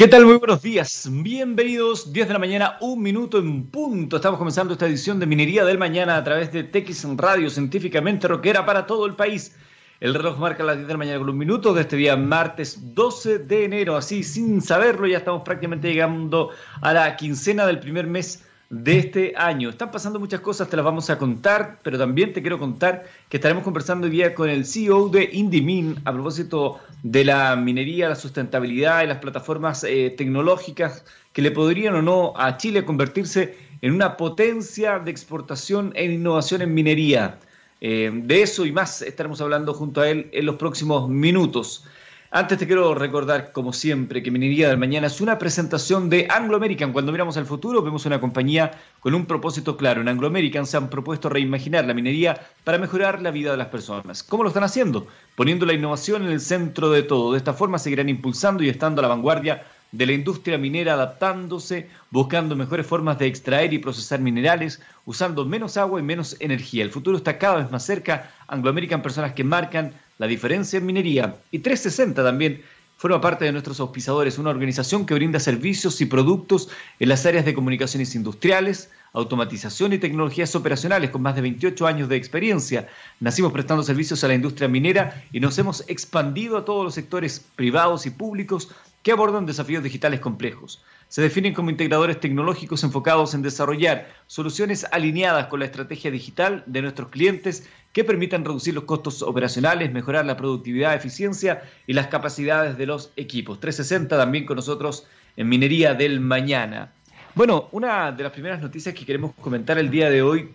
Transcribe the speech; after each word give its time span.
¿Qué 0.00 0.08
tal? 0.08 0.24
Muy 0.24 0.38
buenos 0.38 0.62
días. 0.62 1.06
Bienvenidos. 1.12 2.10
10 2.10 2.28
de 2.28 2.32
la 2.32 2.38
mañana, 2.38 2.78
un 2.80 3.02
minuto 3.02 3.36
en 3.36 3.66
punto. 3.66 4.16
Estamos 4.16 4.38
comenzando 4.38 4.72
esta 4.72 4.86
edición 4.86 5.20
de 5.20 5.26
Minería 5.26 5.62
del 5.62 5.76
Mañana 5.76 6.16
a 6.16 6.24
través 6.24 6.50
de 6.50 6.64
TX 6.64 7.18
Radio, 7.18 7.50
científicamente 7.50 8.26
rockera 8.26 8.64
para 8.64 8.86
todo 8.86 9.04
el 9.04 9.14
país. 9.14 9.54
El 10.00 10.14
reloj 10.14 10.38
marca 10.38 10.64
las 10.64 10.76
10 10.76 10.86
de 10.86 10.94
la 10.94 10.96
mañana 10.96 11.18
con 11.18 11.28
un 11.28 11.36
minuto 11.36 11.74
de 11.74 11.82
este 11.82 11.96
día, 11.96 12.16
martes 12.16 12.94
12 12.94 13.40
de 13.40 13.66
enero. 13.66 13.94
Así, 13.94 14.22
sin 14.22 14.62
saberlo, 14.62 15.06
ya 15.06 15.18
estamos 15.18 15.42
prácticamente 15.42 15.88
llegando 15.88 16.48
a 16.80 16.94
la 16.94 17.14
quincena 17.16 17.66
del 17.66 17.78
primer 17.78 18.06
mes 18.06 18.42
de 18.70 18.98
este 18.98 19.34
año. 19.36 19.68
Están 19.68 19.90
pasando 19.90 20.20
muchas 20.20 20.40
cosas, 20.40 20.68
te 20.68 20.76
las 20.76 20.84
vamos 20.84 21.10
a 21.10 21.18
contar, 21.18 21.80
pero 21.82 21.98
también 21.98 22.32
te 22.32 22.40
quiero 22.40 22.58
contar 22.58 23.04
que 23.28 23.36
estaremos 23.36 23.64
conversando 23.64 24.06
hoy 24.06 24.12
día 24.12 24.32
con 24.32 24.48
el 24.48 24.64
CEO 24.64 25.08
de 25.08 25.28
Indimin 25.32 25.96
a 26.04 26.12
propósito 26.12 26.78
de 27.02 27.24
la 27.24 27.56
minería, 27.56 28.08
la 28.08 28.14
sustentabilidad 28.14 29.02
y 29.02 29.08
las 29.08 29.18
plataformas 29.18 29.82
eh, 29.82 30.14
tecnológicas 30.16 31.04
que 31.32 31.42
le 31.42 31.50
podrían 31.50 31.96
o 31.96 32.02
no 32.02 32.32
a 32.36 32.56
Chile 32.58 32.84
convertirse 32.84 33.56
en 33.82 33.92
una 33.92 34.16
potencia 34.16 35.00
de 35.00 35.10
exportación 35.10 35.92
e 35.96 36.04
innovación 36.04 36.62
en 36.62 36.72
minería. 36.72 37.38
Eh, 37.80 38.10
de 38.12 38.42
eso 38.42 38.66
y 38.66 38.72
más 38.72 39.02
estaremos 39.02 39.40
hablando 39.40 39.74
junto 39.74 40.00
a 40.00 40.08
él 40.08 40.28
en 40.32 40.46
los 40.46 40.56
próximos 40.56 41.08
minutos. 41.08 41.86
Antes 42.32 42.58
te 42.58 42.66
quiero 42.68 42.94
recordar, 42.94 43.50
como 43.50 43.72
siempre, 43.72 44.22
que 44.22 44.30
Minería 44.30 44.68
del 44.68 44.78
Mañana 44.78 45.08
es 45.08 45.20
una 45.20 45.36
presentación 45.36 46.08
de 46.08 46.28
Anglo 46.30 46.58
American. 46.58 46.92
Cuando 46.92 47.10
miramos 47.10 47.36
al 47.36 47.44
futuro, 47.44 47.82
vemos 47.82 48.06
una 48.06 48.20
compañía 48.20 48.70
con 49.00 49.16
un 49.16 49.26
propósito 49.26 49.76
claro. 49.76 50.00
En 50.00 50.06
Anglo 50.06 50.28
American 50.28 50.64
se 50.64 50.76
han 50.76 50.90
propuesto 50.90 51.28
reimaginar 51.28 51.86
la 51.86 51.92
minería 51.92 52.40
para 52.62 52.78
mejorar 52.78 53.20
la 53.20 53.32
vida 53.32 53.50
de 53.50 53.56
las 53.56 53.66
personas. 53.66 54.22
¿Cómo 54.22 54.44
lo 54.44 54.50
están 54.50 54.62
haciendo? 54.62 55.08
Poniendo 55.34 55.66
la 55.66 55.72
innovación 55.72 56.22
en 56.22 56.30
el 56.30 56.40
centro 56.40 56.90
de 56.90 57.02
todo. 57.02 57.32
De 57.32 57.38
esta 57.38 57.52
forma 57.52 57.80
seguirán 57.80 58.08
impulsando 58.08 58.62
y 58.62 58.68
estando 58.68 59.00
a 59.00 59.02
la 59.02 59.08
vanguardia 59.08 59.64
de 59.90 60.06
la 60.06 60.12
industria 60.12 60.56
minera 60.56 60.92
adaptándose, 60.92 61.88
buscando 62.12 62.54
mejores 62.54 62.86
formas 62.86 63.18
de 63.18 63.26
extraer 63.26 63.74
y 63.74 63.80
procesar 63.80 64.20
minerales, 64.20 64.80
usando 65.04 65.44
menos 65.46 65.76
agua 65.76 65.98
y 65.98 66.04
menos 66.04 66.36
energía. 66.38 66.84
El 66.84 66.92
futuro 66.92 67.16
está 67.16 67.38
cada 67.38 67.56
vez 67.56 67.72
más 67.72 67.84
cerca. 67.84 68.30
Anglo 68.46 68.70
American, 68.70 69.02
personas 69.02 69.32
que 69.32 69.42
marcan 69.42 69.94
la 70.20 70.26
diferencia 70.26 70.76
en 70.76 70.86
minería. 70.86 71.36
Y 71.50 71.60
360 71.60 72.22
también 72.22 72.62
forma 72.98 73.22
parte 73.22 73.46
de 73.46 73.52
nuestros 73.52 73.80
auspiciadores, 73.80 74.36
una 74.36 74.50
organización 74.50 75.06
que 75.06 75.14
brinda 75.14 75.40
servicios 75.40 76.02
y 76.02 76.04
productos 76.04 76.68
en 76.98 77.08
las 77.08 77.24
áreas 77.24 77.46
de 77.46 77.54
comunicaciones 77.54 78.14
industriales, 78.14 78.90
automatización 79.14 79.94
y 79.94 79.98
tecnologías 79.98 80.54
operacionales 80.54 81.08
con 81.08 81.22
más 81.22 81.36
de 81.36 81.40
28 81.40 81.86
años 81.86 82.10
de 82.10 82.16
experiencia. 82.16 82.86
Nacimos 83.18 83.50
prestando 83.50 83.82
servicios 83.82 84.22
a 84.22 84.28
la 84.28 84.34
industria 84.34 84.68
minera 84.68 85.24
y 85.32 85.40
nos 85.40 85.58
hemos 85.58 85.88
expandido 85.88 86.58
a 86.58 86.66
todos 86.66 86.84
los 86.84 86.94
sectores 86.94 87.42
privados 87.56 88.04
y 88.04 88.10
públicos 88.10 88.68
que 89.02 89.12
abordan 89.12 89.46
desafíos 89.46 89.82
digitales 89.82 90.20
complejos 90.20 90.82
se 91.10 91.22
definen 91.22 91.54
como 91.54 91.70
integradores 91.70 92.20
tecnológicos 92.20 92.84
enfocados 92.84 93.34
en 93.34 93.42
desarrollar 93.42 94.08
soluciones 94.28 94.86
alineadas 94.92 95.48
con 95.48 95.58
la 95.58 95.66
estrategia 95.66 96.08
digital 96.12 96.62
de 96.66 96.82
nuestros 96.82 97.08
clientes 97.08 97.68
que 97.92 98.04
permitan 98.04 98.44
reducir 98.44 98.74
los 98.74 98.84
costos 98.84 99.22
operacionales, 99.22 99.92
mejorar 99.92 100.24
la 100.24 100.36
productividad, 100.36 100.94
eficiencia 100.94 101.62
y 101.86 101.92
las 101.92 102.06
capacidades 102.06 102.78
de 102.78 102.86
los 102.86 103.10
equipos. 103.16 103.58
360 103.60 104.16
también 104.16 104.46
con 104.46 104.56
nosotros 104.56 105.06
en 105.36 105.48
Minería 105.48 105.94
del 105.94 106.20
Mañana. 106.20 106.92
Bueno, 107.34 107.68
una 107.72 108.12
de 108.12 108.22
las 108.22 108.32
primeras 108.32 108.60
noticias 108.60 108.94
que 108.94 109.06
queremos 109.06 109.32
comentar 109.40 109.78
el 109.78 109.90
día 109.90 110.10
de 110.10 110.22
hoy 110.22 110.50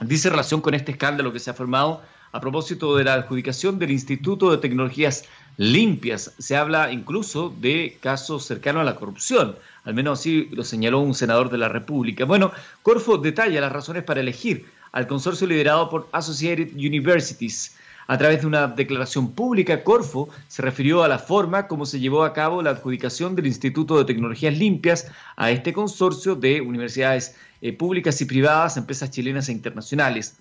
dice 0.00 0.30
relación 0.30 0.60
con 0.60 0.74
este 0.74 0.92
escándalo 0.92 1.32
que 1.32 1.38
se 1.38 1.50
ha 1.50 1.54
formado 1.54 2.02
a 2.32 2.40
propósito 2.40 2.96
de 2.96 3.04
la 3.04 3.14
adjudicación 3.14 3.78
del 3.78 3.90
Instituto 3.90 4.50
de 4.50 4.58
Tecnologías 4.58 5.24
Limpias. 5.56 6.32
Se 6.38 6.56
habla 6.56 6.92
incluso 6.92 7.52
de 7.60 7.98
casos 8.00 8.44
cercanos 8.44 8.82
a 8.82 8.84
la 8.84 8.94
corrupción. 8.94 9.56
Al 9.84 9.94
menos 9.94 10.20
así 10.20 10.48
lo 10.52 10.62
señaló 10.62 11.00
un 11.00 11.14
senador 11.14 11.50
de 11.50 11.58
la 11.58 11.68
República. 11.68 12.24
Bueno, 12.24 12.52
Corfo 12.82 13.18
detalla 13.18 13.60
las 13.60 13.72
razones 13.72 14.04
para 14.04 14.20
elegir 14.20 14.66
al 14.92 15.06
consorcio 15.06 15.46
liderado 15.46 15.88
por 15.88 16.08
Associated 16.12 16.74
Universities. 16.74 17.76
A 18.06 18.18
través 18.18 18.40
de 18.40 18.46
una 18.48 18.66
declaración 18.66 19.32
pública, 19.32 19.84
Corfo 19.84 20.28
se 20.48 20.62
refirió 20.62 21.04
a 21.04 21.08
la 21.08 21.18
forma 21.18 21.68
como 21.68 21.86
se 21.86 22.00
llevó 22.00 22.24
a 22.24 22.32
cabo 22.32 22.60
la 22.60 22.70
adjudicación 22.70 23.36
del 23.36 23.46
Instituto 23.46 23.98
de 23.98 24.04
Tecnologías 24.04 24.58
Limpias 24.58 25.06
a 25.36 25.50
este 25.52 25.72
consorcio 25.72 26.34
de 26.34 26.60
universidades 26.60 27.36
eh, 27.62 27.72
públicas 27.72 28.20
y 28.20 28.24
privadas, 28.24 28.76
empresas 28.76 29.10
chilenas 29.10 29.48
e 29.48 29.52
internacionales. 29.52 30.36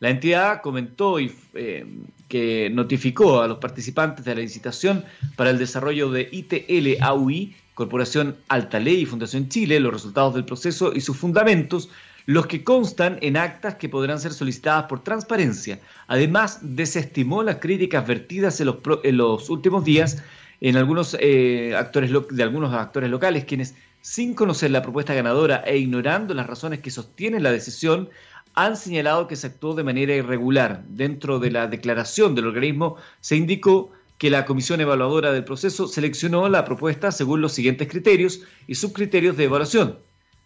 La 0.00 0.10
entidad 0.10 0.60
comentó 0.60 1.20
y, 1.20 1.32
eh, 1.54 1.86
que 2.28 2.68
notificó 2.70 3.42
a 3.42 3.46
los 3.46 3.58
participantes 3.58 4.24
de 4.24 4.34
la 4.34 4.40
licitación 4.40 5.04
para 5.36 5.50
el 5.50 5.58
desarrollo 5.58 6.10
de 6.10 6.28
ITL 6.32 7.00
AUI 7.00 7.54
Corporación 7.74 8.36
Alta 8.48 8.78
Ley 8.78 9.02
y 9.02 9.06
Fundación 9.06 9.48
Chile 9.48 9.80
los 9.80 9.92
resultados 9.92 10.34
del 10.34 10.44
proceso 10.44 10.92
y 10.94 11.00
sus 11.00 11.16
fundamentos, 11.16 11.90
los 12.26 12.46
que 12.46 12.64
constan 12.64 13.18
en 13.20 13.36
actas 13.36 13.74
que 13.76 13.88
podrán 13.88 14.18
ser 14.18 14.32
solicitadas 14.32 14.84
por 14.84 15.02
transparencia. 15.02 15.80
Además, 16.06 16.58
desestimó 16.62 17.42
las 17.42 17.56
críticas 17.56 18.06
vertidas 18.06 18.60
en 18.60 19.16
los, 19.16 19.50
últimos 19.50 19.84
días 19.84 20.22
en 20.60 20.76
algunos, 20.76 21.16
eh, 21.20 21.74
actores 21.76 22.10
de 22.30 22.42
algunos 22.42 22.72
actores 22.72 23.10
locales, 23.10 23.44
quienes, 23.44 23.74
sin 24.00 24.34
conocer 24.34 24.70
la 24.70 24.82
propuesta 24.82 25.14
ganadora 25.14 25.62
e 25.66 25.76
ignorando 25.76 26.32
las 26.34 26.46
razones 26.46 26.80
que 26.80 26.90
sostienen 26.90 27.42
la 27.42 27.52
decisión, 27.52 28.08
han 28.54 28.76
señalado 28.76 29.26
que 29.26 29.36
se 29.36 29.48
actuó 29.48 29.74
de 29.74 29.84
manera 29.84 30.14
irregular. 30.14 30.84
Dentro 30.88 31.38
de 31.38 31.50
la 31.50 31.66
declaración 31.66 32.34
del 32.34 32.46
organismo 32.46 32.96
se 33.20 33.36
indicó 33.36 33.90
que 34.18 34.30
la 34.30 34.46
comisión 34.46 34.80
evaluadora 34.80 35.32
del 35.32 35.44
proceso 35.44 35.88
seleccionó 35.88 36.48
la 36.48 36.64
propuesta 36.64 37.10
según 37.10 37.40
los 37.40 37.52
siguientes 37.52 37.88
criterios 37.88 38.40
y 38.66 38.76
subcriterios 38.76 39.36
de 39.36 39.44
evaluación. 39.44 39.98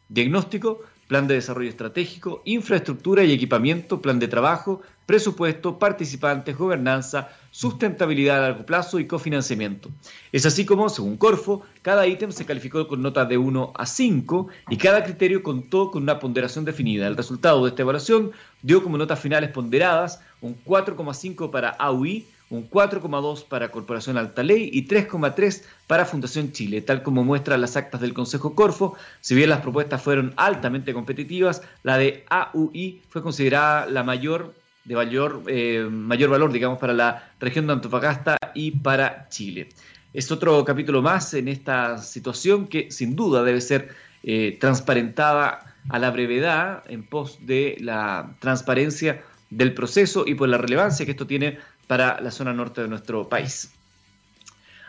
Diagnóstico, 0.09 0.81
plan 1.09 1.27
de 1.27 1.35
desarrollo 1.35 1.71
estratégico, 1.71 2.43
infraestructura 2.45 3.25
y 3.25 3.33
equipamiento, 3.33 4.01
plan 4.01 4.19
de 4.19 4.29
trabajo, 4.29 4.83
presupuesto, 5.07 5.79
participantes, 5.79 6.57
gobernanza, 6.57 7.31
sustentabilidad 7.51 8.37
a 8.37 8.49
largo 8.51 8.67
plazo 8.67 9.01
y 9.01 9.07
cofinanciamiento. 9.07 9.89
Es 10.33 10.45
así 10.45 10.67
como, 10.67 10.91
según 10.91 11.17
Corfo, 11.17 11.63
cada 11.81 12.07
ítem 12.07 12.31
se 12.31 12.45
calificó 12.45 12.87
con 12.87 13.01
nota 13.01 13.25
de 13.25 13.39
1 13.39 13.73
a 13.75 13.87
5 13.87 14.49
y 14.69 14.77
cada 14.77 15.03
criterio 15.03 15.43
contó 15.43 15.91
con 15.91 16.03
una 16.03 16.19
ponderación 16.19 16.67
definida. 16.67 17.07
El 17.07 17.17
resultado 17.17 17.65
de 17.65 17.71
esta 17.71 17.83
evaluación 17.83 18.33
dio 18.61 18.83
como 18.83 18.99
notas 18.99 19.19
finales 19.19 19.51
ponderadas 19.51 20.21
un 20.43 20.63
4,5 20.63 21.51
para 21.51 21.71
AUI, 21.71 22.27
un 22.51 22.69
4,2 22.69 23.45
para 23.47 23.71
Corporación 23.71 24.17
Alta 24.17 24.43
Ley 24.43 24.71
y 24.73 24.87
3,3 24.87 25.63
para 25.87 26.05
Fundación 26.05 26.53
Chile, 26.53 26.81
tal 26.81 27.03
como 27.03 27.25
muestran 27.25 27.61
las 27.61 27.77
actas 27.77 28.01
del 28.01 28.15
Consejo 28.15 28.55
Corfo. 28.55 28.97
Si 29.21 29.35
bien 29.35 29.51
las 29.51 29.61
propuestas 29.61 30.03
fueron 30.03 30.33
altamente 30.37 30.95
competitivas, 30.95 31.63
la 31.83 31.99
de 31.99 32.25
AUI 32.29 33.03
fue 33.11 33.23
considerada 33.23 33.87
la 33.87 34.03
mayor 34.03 34.55
de 34.85 34.95
mayor, 34.95 35.43
eh, 35.49 35.87
mayor 35.91 36.31
valor, 36.31 36.51
digamos, 36.51 36.79
para 36.79 36.95
la 36.95 37.31
región 37.39 37.67
de 37.67 37.75
Antofagasta 37.75 38.39
y 38.55 38.71
para 38.71 39.29
Chile. 39.29 39.69
Es 40.15 40.33
otro 40.33 40.65
capítulo 40.65 41.03
más 41.03 41.35
en 41.35 41.49
esta 41.49 41.99
situación 41.99 42.67
que 42.67 42.91
sin 42.91 43.15
duda 43.15 43.43
debe 43.43 43.61
ser 43.61 43.95
eh, 44.23 44.57
transparentada 44.59 45.75
a 45.91 45.99
la 45.99 46.11
brevedad 46.11 46.85
en 46.89 47.03
pos 47.03 47.39
de 47.43 47.77
la 47.81 48.31
transparencia 48.41 49.23
del 49.51 49.75
proceso 49.75 50.25
y 50.27 50.35
por 50.35 50.49
la 50.49 50.59
relevancia 50.59 51.05
que 51.05 51.13
esto 51.13 51.27
tiene 51.27 51.59
para 51.89 52.21
la 52.21 52.31
zona 52.31 52.53
norte 52.53 52.83
de 52.83 52.89
nuestro 52.89 53.29
país. 53.29 53.73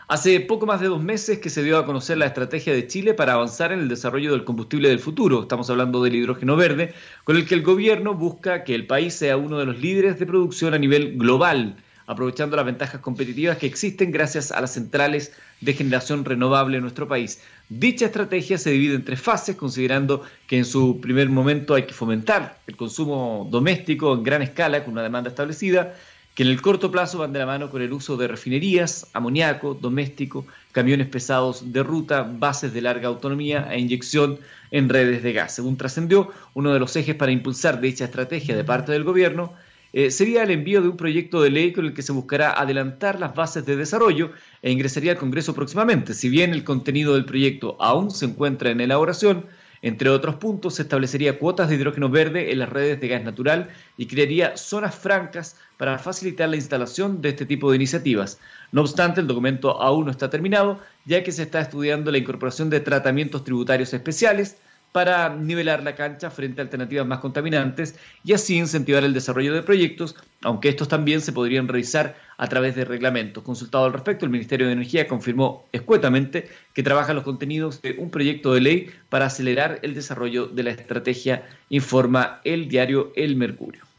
Hace 0.06 0.40
poco 0.40 0.66
más 0.66 0.80
de 0.80 0.88
dos 0.88 1.02
meses 1.02 1.38
que 1.38 1.50
se 1.50 1.62
dio 1.62 1.78
a 1.78 1.86
conocer 1.86 2.18
la 2.18 2.26
estrategia 2.26 2.72
de 2.72 2.88
Chile 2.88 3.14
para 3.14 3.34
avanzar 3.34 3.70
en 3.70 3.78
el 3.78 3.88
desarrollo 3.88 4.32
del 4.32 4.44
combustible 4.44 4.88
del 4.88 4.98
futuro. 4.98 5.42
Estamos 5.42 5.70
hablando 5.70 6.02
del 6.02 6.16
hidrógeno 6.16 6.56
verde, 6.56 6.94
con 7.22 7.36
el 7.36 7.46
que 7.46 7.54
el 7.54 7.62
gobierno 7.62 8.14
busca 8.14 8.64
que 8.64 8.74
el 8.74 8.88
país 8.88 9.14
sea 9.14 9.36
uno 9.36 9.58
de 9.58 9.66
los 9.66 9.78
líderes 9.78 10.18
de 10.18 10.26
producción 10.26 10.74
a 10.74 10.78
nivel 10.78 11.16
global, 11.16 11.76
aprovechando 12.08 12.56
las 12.56 12.66
ventajas 12.66 13.00
competitivas 13.00 13.58
que 13.58 13.68
existen 13.68 14.10
gracias 14.10 14.50
a 14.50 14.60
las 14.60 14.72
centrales 14.72 15.32
de 15.60 15.74
generación 15.74 16.24
renovable 16.24 16.78
en 16.78 16.82
nuestro 16.82 17.06
país. 17.06 17.40
Dicha 17.68 18.06
estrategia 18.06 18.58
se 18.58 18.72
divide 18.72 18.96
en 18.96 19.04
tres 19.04 19.20
fases, 19.20 19.54
considerando 19.54 20.24
que 20.48 20.58
en 20.58 20.64
su 20.64 21.00
primer 21.00 21.28
momento 21.28 21.74
hay 21.74 21.84
que 21.84 21.94
fomentar 21.94 22.58
el 22.66 22.76
consumo 22.76 23.46
doméstico 23.48 24.12
en 24.12 24.24
gran 24.24 24.42
escala 24.42 24.82
con 24.82 24.94
una 24.94 25.04
demanda 25.04 25.30
establecida, 25.30 25.94
que 26.34 26.42
en 26.44 26.48
el 26.48 26.62
corto 26.62 26.90
plazo 26.90 27.18
van 27.18 27.32
de 27.32 27.38
la 27.38 27.46
mano 27.46 27.70
con 27.70 27.82
el 27.82 27.92
uso 27.92 28.16
de 28.16 28.28
refinerías, 28.28 29.08
amoníaco, 29.12 29.74
doméstico, 29.74 30.46
camiones 30.72 31.08
pesados 31.08 31.72
de 31.72 31.82
ruta, 31.82 32.22
bases 32.22 32.72
de 32.72 32.80
larga 32.80 33.08
autonomía 33.08 33.68
e 33.70 33.80
inyección 33.80 34.38
en 34.70 34.88
redes 34.88 35.22
de 35.22 35.32
gas. 35.32 35.54
Según 35.54 35.76
trascendió, 35.76 36.30
uno 36.54 36.72
de 36.72 36.78
los 36.78 36.94
ejes 36.96 37.16
para 37.16 37.32
impulsar 37.32 37.80
dicha 37.80 38.04
estrategia 38.04 38.56
de 38.56 38.64
parte 38.64 38.92
del 38.92 39.04
gobierno 39.04 39.52
eh, 39.92 40.12
sería 40.12 40.44
el 40.44 40.50
envío 40.50 40.82
de 40.82 40.88
un 40.88 40.96
proyecto 40.96 41.42
de 41.42 41.50
ley 41.50 41.72
con 41.72 41.84
el 41.84 41.94
que 41.94 42.02
se 42.02 42.12
buscará 42.12 42.52
adelantar 42.52 43.18
las 43.18 43.34
bases 43.34 43.66
de 43.66 43.76
desarrollo 43.76 44.30
e 44.62 44.70
ingresaría 44.70 45.12
al 45.12 45.18
Congreso 45.18 45.54
próximamente. 45.54 46.14
Si 46.14 46.28
bien 46.28 46.52
el 46.52 46.62
contenido 46.62 47.14
del 47.14 47.24
proyecto 47.24 47.76
aún 47.80 48.12
se 48.12 48.26
encuentra 48.26 48.70
en 48.70 48.80
elaboración, 48.80 49.46
Entre 49.82 50.10
otros 50.10 50.34
puntos, 50.36 50.74
se 50.74 50.82
establecería 50.82 51.38
cuotas 51.38 51.68
de 51.68 51.76
hidrógeno 51.76 52.10
verde 52.10 52.52
en 52.52 52.58
las 52.58 52.68
redes 52.68 53.00
de 53.00 53.08
gas 53.08 53.24
natural 53.24 53.70
y 53.96 54.06
crearía 54.06 54.56
zonas 54.56 54.94
francas 54.94 55.56
para 55.78 55.98
facilitar 55.98 56.50
la 56.50 56.56
instalación 56.56 57.22
de 57.22 57.30
este 57.30 57.46
tipo 57.46 57.70
de 57.70 57.76
iniciativas. 57.76 58.38
No 58.72 58.82
obstante, 58.82 59.22
el 59.22 59.26
documento 59.26 59.80
aún 59.80 60.04
no 60.04 60.10
está 60.10 60.28
terminado, 60.28 60.80
ya 61.06 61.22
que 61.22 61.32
se 61.32 61.44
está 61.44 61.60
estudiando 61.60 62.10
la 62.10 62.18
incorporación 62.18 62.68
de 62.68 62.80
tratamientos 62.80 63.42
tributarios 63.42 63.94
especiales, 63.94 64.58
para 64.92 65.28
nivelar 65.34 65.82
la 65.82 65.94
cancha 65.94 66.30
frente 66.30 66.60
a 66.60 66.64
alternativas 66.64 67.06
más 67.06 67.20
contaminantes 67.20 67.94
y 68.24 68.32
así 68.32 68.56
incentivar 68.56 69.04
el 69.04 69.14
desarrollo 69.14 69.54
de 69.54 69.62
proyectos, 69.62 70.16
aunque 70.42 70.68
estos 70.68 70.88
también 70.88 71.20
se 71.20 71.32
podrían 71.32 71.68
realizar 71.68 72.16
a 72.38 72.48
través 72.48 72.74
de 72.74 72.84
reglamentos. 72.84 73.42
Consultado 73.42 73.84
al 73.84 73.92
respecto, 73.92 74.24
el 74.24 74.32
Ministerio 74.32 74.66
de 74.66 74.72
Energía 74.72 75.06
confirmó 75.06 75.66
escuetamente 75.72 76.48
que 76.74 76.82
trabaja 76.82 77.14
los 77.14 77.24
contenidos 77.24 77.82
de 77.82 77.96
un 77.98 78.10
proyecto 78.10 78.54
de 78.54 78.60
ley 78.60 78.90
para 79.08 79.26
acelerar 79.26 79.78
el 79.82 79.94
desarrollo 79.94 80.46
de 80.46 80.62
la 80.62 80.70
estrategia, 80.70 81.46
informa 81.68 82.40
el 82.44 82.68
diario 82.68 83.12
El 83.14 83.36
Mercurio. 83.36 83.89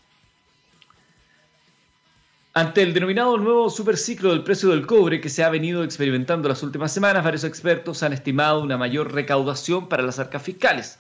Ante 2.53 2.81
el 2.81 2.93
denominado 2.93 3.37
nuevo 3.37 3.69
superciclo 3.69 4.31
del 4.31 4.43
precio 4.43 4.71
del 4.71 4.85
cobre 4.85 5.21
que 5.21 5.29
se 5.29 5.41
ha 5.41 5.49
venido 5.49 5.85
experimentando 5.85 6.49
las 6.49 6.61
últimas 6.63 6.93
semanas, 6.93 7.23
varios 7.23 7.45
expertos 7.45 8.03
han 8.03 8.11
estimado 8.11 8.61
una 8.61 8.77
mayor 8.77 9.13
recaudación 9.13 9.87
para 9.87 10.03
las 10.03 10.19
arcas 10.19 10.43
fiscales. 10.43 10.99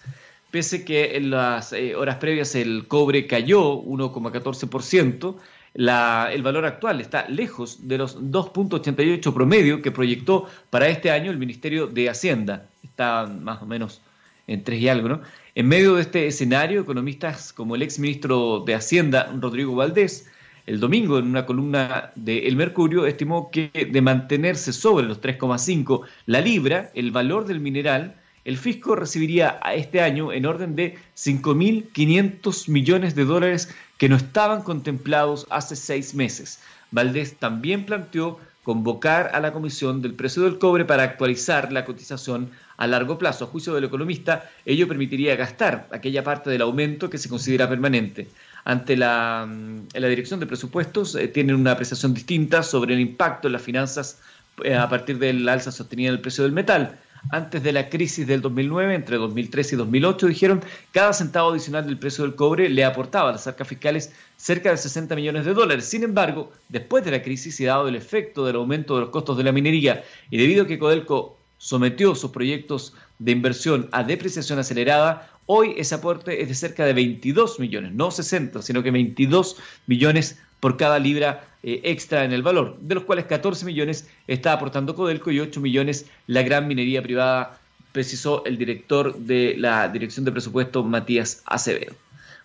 Pese 0.49 0.85
que 0.85 1.17
en 1.17 1.29
las 1.29 1.73
eh, 1.73 1.93
horas 1.93 2.15
previas 2.17 2.55
el 2.55 2.87
cobre 2.87 3.27
cayó 3.27 3.81
1,14%, 3.83 5.35
el 5.73 6.41
valor 6.41 6.65
actual 6.65 7.01
está 7.01 7.27
lejos 7.27 7.85
de 7.85 7.97
los 7.97 8.17
2.88 8.17 9.33
promedio 9.33 9.81
que 9.81 9.91
proyectó 9.91 10.47
para 10.69 10.87
este 10.87 11.11
año 11.11 11.31
el 11.31 11.37
Ministerio 11.37 11.87
de 11.87 12.09
Hacienda. 12.09 12.69
Está 12.81 13.27
más 13.27 13.61
o 13.61 13.65
menos 13.65 14.01
en 14.47 14.63
3 14.63 14.79
y 14.79 14.87
algo, 14.87 15.09
¿no? 15.09 15.21
En 15.55 15.67
medio 15.67 15.95
de 15.95 16.03
este 16.03 16.27
escenario, 16.27 16.79
economistas 16.79 17.51
como 17.51 17.75
el 17.75 17.81
exministro 17.81 18.63
de 18.65 18.73
Hacienda, 18.73 19.29
Rodrigo 19.37 19.75
Valdés, 19.75 20.29
el 20.65 20.79
domingo 20.79 21.17
en 21.17 21.25
una 21.25 21.45
columna 21.45 22.11
de 22.15 22.47
El 22.47 22.55
Mercurio 22.55 23.05
estimó 23.05 23.49
que 23.51 23.71
de 23.91 24.01
mantenerse 24.01 24.73
sobre 24.73 25.05
los 25.05 25.21
3,5 25.21 26.01
la 26.27 26.41
libra, 26.41 26.91
el 26.93 27.11
valor 27.11 27.45
del 27.45 27.59
mineral, 27.59 28.15
el 28.43 28.57
fisco 28.57 28.95
recibiría 28.95 29.59
a 29.61 29.75
este 29.75 30.01
año 30.01 30.31
en 30.31 30.45
orden 30.45 30.75
de 30.75 30.97
5.500 31.15 32.69
millones 32.69 33.15
de 33.15 33.25
dólares 33.25 33.73
que 33.97 34.09
no 34.09 34.15
estaban 34.15 34.63
contemplados 34.63 35.45
hace 35.49 35.75
seis 35.75 36.15
meses. 36.15 36.59
Valdés 36.89 37.35
también 37.35 37.85
planteó 37.85 38.39
convocar 38.63 39.31
a 39.33 39.39
la 39.39 39.53
Comisión 39.53 40.01
del 40.01 40.13
Precio 40.13 40.43
del 40.43 40.59
Cobre 40.59 40.85
para 40.85 41.03
actualizar 41.03 41.71
la 41.71 41.85
cotización 41.85 42.51
a 42.77 42.87
largo 42.87 43.17
plazo. 43.17 43.45
A 43.45 43.47
juicio 43.47 43.73
del 43.73 43.83
economista, 43.83 44.49
ello 44.65 44.87
permitiría 44.87 45.35
gastar 45.35 45.87
aquella 45.91 46.23
parte 46.23 46.49
del 46.49 46.61
aumento 46.61 47.09
que 47.09 47.17
se 47.17 47.29
considera 47.29 47.69
permanente 47.69 48.27
ante 48.63 48.95
la, 48.95 49.49
la 49.93 50.07
Dirección 50.07 50.39
de 50.39 50.45
Presupuestos 50.45 51.15
eh, 51.15 51.27
tienen 51.27 51.55
una 51.55 51.71
apreciación 51.71 52.13
distinta 52.13 52.63
sobre 52.63 52.93
el 52.93 52.99
impacto 52.99 53.47
en 53.47 53.53
las 53.53 53.61
finanzas 53.61 54.19
eh, 54.63 54.75
a 54.75 54.87
partir 54.89 55.17
del 55.17 55.47
alza 55.49 55.71
sostenida 55.71 56.11
del 56.11 56.21
precio 56.21 56.43
del 56.43 56.51
metal. 56.53 56.99
Antes 57.29 57.61
de 57.61 57.71
la 57.71 57.87
crisis 57.89 58.25
del 58.25 58.41
2009, 58.41 58.95
entre 58.95 59.17
2003 59.17 59.73
y 59.73 59.75
2008, 59.75 60.27
dijeron 60.27 60.61
cada 60.91 61.13
centavo 61.13 61.51
adicional 61.51 61.85
del 61.85 61.99
precio 61.99 62.23
del 62.23 62.35
cobre 62.35 62.67
le 62.67 62.83
aportaba 62.83 63.29
a 63.29 63.33
las 63.33 63.45
arcas 63.45 63.67
fiscales 63.67 64.11
cerca 64.37 64.71
de 64.71 64.77
60 64.77 65.15
millones 65.15 65.45
de 65.45 65.53
dólares. 65.53 65.85
Sin 65.85 66.03
embargo, 66.03 66.51
después 66.69 67.05
de 67.05 67.11
la 67.11 67.21
crisis 67.21 67.59
y 67.59 67.65
dado 67.65 67.87
el 67.87 67.95
efecto 67.95 68.45
del 68.45 68.55
aumento 68.55 68.95
de 68.95 69.01
los 69.01 69.09
costos 69.11 69.37
de 69.37 69.43
la 69.43 69.51
minería 69.51 70.03
y 70.31 70.37
debido 70.37 70.63
a 70.63 70.67
que 70.67 70.79
Codelco 70.79 71.37
sometió 71.59 72.15
sus 72.15 72.31
proyectos 72.31 72.93
de 73.19 73.31
inversión 73.31 73.87
a 73.91 74.03
depreciación 74.03 74.57
acelerada, 74.57 75.29
Hoy 75.53 75.73
ese 75.75 75.95
aporte 75.95 76.41
es 76.41 76.47
de 76.47 76.55
cerca 76.55 76.85
de 76.85 76.93
22 76.93 77.59
millones, 77.59 77.91
no 77.91 78.09
60, 78.09 78.61
sino 78.61 78.81
que 78.83 78.89
22 78.89 79.57
millones 79.85 80.39
por 80.61 80.77
cada 80.77 80.97
libra 80.97 81.43
eh, 81.61 81.81
extra 81.83 82.23
en 82.23 82.31
el 82.31 82.41
valor, 82.41 82.77
de 82.79 82.95
los 82.95 83.03
cuales 83.03 83.25
14 83.25 83.65
millones 83.65 84.07
está 84.27 84.53
aportando 84.53 84.95
Codelco 84.95 85.29
y 85.29 85.41
8 85.41 85.59
millones 85.59 86.05
la 86.27 86.41
gran 86.43 86.69
minería 86.69 87.03
privada, 87.03 87.59
precisó 87.91 88.45
el 88.45 88.57
director 88.57 89.13
de 89.13 89.55
la 89.57 89.89
Dirección 89.89 90.23
de 90.23 90.31
Presupuesto, 90.31 90.85
Matías 90.85 91.43
Acevedo. 91.45 91.95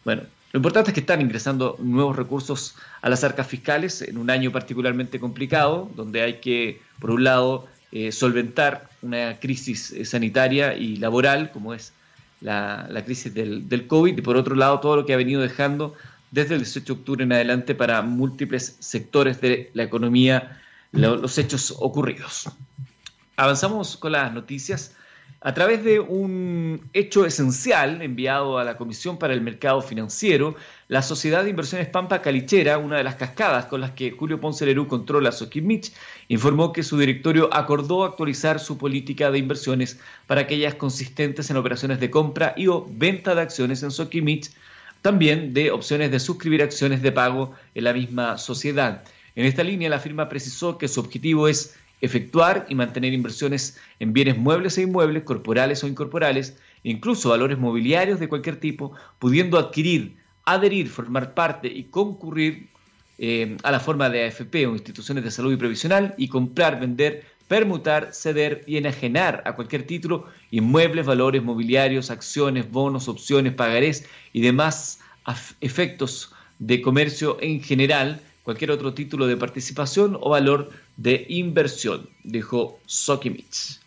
Bueno, 0.05 0.23
lo 0.50 0.58
importante 0.58 0.91
es 0.91 0.94
que 0.94 1.00
están 1.03 1.20
ingresando 1.20 1.76
nuevos 1.79 2.17
recursos 2.17 2.75
a 3.03 3.08
las 3.08 3.23
arcas 3.23 3.47
fiscales 3.47 4.03
en 4.03 4.19
un 4.19 4.31
año 4.31 4.50
particularmente 4.50 5.20
complicado, 5.20 5.88
donde 5.94 6.23
hay 6.23 6.41
que, 6.41 6.82
por 6.99 7.12
un 7.12 7.23
lado, 7.23 7.69
eh, 7.93 8.11
solventar 8.11 8.91
una 9.00 9.38
crisis 9.38 9.93
eh, 9.93 10.05
sanitaria 10.05 10.75
y 10.75 10.97
laboral, 10.97 11.53
como 11.53 11.73
es 11.73 11.93
la, 12.40 13.02
crisis 13.04 13.32
del, 13.32 13.68
del, 13.68 13.86
COVID 13.86 14.16
y 14.16 14.22
por 14.22 14.36
otro 14.36 14.54
lado 14.54 14.80
todo 14.80 14.96
lo 14.96 15.06
que 15.06 15.14
ha 15.14 15.16
venido 15.16 15.40
dejando 15.40 15.94
desde 16.30 16.54
el 16.54 16.60
18 16.60 16.84
de 16.84 16.98
octubre 17.00 17.24
en 17.24 17.32
adelante 17.32 17.74
para 17.74 18.02
múltiples 18.02 18.76
sectores 18.80 19.40
de 19.40 19.70
la 19.74 19.84
economía 19.84 20.60
los 20.92 21.38
hechos 21.38 21.74
ocurridos. 21.78 22.48
Avanzamos 23.36 23.96
con 23.96 24.12
las 24.12 24.32
noticias 24.32 24.95
a 25.46 25.54
través 25.54 25.84
de 25.84 26.00
un 26.00 26.90
hecho 26.93 27.25
esencial 27.25 28.02
enviado 28.02 28.58
a 28.58 28.64
la 28.64 28.76
Comisión 28.76 29.16
para 29.16 29.32
el 29.32 29.43
Mercado 29.43 29.81
Financiero, 29.81 30.56
la 30.88 31.02
Sociedad 31.02 31.44
de 31.44 31.50
Inversiones 31.50 31.87
Pampa 31.87 32.20
Calichera, 32.20 32.78
una 32.78 32.96
de 32.96 33.04
las 33.04 33.14
cascadas 33.14 33.66
con 33.66 33.81
las 33.81 33.93
que 33.93 34.10
Julio 34.10 34.40
Ponce 34.40 34.66
Lerú 34.66 34.88
controla 34.88 35.31
Soquimich, 35.31 35.93
informó 36.26 36.72
que 36.72 36.82
su 36.82 36.98
directorio 36.98 37.48
acordó 37.54 38.02
actualizar 38.02 38.58
su 38.58 38.76
política 38.76 39.31
de 39.31 39.38
inversiones 39.38 40.00
para 40.26 40.40
aquellas 40.40 40.75
consistentes 40.75 41.48
en 41.48 41.58
operaciones 41.58 42.00
de 42.00 42.10
compra 42.10 42.52
y 42.56 42.66
o 42.66 42.84
venta 42.90 43.37
de 43.37 43.43
acciones 43.43 43.84
en 43.84 43.93
Soquimich, 43.93 44.50
también 45.00 45.54
de 45.54 45.70
opciones 45.70 46.10
de 46.10 46.19
suscribir 46.19 46.60
acciones 46.60 47.02
de 47.02 47.12
pago 47.12 47.52
en 47.76 47.84
la 47.84 47.93
misma 47.93 48.37
sociedad. 48.37 49.04
En 49.37 49.46
esta 49.46 49.62
línea, 49.62 49.90
la 49.90 50.00
firma 50.00 50.28
precisó 50.28 50.76
que 50.76 50.88
su 50.88 50.98
objetivo 50.98 51.46
es 51.46 51.76
efectuar 52.00 52.66
y 52.69 52.75
mantener 52.75 53.12
inversiones 53.12 53.78
en 54.00 54.12
bienes 54.12 54.37
muebles 54.37 54.78
e 54.78 54.82
inmuebles, 54.82 55.22
corporales 55.25 55.82
o 55.82 55.88
incorporales, 55.88 56.58
incluso 56.82 57.31
valores 57.31 57.58
mobiliarios 57.58 58.20
de 58.20 58.28
cualquier 58.28 58.56
tipo, 58.60 58.93
pudiendo 59.19 59.58
adquirir, 59.58 60.16
adherir, 60.44 60.88
formar 60.88 61.34
parte 61.34 61.69
y 61.69 61.84
concurrir 61.84 62.69
eh, 63.19 63.56
a 63.62 63.70
la 63.70 63.81
forma 63.81 64.10
de 64.10 64.26
AFP 64.26 64.66
o 64.66 64.72
instituciones 64.72 65.25
de 65.25 65.31
salud 65.31 65.52
y 65.52 65.56
previsional 65.56 66.14
y 66.19 66.28
comprar, 66.28 66.78
vender, 66.78 67.25
permutar, 67.48 68.10
ceder 68.12 68.62
y 68.66 68.76
enajenar 68.76 69.43
a 69.46 69.54
cualquier 69.54 69.87
título 69.87 70.26
inmuebles, 70.50 71.06
valores 71.06 71.43
mobiliarios, 71.43 72.10
acciones, 72.10 72.70
bonos, 72.70 73.08
opciones, 73.08 73.54
pagarés 73.54 74.06
y 74.32 74.43
demás 74.43 75.00
efectos 75.60 76.32
de 76.58 76.82
comercio 76.82 77.38
en 77.40 77.62
general 77.62 78.20
cualquier 78.46 78.70
otro 78.70 78.94
título 78.94 79.26
de 79.26 79.37
participación 79.37 80.16
o 80.20 80.31
valor 80.31 80.70
de 80.96 81.26
inversión, 81.28 82.08
dijo 82.22 82.78
Sokimich. 82.87 83.81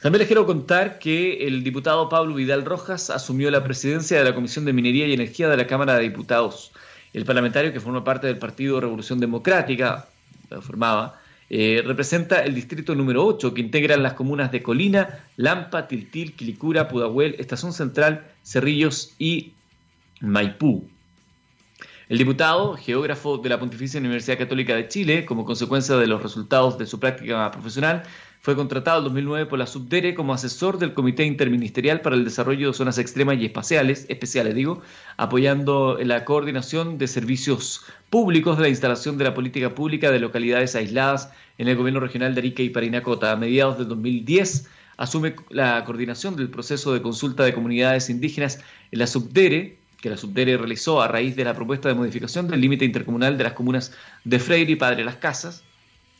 También 0.00 0.20
les 0.20 0.28
quiero 0.28 0.46
contar 0.46 1.00
que 1.00 1.44
el 1.48 1.64
diputado 1.64 2.08
Pablo 2.08 2.36
Vidal 2.36 2.64
Rojas 2.64 3.10
asumió 3.10 3.50
la 3.50 3.64
presidencia 3.64 4.16
de 4.16 4.22
la 4.22 4.32
Comisión 4.32 4.64
de 4.64 4.72
Minería 4.72 5.08
y 5.08 5.12
Energía 5.12 5.48
de 5.48 5.56
la 5.56 5.66
Cámara 5.66 5.96
de 5.96 6.02
Diputados. 6.04 6.70
El 7.12 7.24
parlamentario, 7.24 7.72
que 7.72 7.80
forma 7.80 8.04
parte 8.04 8.28
del 8.28 8.38
Partido 8.38 8.80
Revolución 8.80 9.18
Democrática, 9.18 10.06
formaba, 10.60 11.20
eh, 11.50 11.82
representa 11.84 12.44
el 12.44 12.54
distrito 12.54 12.94
número 12.94 13.26
8, 13.26 13.54
que 13.54 13.60
integra 13.60 13.96
las 13.96 14.12
comunas 14.12 14.52
de 14.52 14.62
Colina, 14.62 15.26
Lampa, 15.34 15.88
Tiltil, 15.88 16.36
Quilicura, 16.36 16.86
Pudahuel, 16.86 17.34
Estación 17.40 17.72
Central, 17.72 18.24
Cerrillos 18.44 19.16
y 19.18 19.54
Maipú. 20.20 20.91
El 22.12 22.18
diputado, 22.18 22.76
geógrafo 22.76 23.38
de 23.38 23.48
la 23.48 23.58
Pontificia 23.58 23.98
Universidad 23.98 24.36
Católica 24.36 24.76
de 24.76 24.86
Chile, 24.86 25.24
como 25.24 25.46
consecuencia 25.46 25.96
de 25.96 26.06
los 26.06 26.22
resultados 26.22 26.76
de 26.76 26.84
su 26.84 27.00
práctica 27.00 27.50
profesional, 27.50 28.02
fue 28.42 28.54
contratado 28.54 28.98
en 28.98 29.04
2009 29.04 29.46
por 29.46 29.58
la 29.58 29.66
Subdere 29.66 30.14
como 30.14 30.34
asesor 30.34 30.78
del 30.78 30.92
Comité 30.92 31.24
Interministerial 31.24 32.02
para 32.02 32.14
el 32.14 32.26
Desarrollo 32.26 32.68
de 32.68 32.74
Zonas 32.74 32.98
Extremas 32.98 33.38
y 33.38 33.46
Espaciales, 33.46 34.04
especiales 34.10 34.54
digo, 34.54 34.82
apoyando 35.16 35.96
la 36.02 36.26
coordinación 36.26 36.98
de 36.98 37.08
servicios 37.08 37.86
públicos 38.10 38.58
de 38.58 38.64
la 38.64 38.68
instalación 38.68 39.16
de 39.16 39.24
la 39.24 39.32
política 39.32 39.74
pública 39.74 40.10
de 40.10 40.20
localidades 40.20 40.74
aisladas 40.74 41.32
en 41.56 41.68
el 41.68 41.76
gobierno 41.76 42.00
regional 42.00 42.34
de 42.34 42.40
Arica 42.42 42.62
y 42.62 42.68
Parinacota. 42.68 43.32
A 43.32 43.36
mediados 43.36 43.78
de 43.78 43.86
2010 43.86 44.68
asume 44.98 45.34
la 45.48 45.82
coordinación 45.86 46.36
del 46.36 46.50
proceso 46.50 46.92
de 46.92 47.00
consulta 47.00 47.42
de 47.42 47.54
comunidades 47.54 48.10
indígenas 48.10 48.60
en 48.90 48.98
la 48.98 49.06
Subdere, 49.06 49.78
que 50.02 50.10
la 50.10 50.16
Subdere 50.16 50.58
realizó 50.58 51.00
a 51.00 51.08
raíz 51.08 51.36
de 51.36 51.44
la 51.44 51.54
propuesta 51.54 51.88
de 51.88 51.94
modificación 51.94 52.48
del 52.48 52.60
límite 52.60 52.84
intercomunal 52.84 53.38
de 53.38 53.44
las 53.44 53.52
comunas 53.52 53.92
de 54.24 54.40
Freire 54.40 54.72
y 54.72 54.76
Padre 54.76 55.04
Las 55.04 55.16
Casas, 55.16 55.62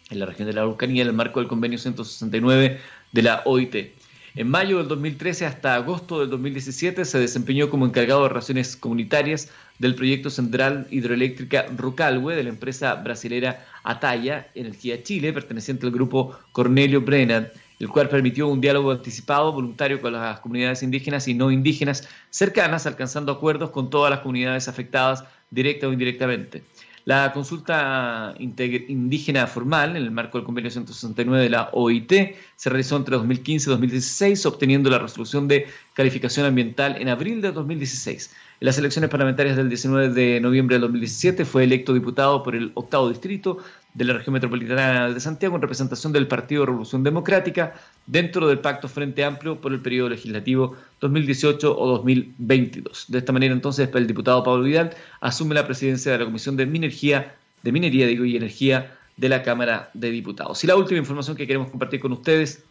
en 0.08 0.20
la 0.20 0.26
región 0.26 0.46
de 0.46 0.54
la 0.54 0.60
Araucanía, 0.62 1.02
en 1.02 1.08
el 1.08 1.14
marco 1.14 1.40
del 1.40 1.48
convenio 1.48 1.78
169 1.78 2.78
de 3.10 3.22
la 3.22 3.42
OIT. 3.44 3.92
En 4.34 4.48
mayo 4.48 4.78
del 4.78 4.88
2013 4.88 5.46
hasta 5.46 5.74
agosto 5.74 6.20
del 6.20 6.30
2017 6.30 7.04
se 7.04 7.18
desempeñó 7.18 7.68
como 7.68 7.84
encargado 7.84 8.22
de 8.22 8.28
relaciones 8.28 8.76
comunitarias 8.76 9.50
del 9.80 9.96
proyecto 9.96 10.30
central 10.30 10.86
hidroeléctrica 10.90 11.66
Rucalhue 11.76 12.36
de 12.36 12.44
la 12.44 12.50
empresa 12.50 12.94
brasilera 12.94 13.66
Ataya 13.82 14.48
Energía 14.54 15.02
Chile, 15.02 15.32
perteneciente 15.32 15.86
al 15.86 15.92
grupo 15.92 16.38
Cornelio 16.52 17.00
Brennan 17.00 17.48
el 17.82 17.88
cual 17.88 18.08
permitió 18.08 18.46
un 18.46 18.60
diálogo 18.60 18.92
anticipado, 18.92 19.52
voluntario 19.52 20.00
con 20.00 20.12
las 20.12 20.38
comunidades 20.38 20.84
indígenas 20.84 21.26
y 21.26 21.34
no 21.34 21.50
indígenas 21.50 22.08
cercanas, 22.30 22.86
alcanzando 22.86 23.32
acuerdos 23.32 23.70
con 23.70 23.90
todas 23.90 24.08
las 24.08 24.20
comunidades 24.20 24.68
afectadas, 24.68 25.24
directa 25.50 25.88
o 25.88 25.92
indirectamente. 25.92 26.62
La 27.04 27.32
consulta 27.32 28.36
indígena 28.38 29.48
formal, 29.48 29.96
en 29.96 30.04
el 30.04 30.12
marco 30.12 30.38
del 30.38 30.44
convenio 30.44 30.70
169 30.70 31.42
de 31.42 31.50
la 31.50 31.70
OIT, 31.72 32.36
se 32.54 32.70
realizó 32.70 32.96
entre 32.96 33.16
2015 33.16 33.68
y 33.68 33.72
2016, 33.72 34.46
obteniendo 34.46 34.88
la 34.88 35.00
resolución 35.00 35.48
de 35.48 35.66
calificación 35.94 36.46
ambiental 36.46 36.96
en 37.00 37.08
abril 37.08 37.42
de 37.42 37.50
2016. 37.50 38.30
En 38.60 38.66
las 38.66 38.78
elecciones 38.78 39.10
parlamentarias 39.10 39.56
del 39.56 39.68
19 39.68 40.10
de 40.10 40.40
noviembre 40.40 40.76
de 40.76 40.80
2017 40.82 41.44
fue 41.44 41.64
electo 41.64 41.92
diputado 41.92 42.44
por 42.44 42.54
el 42.54 42.70
octavo 42.74 43.08
distrito 43.08 43.58
de 43.94 44.04
la 44.04 44.14
región 44.14 44.32
metropolitana 44.32 45.10
de 45.10 45.20
Santiago 45.20 45.56
en 45.56 45.62
representación 45.62 46.12
del 46.12 46.26
Partido 46.26 46.64
Revolución 46.64 47.02
Democrática 47.02 47.74
dentro 48.06 48.48
del 48.48 48.58
Pacto 48.58 48.88
Frente 48.88 49.24
Amplio 49.24 49.60
por 49.60 49.72
el 49.72 49.80
periodo 49.80 50.08
legislativo 50.08 50.76
2018 51.00 51.78
o 51.78 51.86
2022. 51.88 53.06
De 53.08 53.18
esta 53.18 53.32
manera 53.32 53.52
entonces 53.52 53.90
el 53.92 54.06
diputado 54.06 54.42
Pablo 54.42 54.64
Vidal 54.64 54.94
asume 55.20 55.54
la 55.54 55.66
presidencia 55.66 56.12
de 56.12 56.18
la 56.18 56.24
Comisión 56.24 56.56
de 56.56 56.64
Minería, 56.64 57.34
de 57.62 57.72
Minería 57.72 58.06
digo, 58.06 58.24
y 58.24 58.36
Energía 58.36 58.96
de 59.16 59.28
la 59.28 59.42
Cámara 59.42 59.90
de 59.92 60.10
Diputados. 60.10 60.64
Y 60.64 60.66
la 60.66 60.76
última 60.76 60.98
información 60.98 61.36
que 61.36 61.46
queremos 61.46 61.70
compartir 61.70 62.00
con 62.00 62.12
ustedes 62.12 62.64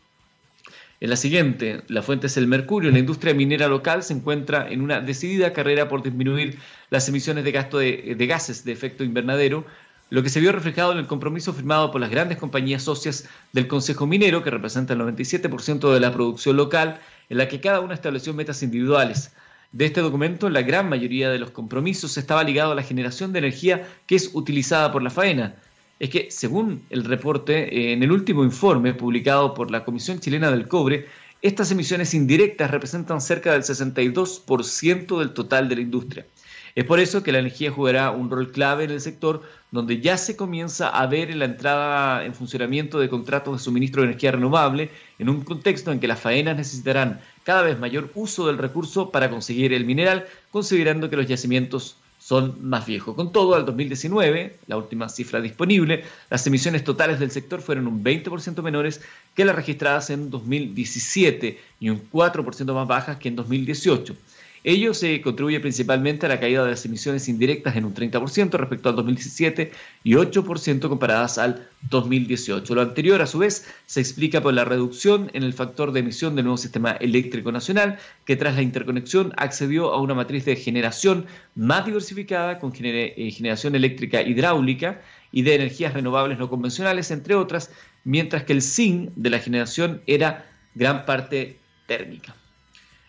es 1.02 1.10
la 1.10 1.16
siguiente, 1.16 1.82
la 1.88 2.04
fuente 2.04 2.28
es 2.28 2.38
el 2.38 2.46
mercurio. 2.46 2.92
La 2.92 3.00
industria 3.00 3.34
minera 3.34 3.68
local 3.68 4.04
se 4.04 4.14
encuentra 4.14 4.70
en 4.70 4.82
una 4.82 5.02
decidida 5.02 5.52
carrera 5.52 5.90
por 5.90 6.04
disminuir 6.04 6.60
las 6.92 7.10
emisiones 7.10 7.44
de, 7.44 7.52
gasto 7.52 7.80
de, 7.80 8.14
de 8.16 8.28
gases 8.28 8.64
de 8.64 8.72
efecto 8.72 9.04
invernadero, 9.04 9.66
lo 10.12 10.22
que 10.22 10.30
se 10.30 10.42
vio 10.42 10.52
reflejado 10.52 10.92
en 10.92 10.98
el 10.98 11.08
compromiso 11.08 11.54
firmado 11.54 11.90
por 11.90 12.02
las 12.02 12.10
grandes 12.10 12.38
compañías 12.38 12.84
socias 12.84 13.30
del 13.54 13.70
Consejo 13.70 14.06
Minero, 14.06 14.44
que 14.44 14.52
representa 14.52 14.94
el 14.94 15.00
97% 15.00 15.94
de 15.94 16.00
la 16.02 16.12
producción 16.12 16.58
local, 16.58 17.00
en 17.30 17.38
la 17.38 17.48
que 17.48 17.62
cada 17.62 17.80
una 17.80 17.94
estableció 17.94 18.34
metas 18.34 18.62
individuales. 18.62 19.32
De 19.72 19.86
este 19.86 20.02
documento, 20.02 20.50
la 20.50 20.64
gran 20.64 20.90
mayoría 20.90 21.30
de 21.30 21.40
los 21.40 21.52
compromisos 21.52 22.18
estaba 22.18 22.44
ligado 22.44 22.74
a 22.74 22.76
la 22.76 22.84
generación 22.84 23.32
de 23.32 23.40
energía 23.40 23.88
que 24.06 24.16
es 24.16 24.32
utilizada 24.34 24.92
por 24.92 25.02
la 25.02 25.12
faena. 25.12 25.56
Es 25.98 26.10
que, 26.10 26.30
según 26.30 26.84
el 26.90 27.06
reporte, 27.06 27.74
eh, 27.74 27.94
en 27.94 28.04
el 28.04 28.12
último 28.12 28.44
informe 28.44 28.94
publicado 28.94 29.54
por 29.54 29.72
la 29.72 29.86
Comisión 29.86 30.20
Chilena 30.20 30.52
del 30.52 30.68
Cobre, 30.68 31.08
estas 31.42 31.72
emisiones 31.72 32.14
indirectas 32.14 32.70
representan 32.70 33.22
cerca 33.22 33.54
del 33.54 33.64
62% 33.64 35.20
del 35.20 35.34
total 35.34 35.70
de 35.70 35.76
la 35.76 35.82
industria. 35.82 36.26
Es 36.76 36.86
por 36.86 37.00
eso 37.00 37.24
que 37.24 37.32
la 37.32 37.40
energía 37.40 37.72
jugará 37.72 38.12
un 38.12 38.30
rol 38.30 38.52
clave 38.52 38.86
en 38.86 38.92
el 38.92 39.02
sector, 39.02 39.42
donde 39.72 40.00
ya 40.00 40.18
se 40.18 40.36
comienza 40.36 40.90
a 40.90 41.06
ver 41.08 41.36
la 41.36 41.46
entrada 41.46 42.26
en 42.26 42.34
funcionamiento 42.34 43.00
de 43.00 43.10
contratos 43.10 43.58
de 43.58 43.64
suministro 43.64 44.02
de 44.02 44.10
energía 44.10 44.32
renovable, 44.32 44.90
en 45.20 45.30
un 45.30 45.42
contexto 45.42 45.92
en 45.92 46.00
que 46.00 46.08
las 46.08 46.20
faenas 46.20 46.58
necesitarán 46.58 47.20
cada 47.44 47.64
vez 47.64 47.80
mayor 47.80 48.12
uso 48.16 48.48
del 48.48 48.58
recurso 48.58 49.10
para 49.10 49.30
conseguir 49.30 49.74
el 49.74 49.86
mineral, 49.86 50.26
considerando 50.52 51.10
que 51.10 51.18
los 51.18 51.28
yacimientos 51.28 51.98
son 52.22 52.58
más 52.62 52.86
viejos. 52.86 53.16
Con 53.16 53.32
todo, 53.32 53.56
al 53.56 53.66
2019, 53.66 54.60
la 54.68 54.78
última 54.78 55.10
cifra 55.10 55.42
disponible, 55.42 56.04
las 56.30 56.46
emisiones 56.46 56.84
totales 56.84 57.20
del 57.20 57.32
sector 57.32 57.62
fueron 57.62 57.88
un 57.88 58.04
20% 58.04 58.62
menores 58.62 59.02
que 59.36 59.44
las 59.44 59.56
registradas 59.56 60.12
en 60.12 60.30
2017 60.30 61.60
y 61.80 61.90
un 61.90 62.10
4% 62.12 62.74
más 62.76 62.88
bajas 62.88 63.18
que 63.18 63.30
en 63.30 63.36
2018. 63.36 64.16
Ello 64.64 64.94
se 64.94 65.22
contribuye 65.22 65.60
principalmente 65.60 66.28
a 66.28 66.30
la 66.30 66.40
caída 66.40 66.64
de 66.64 66.70
las 66.70 66.86
emisiones 66.86 67.28
indirectas 67.28 67.76
en 67.76 67.86
un 67.86 67.96
30% 67.96 68.52
respecto 68.52 68.90
al 68.90 68.96
2017 68.96 69.72
y 70.04 70.14
8% 70.14 70.88
comparadas 70.88 71.40
al 71.40 71.68
2018. 71.90 72.76
Lo 72.76 72.82
anterior, 72.82 73.24
a 73.24 73.26
su 73.26 73.40
vez, 73.40 73.66
se 73.88 74.02
explica 74.02 74.40
por 74.42 74.54
la 74.54 74.64
reducción 74.64 75.32
en 75.34 75.42
el 75.42 75.54
factor 75.54 75.92
de 75.92 76.02
emisión 76.02 76.36
del 76.36 76.46
nuevo 76.46 76.58
sistema 76.58 76.92
eléctrico 76.92 77.52
nacional, 77.52 77.98
que 78.26 78.36
tras 78.36 78.54
la 78.54 78.62
interconexión 78.62 79.34
accedió 79.38 79.94
a 79.94 80.00
una 80.00 80.14
matriz 80.14 80.46
de 80.46 80.56
generación 80.56 81.26
más 81.56 81.88
diversificada 81.88 82.60
con 82.60 82.72
eh, 82.78 83.32
generación 83.36 83.74
eléctrica 83.76 84.22
hidráulica 84.22 85.02
y 85.32 85.42
de 85.42 85.56
energías 85.56 85.96
renovables 85.96 86.38
no 86.38 86.52
convencionales, 86.52 87.10
entre 87.10 87.34
otras, 87.34 87.72
mientras 88.04 88.44
que 88.44 88.54
el 88.54 88.62
zinc 88.62 89.10
de 89.16 89.30
la 89.32 89.40
generación 89.40 90.04
era 90.06 90.46
gran 90.76 91.06
parte 91.08 91.58
térmica. 91.88 92.36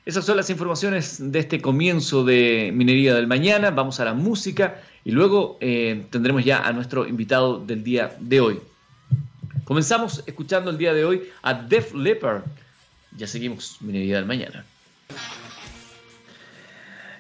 Esas 0.05 0.25
son 0.25 0.37
las 0.37 0.51
informaciones 0.51 1.19
de 1.31 1.39
este 1.39 1.61
comienzo 1.61 2.25
de 2.25 2.73
Minería 2.75 3.15
del 3.15 3.29
Mañana. 3.29 3.71
Vamos 3.71 4.01
a 4.01 4.05
la 4.05 4.15
música 4.15 4.83
y 5.05 5.13
luego 5.13 5.59
eh, 5.61 6.07
tendremos 6.11 6.45
ya 6.45 6.67
a 6.67 6.73
nuestro 6.73 7.07
invitado 7.07 7.61
del 7.61 7.85
día 7.85 8.17
de 8.19 8.41
hoy. 8.41 8.61
Comenzamos 9.63 10.25
escuchando 10.27 10.73
el 10.73 10.79
día 10.79 10.93
de 10.93 11.05
hoy 11.05 11.23
a 11.43 11.55
Def 11.55 11.95
Leppard. 11.95 12.43
Ya 13.17 13.29
seguimos 13.29 13.77
Minería 13.81 14.17
del 14.17 14.27
Mañana. 14.27 14.65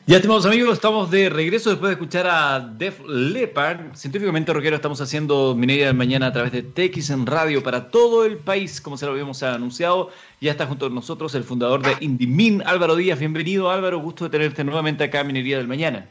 Ya, 0.04 0.16
estimados 0.16 0.44
amigos, 0.46 0.72
estamos 0.74 1.12
de 1.12 1.30
regreso 1.30 1.70
después 1.70 1.90
de 1.90 1.92
escuchar 1.92 2.26
a 2.26 2.58
Def 2.58 2.98
Leppard. 3.06 3.94
Científicamente 3.94 4.52
rockero, 4.52 4.74
estamos 4.74 5.00
haciendo 5.00 5.54
Minería 5.54 5.86
del 5.86 5.94
Mañana 5.94 6.26
a 6.26 6.32
través 6.32 6.50
de 6.50 6.64
TX 6.64 7.10
en 7.10 7.24
radio 7.24 7.62
para 7.62 7.88
todo 7.88 8.24
el 8.24 8.36
país, 8.36 8.80
como 8.80 8.98
se 8.98 9.06
lo 9.06 9.12
habíamos 9.12 9.44
anunciado. 9.44 10.10
Ya 10.40 10.50
está 10.50 10.66
junto 10.66 10.86
con 10.86 10.96
nosotros 10.96 11.36
el 11.36 11.44
fundador 11.44 11.82
de 11.82 11.94
Indimin, 12.00 12.64
Álvaro 12.66 12.96
Díaz. 12.96 13.20
Bienvenido, 13.20 13.70
Álvaro. 13.70 14.00
Gusto 14.00 14.24
de 14.24 14.30
tenerte 14.30 14.64
nuevamente 14.64 15.04
acá 15.04 15.20
en 15.20 15.28
Minería 15.28 15.58
del 15.58 15.68
Mañana. 15.68 16.08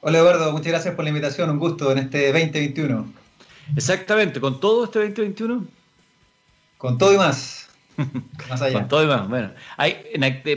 Hola, 0.00 0.18
Eduardo. 0.18 0.50
Muchas 0.50 0.72
gracias 0.72 0.96
por 0.96 1.04
la 1.04 1.10
invitación. 1.10 1.48
Un 1.50 1.60
gusto 1.60 1.92
en 1.92 1.98
este 1.98 2.32
2021. 2.32 3.06
Exactamente. 3.76 4.40
¿Con 4.40 4.58
todo 4.58 4.84
este 4.84 4.98
2021? 4.98 5.64
Con 6.76 6.98
todo 6.98 7.14
y 7.14 7.18
más. 7.18 7.65
Más 8.48 8.62
allá. 8.62 8.80
Con 8.80 8.88
todo 8.88 9.04
y 9.04 9.06
más. 9.06 9.28
Bueno, 9.28 9.50
hay, 9.76 9.94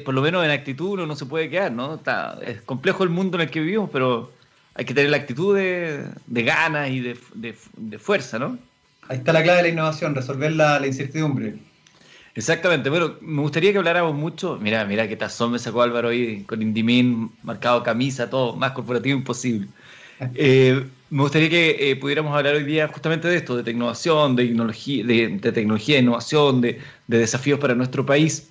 por 0.03 0.13
lo 0.13 0.21
menos 0.21 0.43
en 0.43 0.51
actitud 0.51 0.91
uno 0.91 1.05
no 1.05 1.15
se 1.15 1.25
puede 1.25 1.49
quedar, 1.49 1.71
¿no? 1.71 1.95
Está, 1.95 2.39
es 2.45 2.61
complejo 2.61 3.03
el 3.03 3.09
mundo 3.09 3.37
en 3.37 3.41
el 3.41 3.49
que 3.49 3.59
vivimos, 3.59 3.89
pero 3.91 4.31
hay 4.75 4.85
que 4.85 4.93
tener 4.93 5.09
la 5.09 5.17
actitud 5.17 5.55
de, 5.55 6.05
de 6.27 6.43
ganas 6.43 6.89
y 6.89 6.99
de, 6.99 7.17
de, 7.35 7.99
fuerza, 7.99 8.39
¿no? 8.39 8.57
Ahí 9.07 9.17
está 9.17 9.33
la 9.33 9.43
clave 9.43 9.57
de 9.57 9.63
la 9.63 9.69
innovación, 9.69 10.15
resolver 10.15 10.51
la, 10.51 10.79
la, 10.79 10.87
incertidumbre. 10.87 11.55
Exactamente. 12.35 12.89
Bueno, 12.89 13.15
me 13.21 13.41
gustaría 13.41 13.71
que 13.71 13.79
habláramos 13.79 14.15
mucho. 14.15 14.57
Mira, 14.61 14.85
mira 14.85 15.07
qué 15.07 15.15
tazón 15.15 15.51
me 15.51 15.59
sacó 15.59 15.81
Álvaro 15.81 16.09
ahí 16.09 16.43
con 16.43 16.61
Indimin, 16.61 17.31
marcado 17.43 17.83
camisa, 17.83 18.29
todo 18.29 18.55
más 18.55 18.71
corporativo 18.71 19.17
imposible. 19.17 19.67
Eh, 20.35 20.85
me 21.09 21.21
gustaría 21.21 21.49
que 21.49 21.91
eh, 21.91 21.95
pudiéramos 21.95 22.35
hablar 22.35 22.53
hoy 22.53 22.63
día 22.63 22.87
justamente 22.87 23.27
de 23.27 23.37
esto, 23.37 23.63
de 23.63 23.71
innovación, 23.71 24.35
de 24.35 24.45
tecnología, 24.45 25.05
de, 25.05 25.39
tecnología, 25.39 25.95
de 25.95 26.01
innovación, 26.01 26.61
de, 26.61 26.79
desafíos 27.17 27.59
para 27.59 27.75
nuestro 27.75 28.05
país. 28.05 28.49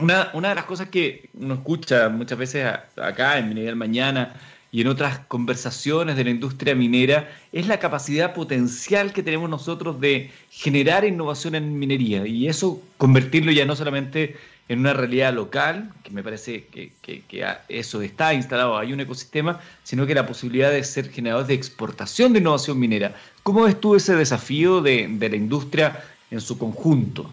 Una, 0.00 0.30
una, 0.34 0.50
de 0.50 0.54
las 0.56 0.64
cosas 0.64 0.88
que 0.88 1.30
uno 1.34 1.54
escucha 1.54 2.08
muchas 2.08 2.38
veces 2.38 2.66
acá 2.96 3.38
en 3.38 3.48
Minería 3.48 3.74
Mañana 3.74 4.34
y 4.70 4.82
en 4.82 4.88
otras 4.88 5.20
conversaciones 5.20 6.16
de 6.16 6.24
la 6.24 6.30
industria 6.30 6.74
minera 6.74 7.30
es 7.52 7.66
la 7.66 7.78
capacidad 7.78 8.34
potencial 8.34 9.12
que 9.12 9.22
tenemos 9.22 9.48
nosotros 9.48 10.00
de 10.00 10.30
generar 10.50 11.04
innovación 11.04 11.54
en 11.54 11.78
minería 11.78 12.26
y 12.26 12.48
eso 12.48 12.82
convertirlo 12.98 13.52
ya 13.52 13.64
no 13.64 13.74
solamente 13.74 14.36
en 14.68 14.80
una 14.80 14.92
realidad 14.92 15.32
local, 15.32 15.92
que 16.02 16.10
me 16.10 16.22
parece 16.22 16.66
que, 16.66 16.92
eso 17.68 18.02
está 18.02 18.34
instalado, 18.34 18.76
hay 18.76 18.92
un 18.92 19.00
ecosistema, 19.00 19.60
sino 19.84 20.06
que 20.06 20.14
la 20.14 20.26
posibilidad 20.26 20.70
de 20.70 20.82
ser 20.82 21.10
generadores 21.10 21.48
de 21.48 21.54
exportación 21.54 22.32
de 22.32 22.40
innovación 22.40 22.78
minera. 22.78 23.14
¿Cómo 23.44 23.62
ves 23.62 23.80
tú 23.80 23.94
ese 23.94 24.16
desafío 24.16 24.80
de, 24.80 25.08
la 25.18 25.36
industria 25.36 26.02
en 26.32 26.40
su 26.40 26.58
conjunto? 26.58 27.30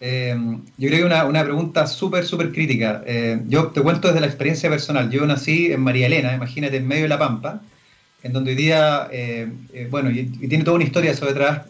Eh, 0.00 0.36
yo 0.76 0.88
creo 0.88 1.00
que 1.00 1.06
una, 1.06 1.24
una 1.24 1.44
pregunta 1.44 1.86
súper, 1.86 2.24
súper 2.24 2.52
crítica. 2.52 3.02
Eh, 3.06 3.40
yo 3.48 3.68
te 3.68 3.80
cuento 3.80 4.08
desde 4.08 4.20
la 4.20 4.26
experiencia 4.26 4.68
personal. 4.68 5.10
Yo 5.10 5.26
nací 5.26 5.72
en 5.72 5.80
María 5.80 6.06
Elena, 6.06 6.34
imagínate, 6.34 6.76
en 6.76 6.86
medio 6.86 7.04
de 7.04 7.08
La 7.08 7.18
Pampa, 7.18 7.62
en 8.22 8.32
donde 8.32 8.50
hoy 8.50 8.56
día, 8.56 9.08
eh, 9.12 9.48
bueno, 9.90 10.10
y, 10.10 10.24
tiene 10.24 10.64
toda 10.64 10.76
una 10.76 10.84
historia 10.84 11.10
eso 11.12 11.26
detrás, 11.26 11.66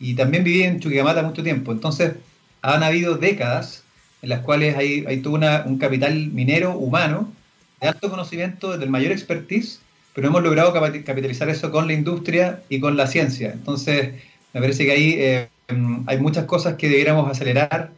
y 0.00 0.14
también 0.14 0.44
viví 0.44 0.62
en 0.62 0.80
Chuquicamata 0.80 1.22
mucho 1.22 1.42
tiempo. 1.42 1.72
Entonces, 1.72 2.14
han 2.62 2.82
habido 2.82 3.16
décadas 3.16 3.84
en 4.22 4.28
las 4.28 4.40
cuales 4.40 4.76
hay, 4.76 5.04
hay 5.06 5.18
todo 5.18 5.34
un 5.66 5.78
capital 5.78 6.28
minero 6.28 6.76
humano 6.78 7.32
de 7.80 7.88
alto 7.88 8.08
conocimiento, 8.08 8.78
del 8.78 8.88
mayor 8.88 9.12
expertise, 9.12 9.80
pero 10.14 10.28
hemos 10.28 10.42
logrado 10.42 10.72
capitalizar 10.72 11.48
eso 11.48 11.70
con 11.70 11.86
la 11.86 11.94
industria 11.94 12.62
y 12.68 12.80
con 12.80 12.96
la 12.96 13.06
ciencia. 13.06 13.52
Entonces, 13.52 14.12
me 14.52 14.60
parece 14.60 14.84
que 14.84 14.92
ahí 14.92 15.14
eh, 15.18 15.48
hay 15.68 16.18
muchas 16.18 16.44
cosas 16.44 16.74
que 16.74 16.88
debiéramos 16.88 17.30
acelerar 17.30 17.92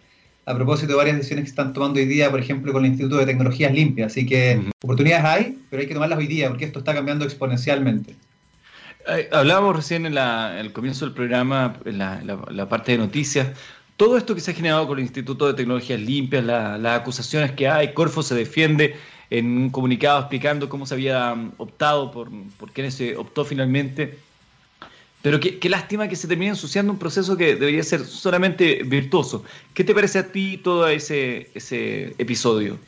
a 0.46 0.54
propósito 0.54 0.92
de 0.92 0.96
varias 0.96 1.16
decisiones 1.16 1.44
que 1.44 1.50
están 1.50 1.72
tomando 1.72 1.98
hoy 1.98 2.06
día, 2.06 2.30
por 2.30 2.38
ejemplo, 2.38 2.72
con 2.72 2.84
el 2.84 2.90
Instituto 2.90 3.16
de 3.16 3.26
Tecnologías 3.26 3.72
Limpias. 3.72 4.12
Así 4.12 4.26
que 4.26 4.60
oportunidades 4.82 5.24
hay, 5.24 5.58
pero 5.70 5.80
hay 5.80 5.88
que 5.88 5.94
tomarlas 5.94 6.18
hoy 6.18 6.26
día 6.26 6.48
porque 6.48 6.66
esto 6.66 6.80
está 6.80 6.94
cambiando 6.94 7.24
exponencialmente. 7.24 8.14
Eh, 9.08 9.28
hablábamos 9.32 9.76
recién 9.76 10.06
en, 10.06 10.16
el 10.16 10.72
comienzo 10.72 11.06
del 11.06 11.14
programa, 11.14 11.76
en 11.84 11.98
la 11.98 12.68
parte 12.68 12.92
de 12.92 12.98
noticias, 12.98 13.48
todo 13.96 14.16
esto 14.16 14.34
que 14.34 14.40
se 14.40 14.50
ha 14.50 14.54
generado 14.54 14.88
con 14.88 14.98
el 14.98 15.04
Instituto 15.04 15.46
de 15.46 15.54
Tecnologías 15.54 16.00
Limpias, 16.00 16.44
las 16.44 17.00
acusaciones 17.00 17.52
que 17.52 17.68
hay, 17.68 17.94
Corfo 17.94 18.22
se 18.22 18.34
defiende 18.34 18.96
en 19.30 19.46
un 19.46 19.70
comunicado 19.70 20.18
explicando 20.18 20.68
cómo 20.68 20.84
se 20.84 20.94
había 20.94 21.32
um, 21.32 21.52
optado, 21.58 22.10
por, 22.10 22.28
por 22.58 22.72
quiénes 22.72 22.94
se 22.94 23.16
optó 23.16 23.44
finalmente. 23.44 24.18
Pero 25.24 25.40
qué, 25.40 25.70
lástima 25.70 26.06
que 26.06 26.16
se 26.16 26.28
termine 26.28 26.50
ensuciando 26.50 26.92
un 26.92 26.98
proceso 26.98 27.34
que 27.34 27.56
debería 27.56 27.82
ser 27.82 28.04
solamente 28.04 28.82
virtuoso. 28.84 29.42
¿Qué 29.72 29.82
te 29.82 29.94
parece 29.94 30.18
a 30.18 30.26
ti 30.26 30.60
todo 30.62 30.86
ese, 30.86 31.48
ese 31.54 32.12
episodio? 32.18 32.78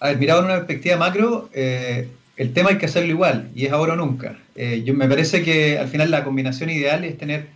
A 0.00 0.08
ver, 0.08 0.18
mirado 0.18 0.40
en 0.40 0.44
una 0.44 0.56
perspectiva 0.56 0.98
macro, 0.98 1.48
eh, 1.54 2.08
el 2.36 2.52
tema 2.52 2.68
hay 2.68 2.76
que 2.76 2.84
hacerlo 2.84 3.08
igual, 3.08 3.50
y 3.54 3.64
es 3.64 3.72
ahora 3.72 3.94
o 3.94 3.96
nunca. 3.96 4.36
Eh, 4.54 4.82
yo, 4.84 4.92
me 4.92 5.08
parece 5.08 5.42
que 5.42 5.78
al 5.78 5.88
final 5.88 6.10
la 6.10 6.24
combinación 6.24 6.68
ideal 6.68 7.04
es 7.04 7.16
tener 7.16 7.46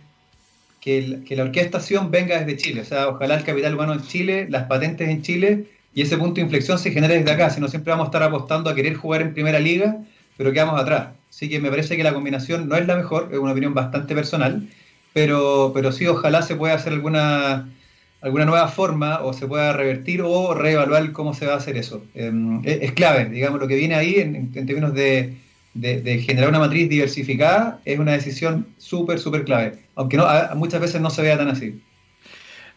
que, 0.81 1.19
que, 1.23 1.35
la 1.35 1.43
orquestación 1.43 2.09
venga 2.09 2.39
desde 2.39 2.57
Chile, 2.57 2.81
o 2.81 2.85
sea, 2.85 3.09
ojalá 3.09 3.35
el 3.35 3.43
capital 3.43 3.75
humano 3.75 3.93
en 3.93 4.01
Chile, 4.01 4.47
las 4.49 4.63
patentes 4.63 5.07
en 5.07 5.21
Chile, 5.21 5.65
y 5.93 6.01
ese 6.01 6.17
punto 6.17 6.35
de 6.37 6.41
inflexión 6.41 6.79
se 6.79 6.89
genere 6.89 7.19
desde 7.19 7.29
acá, 7.29 7.51
si 7.51 7.61
no 7.61 7.67
siempre 7.67 7.91
vamos 7.91 8.05
a 8.05 8.07
estar 8.07 8.23
apostando 8.23 8.67
a 8.67 8.73
querer 8.73 8.95
jugar 8.95 9.21
en 9.21 9.35
primera 9.35 9.59
liga, 9.59 9.97
pero 10.37 10.51
quedamos 10.51 10.81
atrás. 10.81 11.09
Así 11.35 11.49
que 11.49 11.59
me 11.59 11.69
parece 11.69 11.97
que 11.97 12.03
la 12.03 12.13
combinación 12.13 12.69
no 12.69 12.77
es 12.77 12.87
la 12.87 12.95
mejor, 12.95 13.27
es 13.29 13.37
una 13.37 13.51
opinión 13.51 13.73
bastante 13.73 14.15
personal, 14.15 14.69
pero, 15.11 15.71
pero 15.73 15.91
sí 15.91 16.07
ojalá 16.07 16.41
se 16.41 16.55
pueda 16.55 16.75
hacer 16.75 16.93
alguna, 16.93 17.67
alguna 18.21 18.45
nueva 18.45 18.69
forma 18.69 19.19
o 19.19 19.33
se 19.33 19.45
pueda 19.45 19.73
revertir 19.73 20.21
o 20.21 20.53
reevaluar 20.53 21.11
cómo 21.11 21.33
se 21.33 21.45
va 21.45 21.55
a 21.55 21.57
hacer 21.57 21.75
eso. 21.75 22.01
Em, 22.13 22.61
es, 22.63 22.93
clave, 22.93 23.25
digamos, 23.25 23.59
lo 23.59 23.67
que 23.67 23.75
viene 23.75 23.95
ahí 23.95 24.15
en, 24.15 24.49
términos 24.53 24.93
de, 24.93 25.35
de, 25.73 26.19
generar 26.19 26.47
una 26.47 26.59
matriz 26.59 26.87
diversificada 26.87 27.81
es 27.83 27.99
una 27.99 28.13
decisión 28.13 28.67
súper, 28.77 29.19
súper 29.19 29.43
clave, 29.43 29.79
aunque 29.95 30.15
no, 30.15 30.25
muchas 30.55 30.79
veces 30.79 31.01
no 31.01 31.09
se 31.09 31.21
vea 31.21 31.37
tan 31.37 31.49
así. 31.49 31.81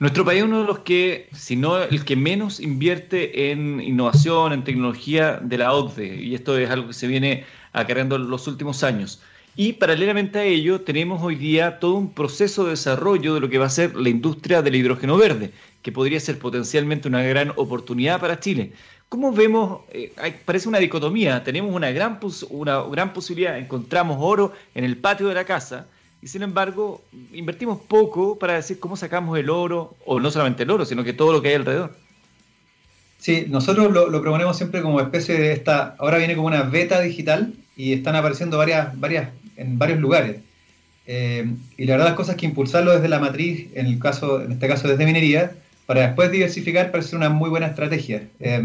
Nuestro 0.00 0.24
país 0.24 0.40
es 0.40 0.44
uno 0.44 0.62
de 0.62 0.66
los 0.66 0.80
que, 0.80 1.28
si 1.32 1.54
no 1.54 1.80
el 1.80 2.04
que 2.04 2.16
menos 2.16 2.58
invierte 2.58 3.52
en 3.52 3.80
innovación, 3.80 4.52
en 4.52 4.64
tecnología 4.64 5.38
de 5.40 5.58
la 5.58 5.72
OCDE, 5.72 6.16
y 6.22 6.34
esto 6.34 6.58
es 6.58 6.68
algo 6.70 6.88
que 6.88 6.94
se 6.94 7.06
viene 7.06 7.44
acarreando 7.72 8.18
los 8.18 8.46
últimos 8.46 8.82
años. 8.84 9.20
Y 9.56 9.72
paralelamente 9.72 10.38
a 10.38 10.44
ello 10.44 10.82
tenemos 10.82 11.20
hoy 11.20 11.34
día 11.34 11.80
todo 11.80 11.94
un 11.94 12.12
proceso 12.14 12.64
de 12.64 12.70
desarrollo 12.70 13.34
de 13.34 13.40
lo 13.40 13.48
que 13.48 13.58
va 13.58 13.66
a 13.66 13.70
ser 13.70 13.96
la 13.96 14.08
industria 14.08 14.62
del 14.62 14.76
hidrógeno 14.76 15.16
verde, 15.16 15.52
que 15.82 15.90
podría 15.90 16.20
ser 16.20 16.38
potencialmente 16.38 17.08
una 17.08 17.22
gran 17.24 17.52
oportunidad 17.56 18.20
para 18.20 18.38
Chile. 18.38 18.72
¿Cómo 19.08 19.32
vemos? 19.32 19.80
Eh, 19.90 20.12
parece 20.44 20.68
una 20.68 20.78
dicotomía. 20.78 21.42
Tenemos 21.42 21.74
una 21.74 21.90
gran, 21.90 22.20
una 22.50 22.82
gran 22.82 23.12
posibilidad, 23.12 23.58
encontramos 23.58 24.18
oro 24.20 24.52
en 24.74 24.84
el 24.84 24.96
patio 24.96 25.26
de 25.26 25.34
la 25.34 25.44
casa, 25.44 25.88
y 26.22 26.28
sin 26.28 26.42
embargo 26.42 27.02
invertimos 27.32 27.80
poco 27.80 28.38
para 28.38 28.54
decir 28.54 28.78
cómo 28.78 28.96
sacamos 28.96 29.38
el 29.38 29.50
oro, 29.50 29.96
o 30.04 30.20
no 30.20 30.30
solamente 30.30 30.64
el 30.64 30.70
oro, 30.70 30.84
sino 30.84 31.02
que 31.04 31.12
todo 31.12 31.32
lo 31.32 31.42
que 31.42 31.48
hay 31.48 31.54
alrededor. 31.54 31.96
Sí, 33.28 33.44
nosotros 33.46 33.92
lo, 33.92 34.22
proponemos 34.22 34.56
siempre 34.56 34.80
como 34.80 35.02
especie 35.02 35.38
de 35.38 35.52
esta, 35.52 35.94
ahora 35.98 36.16
viene 36.16 36.34
como 36.34 36.46
una 36.46 36.62
beta 36.62 36.98
digital 37.02 37.52
y 37.76 37.92
están 37.92 38.16
apareciendo 38.16 38.56
varias, 38.56 38.98
varias, 38.98 39.28
en 39.58 39.78
varios 39.78 40.00
lugares. 40.00 40.36
Eh, 41.06 41.46
y 41.76 41.84
la 41.84 41.92
verdad 41.92 42.06
las 42.06 42.16
cosas 42.16 42.36
que 42.36 42.46
impulsarlo 42.46 42.90
desde 42.90 43.10
la 43.10 43.18
matriz, 43.18 43.68
en 43.74 43.84
el 43.84 43.98
caso, 43.98 44.40
en 44.40 44.52
este 44.52 44.66
caso 44.66 44.88
desde 44.88 45.04
minería, 45.04 45.52
para 45.84 46.06
después 46.06 46.30
diversificar 46.30 46.90
parece 46.90 47.16
una 47.16 47.28
muy 47.28 47.50
buena 47.50 47.66
estrategia. 47.66 48.26
Eh, 48.40 48.62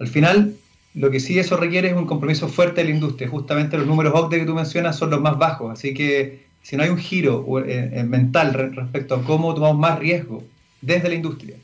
al 0.00 0.08
final, 0.08 0.56
lo 0.94 1.12
que 1.12 1.20
sí 1.20 1.38
eso 1.38 1.56
requiere 1.56 1.86
es 1.86 1.94
un 1.94 2.06
compromiso 2.06 2.48
fuerte 2.48 2.80
de 2.80 2.88
la 2.88 2.94
industria. 2.94 3.28
Justamente 3.28 3.78
los 3.78 3.86
números 3.86 4.12
OCDE 4.12 4.40
que 4.40 4.46
tú 4.46 4.56
mencionas 4.56 4.96
son 4.96 5.10
los 5.10 5.20
más 5.20 5.38
bajos, 5.38 5.70
así 5.70 5.94
que 5.94 6.46
si 6.62 6.76
no 6.76 6.82
hay 6.82 6.88
un 6.88 6.98
giro 6.98 7.46
eh, 7.64 8.02
mental 8.08 8.72
respecto 8.74 9.14
a 9.14 9.22
cómo 9.22 9.54
tomamos 9.54 9.78
más 9.78 10.00
riesgo 10.00 10.42
desde 10.80 11.08
la 11.08 11.14
industria, 11.14 11.54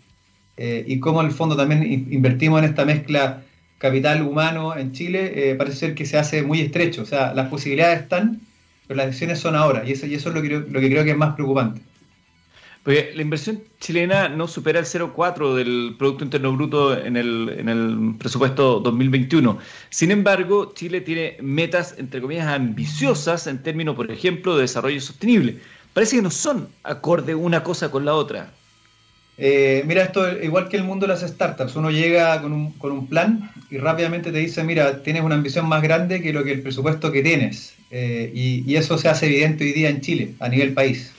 eh, 0.59 0.85
y 0.87 0.99
cómo 0.99 1.21
en 1.21 1.29
el 1.29 1.33
fondo 1.33 1.57
también 1.57 1.85
invertimos 2.11 2.59
en 2.59 2.65
esta 2.65 2.85
mezcla 2.85 3.43
capital 3.79 4.23
humano 4.23 4.77
en 4.77 4.93
Chile, 4.93 5.51
eh, 5.53 5.55
parece 5.55 5.77
ser 5.77 5.95
que 5.95 6.05
se 6.05 6.19
hace 6.19 6.43
muy 6.43 6.61
estrecho. 6.61 7.03
O 7.03 7.07
sea, 7.07 7.33
las 7.33 7.49
posibilidades 7.49 8.03
están, 8.03 8.41
pero 8.87 8.99
las 8.99 9.07
decisiones 9.07 9.39
son 9.39 9.55
ahora, 9.55 9.85
y 9.87 9.93
eso, 9.93 10.07
y 10.07 10.15
eso 10.15 10.31
es 10.31 10.35
lo 10.35 10.43
que, 10.43 10.49
lo 10.49 10.81
que 10.81 10.91
creo 10.91 11.05
que 11.05 11.13
es 11.13 11.17
más 11.17 11.35
preocupante. 11.35 11.81
Porque 12.83 13.13
la 13.15 13.23
inversión 13.23 13.63
chilena 13.81 14.29
no 14.29 14.49
supera 14.49 14.81
el 14.81 14.87
0,4 14.87 15.55
del 15.55 15.95
Producto 15.99 16.25
Interno 16.25 16.53
Bruto 16.55 16.99
en 16.99 17.17
el, 17.17 17.55
en 17.59 17.69
el 17.69 18.15
presupuesto 18.19 18.81
2021. 18.81 19.59
Sin 19.91 20.11
embargo, 20.11 20.73
Chile 20.75 21.01
tiene 21.03 21.37
metas, 21.41 21.95
entre 21.99 22.21
comillas, 22.21 22.47
ambiciosas 22.47 23.47
en 23.47 23.63
términos, 23.63 23.95
por 23.95 24.11
ejemplo, 24.11 24.57
de 24.57 24.63
desarrollo 24.63 25.01
sostenible. 25.01 25.59
Parece 25.93 26.17
que 26.17 26.23
no 26.23 26.31
son 26.31 26.69
acorde 26.83 27.35
una 27.35 27.63
cosa 27.63 27.91
con 27.91 28.05
la 28.05 28.15
otra. 28.15 28.53
Eh, 29.41 29.85
mira, 29.87 30.03
esto 30.03 30.27
igual 30.43 30.69
que 30.69 30.77
el 30.77 30.83
mundo 30.83 31.07
de 31.07 31.13
las 31.13 31.21
startups, 31.21 31.77
uno 31.77 31.93
llega 31.93 32.43
con 32.43 32.53
un, 32.53 32.73
con 32.73 32.91
un, 32.91 33.07
plan 33.07 33.53
y 33.71 33.79
rápidamente 33.79 34.33
te 34.33 34.39
dice, 34.39 34.65
mira, 34.65 35.05
tienes 35.05 35.23
una 35.23 35.37
ambición 35.37 35.69
más 35.69 35.81
grande 35.81 36.21
que 36.21 36.33
lo 36.33 36.43
que 36.43 36.53
el 36.53 36.61
presupuesto 36.61 37.13
que 37.13 37.23
tienes. 37.23 37.75
Eh, 37.93 38.33
y, 38.35 38.75
eso 38.75 38.99
se 38.99 39.09
hace 39.09 39.27
evidente 39.27 39.65
hoy 39.65 39.73
día 39.73 39.91
en 39.91 40.01
Chile, 40.01 40.35
a 40.41 40.49
nivel 40.49 40.75
país. 40.75 41.13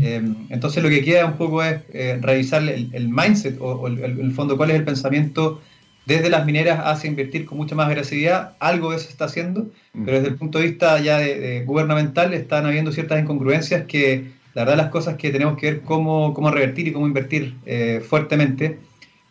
Eh, 0.00 0.22
entonces 0.48 0.82
lo 0.82 0.88
que 0.88 1.04
queda 1.04 1.26
un 1.26 1.36
poco 1.36 1.62
es 1.62 1.82
revisar 2.22 2.62
el, 2.62 3.08
mindset 3.08 3.58
o, 3.60 3.86
el, 3.86 4.02
el, 4.02 4.32
fondo, 4.32 4.56
cuál 4.56 4.70
es 4.70 4.76
el 4.76 4.84
pensamiento 4.84 5.60
desde 6.06 6.30
las 6.30 6.46
mineras 6.46 6.80
hacia 6.84 7.08
invertir 7.08 7.44
con 7.44 7.58
mucha 7.58 7.74
más 7.74 7.88
agresividad. 7.88 8.56
Algo 8.60 8.90
de 8.90 8.96
eso 8.96 9.06
se 9.06 9.12
está 9.12 9.26
haciendo, 9.26 9.70
pero 9.92 10.16
desde 10.16 10.28
el 10.28 10.36
punto 10.36 10.58
de 10.58 10.68
vista 10.68 10.98
ya 11.00 11.18
de 11.18 11.64
gubernamental 11.66 12.32
están 12.32 12.64
habiendo 12.64 12.92
ciertas 12.92 13.20
incongruencias 13.20 13.84
que 13.84 14.37
la 14.58 14.64
verdad 14.64 14.76
las 14.76 14.90
cosas 14.90 15.14
que 15.14 15.30
tenemos 15.30 15.56
que 15.56 15.70
ver 15.70 15.80
cómo, 15.82 16.34
cómo 16.34 16.50
revertir 16.50 16.88
y 16.88 16.92
cómo 16.92 17.06
invertir 17.06 17.54
eh, 17.64 18.04
fuertemente. 18.04 18.80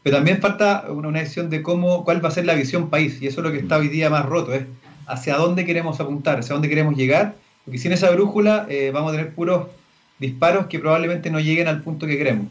Pero 0.01 0.15
también 0.15 0.39
falta 0.39 0.85
una, 0.89 1.19
decisión 1.19 1.49
de 1.49 1.61
cómo, 1.61 2.05
cuál 2.05 2.23
va 2.23 2.29
a 2.29 2.31
ser 2.31 2.45
la 2.45 2.53
visión 2.53 2.89
país, 2.89 3.21
y 3.21 3.27
eso 3.27 3.41
es 3.41 3.45
lo 3.45 3.51
que 3.51 3.57
está 3.57 3.75
hoy 3.75 3.89
día 3.89 4.09
más 4.09 4.25
roto, 4.25 4.53
es 4.53 4.63
hacia 5.05 5.35
dónde 5.35 5.65
queremos 5.65 5.99
apuntar, 5.99 6.39
hacia 6.39 6.53
dónde 6.53 6.69
queremos 6.69 6.95
llegar, 6.95 7.35
porque 7.65 7.77
sin 7.77 7.91
esa 7.91 8.09
brújula 8.11 8.67
eh, 8.69 8.91
vamos 8.93 9.11
a 9.11 9.17
tener 9.17 9.33
puros 9.33 9.67
disparos 10.17 10.67
que 10.67 10.79
probablemente 10.79 11.29
no 11.29 11.41
lleguen 11.41 11.67
al 11.67 11.81
punto 11.81 12.07
que 12.07 12.17
queremos. 12.17 12.47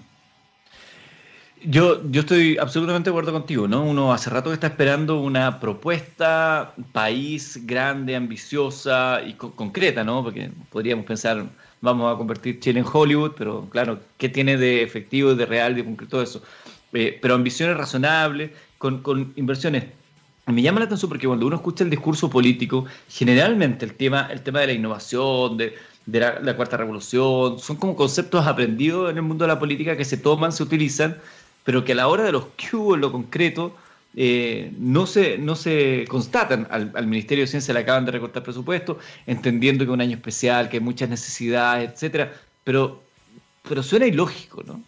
Yo, 1.64 2.02
yo 2.10 2.20
estoy 2.20 2.58
absolutamente 2.58 3.08
de 3.08 3.12
acuerdo 3.12 3.32
contigo, 3.32 3.66
¿no? 3.66 3.84
Uno 3.84 4.12
hace 4.12 4.28
rato 4.28 4.50
que 4.50 4.54
está 4.54 4.66
esperando 4.66 5.22
una 5.22 5.60
propuesta 5.60 6.74
país 6.92 7.58
grande, 7.64 8.14
ambiciosa 8.14 9.22
y 9.26 9.32
concreta, 9.32 10.04
¿no? 10.04 10.22
Porque 10.22 10.50
podríamos 10.70 11.06
pensar 11.06 11.46
vamos 11.86 12.14
a 12.14 12.18
convertir 12.18 12.60
Chile 12.60 12.80
en 12.80 12.86
Hollywood, 12.90 13.32
pero 13.36 13.68
claro, 13.70 14.00
¿qué 14.18 14.28
tiene 14.28 14.56
de 14.56 14.82
efectivo, 14.82 15.34
de 15.34 15.46
real, 15.46 15.74
de 15.74 15.84
concreto 15.84 16.20
eso? 16.20 16.42
Eh, 16.92 17.18
pero 17.20 17.34
ambiciones 17.34 17.76
razonables, 17.76 18.50
con, 18.78 19.02
con 19.02 19.32
inversiones 19.36 19.84
me 20.46 20.62
llama 20.62 20.78
la 20.78 20.86
atención 20.86 21.08
porque 21.08 21.26
cuando 21.26 21.46
uno 21.46 21.56
escucha 21.56 21.82
el 21.82 21.90
discurso 21.90 22.30
político, 22.30 22.84
generalmente 23.08 23.84
el 23.84 23.94
tema, 23.94 24.28
el 24.30 24.42
tema 24.42 24.60
de 24.60 24.68
la 24.68 24.72
innovación, 24.74 25.56
de, 25.56 25.74
de 26.06 26.20
la, 26.20 26.38
la, 26.40 26.54
cuarta 26.54 26.76
revolución, 26.76 27.58
son 27.58 27.76
como 27.76 27.96
conceptos 27.96 28.46
aprendidos 28.46 29.10
en 29.10 29.16
el 29.16 29.22
mundo 29.22 29.44
de 29.44 29.48
la 29.48 29.58
política 29.58 29.96
que 29.96 30.04
se 30.04 30.16
toman, 30.16 30.52
se 30.52 30.62
utilizan, 30.62 31.16
pero 31.64 31.84
que 31.84 31.92
a 31.92 31.96
la 31.96 32.06
hora 32.06 32.22
de 32.22 32.32
los 32.32 32.46
que 32.56 32.76
hubo 32.76 32.94
en 32.94 33.00
lo 33.00 33.10
concreto 33.10 33.74
eh, 34.18 34.72
no, 34.78 35.06
se, 35.06 35.36
no 35.36 35.54
se 35.54 36.06
constatan. 36.08 36.66
Al, 36.70 37.06
Ministerio 37.06 37.44
de 37.44 37.48
Ciencia 37.48 37.74
le 37.74 37.80
acaban 37.80 38.06
de 38.06 38.12
recortar 38.12 38.42
presupuesto, 38.42 38.98
entendiendo 39.26 39.84
que 39.84 39.90
es 39.90 39.94
un 39.94 40.00
año 40.00 40.16
especial, 40.16 40.70
que 40.70 40.78
hay 40.78 40.82
muchas 40.82 41.10
necesidades, 41.10 41.90
etcétera, 41.92 42.32
pero, 42.64 43.02
pero 43.68 43.82
suena 43.82 44.06
ilógico, 44.06 44.62
¿no? 44.66 44.82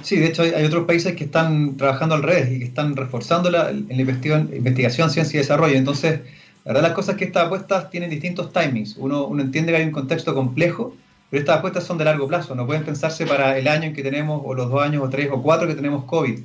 Sí, 0.00 0.16
de 0.16 0.28
hecho 0.28 0.42
hay, 0.42 0.64
otros 0.64 0.86
países 0.86 1.14
que 1.14 1.24
están 1.24 1.76
trabajando 1.76 2.14
al 2.14 2.22
revés 2.22 2.50
y 2.50 2.58
que 2.58 2.64
están 2.64 2.96
reforzando 2.96 3.50
la, 3.50 3.68
en 3.68 3.86
la 3.88 4.00
investigación, 4.00 4.50
investigación, 4.56 5.10
ciencia 5.10 5.36
y 5.36 5.40
desarrollo. 5.40 5.76
Entonces, 5.76 6.20
la 6.64 6.72
verdad 6.72 6.88
las 6.88 6.92
cosas 6.92 7.14
es 7.14 7.18
que 7.18 7.24
estas 7.26 7.44
apuestas 7.44 7.90
tienen 7.90 8.08
distintos 8.08 8.50
timings. 8.50 8.96
Uno, 8.96 9.26
uno 9.26 9.42
entiende 9.42 9.72
que 9.72 9.78
hay 9.78 9.84
un 9.84 9.90
contexto 9.90 10.34
complejo, 10.34 10.96
pero 11.28 11.40
estas 11.40 11.58
apuestas 11.58 11.84
son 11.84 11.98
de 11.98 12.06
largo 12.06 12.26
plazo, 12.26 12.54
no 12.54 12.64
pueden 12.64 12.84
pensarse 12.84 13.26
para 13.26 13.58
el 13.58 13.68
año 13.68 13.84
en 13.84 13.92
que 13.92 14.02
tenemos, 14.02 14.40
o 14.42 14.54
los 14.54 14.70
dos 14.70 14.82
años, 14.82 15.02
o 15.04 15.10
tres, 15.10 15.28
o 15.30 15.42
cuatro 15.42 15.68
que 15.68 15.74
tenemos 15.74 16.04
COVID 16.04 16.40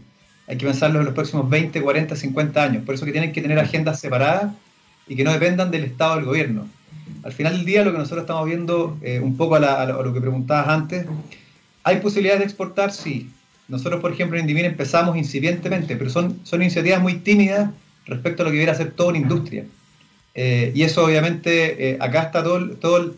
hay 0.52 0.58
que 0.58 0.66
pensarlo 0.66 1.00
en 1.00 1.06
los 1.06 1.14
próximos 1.14 1.50
20, 1.50 1.82
40, 1.82 2.14
50 2.14 2.62
años. 2.62 2.84
Por 2.84 2.94
eso 2.94 3.06
que 3.06 3.14
tienen 3.14 3.32
que 3.32 3.42
tener 3.42 3.58
agendas 3.58 4.02
separadas 4.02 4.52
y 5.08 5.16
que 5.16 5.24
no 5.24 5.32
dependan 5.32 5.72
del 5.72 5.86
Estado 5.86 6.12
o 6.12 6.16
del 6.18 6.26
gobierno. 6.26 6.68
Al 7.24 7.32
final 7.32 7.56
del 7.56 7.64
día, 7.64 7.86
lo 7.86 7.94
que 7.94 7.98
nosotros 7.98 8.24
estamos 8.24 8.46
viendo, 8.46 8.98
eh, 9.02 9.22
un 9.22 9.38
poco 9.38 9.56
a, 9.56 9.86
lo 9.86 10.14
que 10.14 10.20
preguntabas 10.20 10.68
antes, 10.68 11.06
¿hay 11.84 12.02
posibilidades 12.02 12.40
de 12.40 12.46
exportar? 12.48 12.92
Sí. 12.92 13.30
Nosotros, 13.70 14.02
por 14.02 14.12
ejemplo, 14.12 14.38
en 14.38 14.44
Indivina 14.44 14.68
empezamos 14.68 15.16
incipientemente, 15.16 15.96
pero 15.96 16.10
son, 16.10 16.42
son 16.44 16.62
iniciativas 16.62 17.02
muy 17.02 17.20
tímidas 17.20 17.70
respecto 18.06 18.44
a 18.44 18.46
lo 18.46 18.52
que 18.52 18.58
debería 18.58 18.76
ser 18.76 18.92
toda 18.92 19.12
una 19.12 19.20
industria. 19.20 19.64
Eh, 20.36 20.74
y 20.76 20.84
eso, 20.84 21.06
obviamente, 21.06 21.92
eh, 21.92 21.98
acá 22.02 22.24
está 22.24 22.44
todo 22.44 22.58
el, 22.58 22.76
todo, 22.76 22.98
el, 22.98 23.14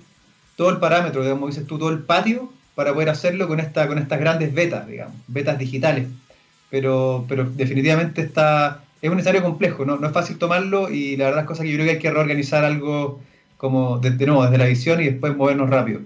todo 0.55 0.69
el 0.69 0.77
parámetro, 0.77 1.23
digamos, 1.23 1.49
dices 1.49 1.65
tú, 1.65 1.79
todo 1.79 1.89
el 1.89 2.03
patio 2.03 2.53
para 2.75 2.93
poder 2.93 3.09
hacerlo 3.09 3.47
con, 3.47 3.59
esta, 3.59 3.87
con 3.87 3.97
estas 3.97 4.19
grandes 4.19 4.53
betas, 4.53 4.85
digamos, 4.85 5.15
betas 5.27 5.57
digitales 5.57 6.05
pero, 6.73 7.23
pero 7.29 7.43
definitivamente 7.43 8.23
está, 8.23 8.83
es 8.99 9.11
un 9.11 9.19
escenario 9.19 9.43
complejo, 9.43 9.85
¿no? 9.85 9.95
no 9.97 10.07
es 10.07 10.11
fácil 10.11 10.39
tomarlo 10.39 10.89
y 10.89 11.15
la 11.17 11.25
verdad 11.25 11.41
es 11.41 11.47
cosa 11.47 11.61
que 11.61 11.71
creo 11.71 11.85
que 11.85 11.91
hay 11.91 11.99
que 11.99 12.09
reorganizar 12.09 12.65
algo 12.65 13.21
como 13.57 13.99
de, 13.99 14.09
nuevo, 14.25 14.41
desde 14.43 14.57
la 14.57 14.65
visión 14.65 14.99
y 14.99 15.05
después 15.05 15.37
movernos 15.37 15.69
rápido. 15.69 16.01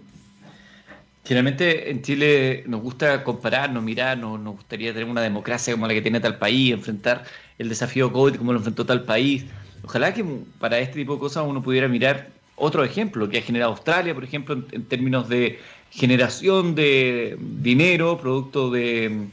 Generalmente 1.23 1.89
en 1.89 2.01
Chile 2.01 2.65
nos 2.67 2.81
gusta 2.81 3.23
compararnos, 3.23 3.81
mirar, 3.81 4.17
nos, 4.17 4.41
nos 4.41 4.55
gustaría 4.55 4.91
tener 4.91 5.07
una 5.07 5.21
democracia 5.21 5.71
como 5.71 5.87
la 5.87 5.93
que 5.93 6.01
tiene 6.01 6.19
tal 6.19 6.37
país, 6.37 6.73
enfrentar 6.73 7.23
el 7.57 7.69
desafío 7.69 8.11
COVID 8.11 8.35
como 8.35 8.51
lo 8.51 8.59
enfrentó 8.59 8.85
tal 8.85 9.05
país. 9.05 9.45
Ojalá 9.85 10.13
que 10.13 10.25
para 10.59 10.79
este 10.79 10.95
tipo 10.95 11.13
de 11.13 11.19
cosas 11.21 11.45
uno 11.47 11.63
pudiera 11.63 11.87
mirar 11.87 12.27
otro 12.57 12.83
ejemplo 12.83 13.29
que 13.29 13.37
ha 13.37 13.41
generado 13.41 13.71
Australia, 13.71 14.13
por 14.13 14.25
ejemplo, 14.25 14.61
en, 14.73 14.83
términos 14.83 15.29
de 15.29 15.61
generación 15.91 16.75
de 16.75 17.37
dinero, 17.39 18.17
producto 18.17 18.69
de 18.69 19.29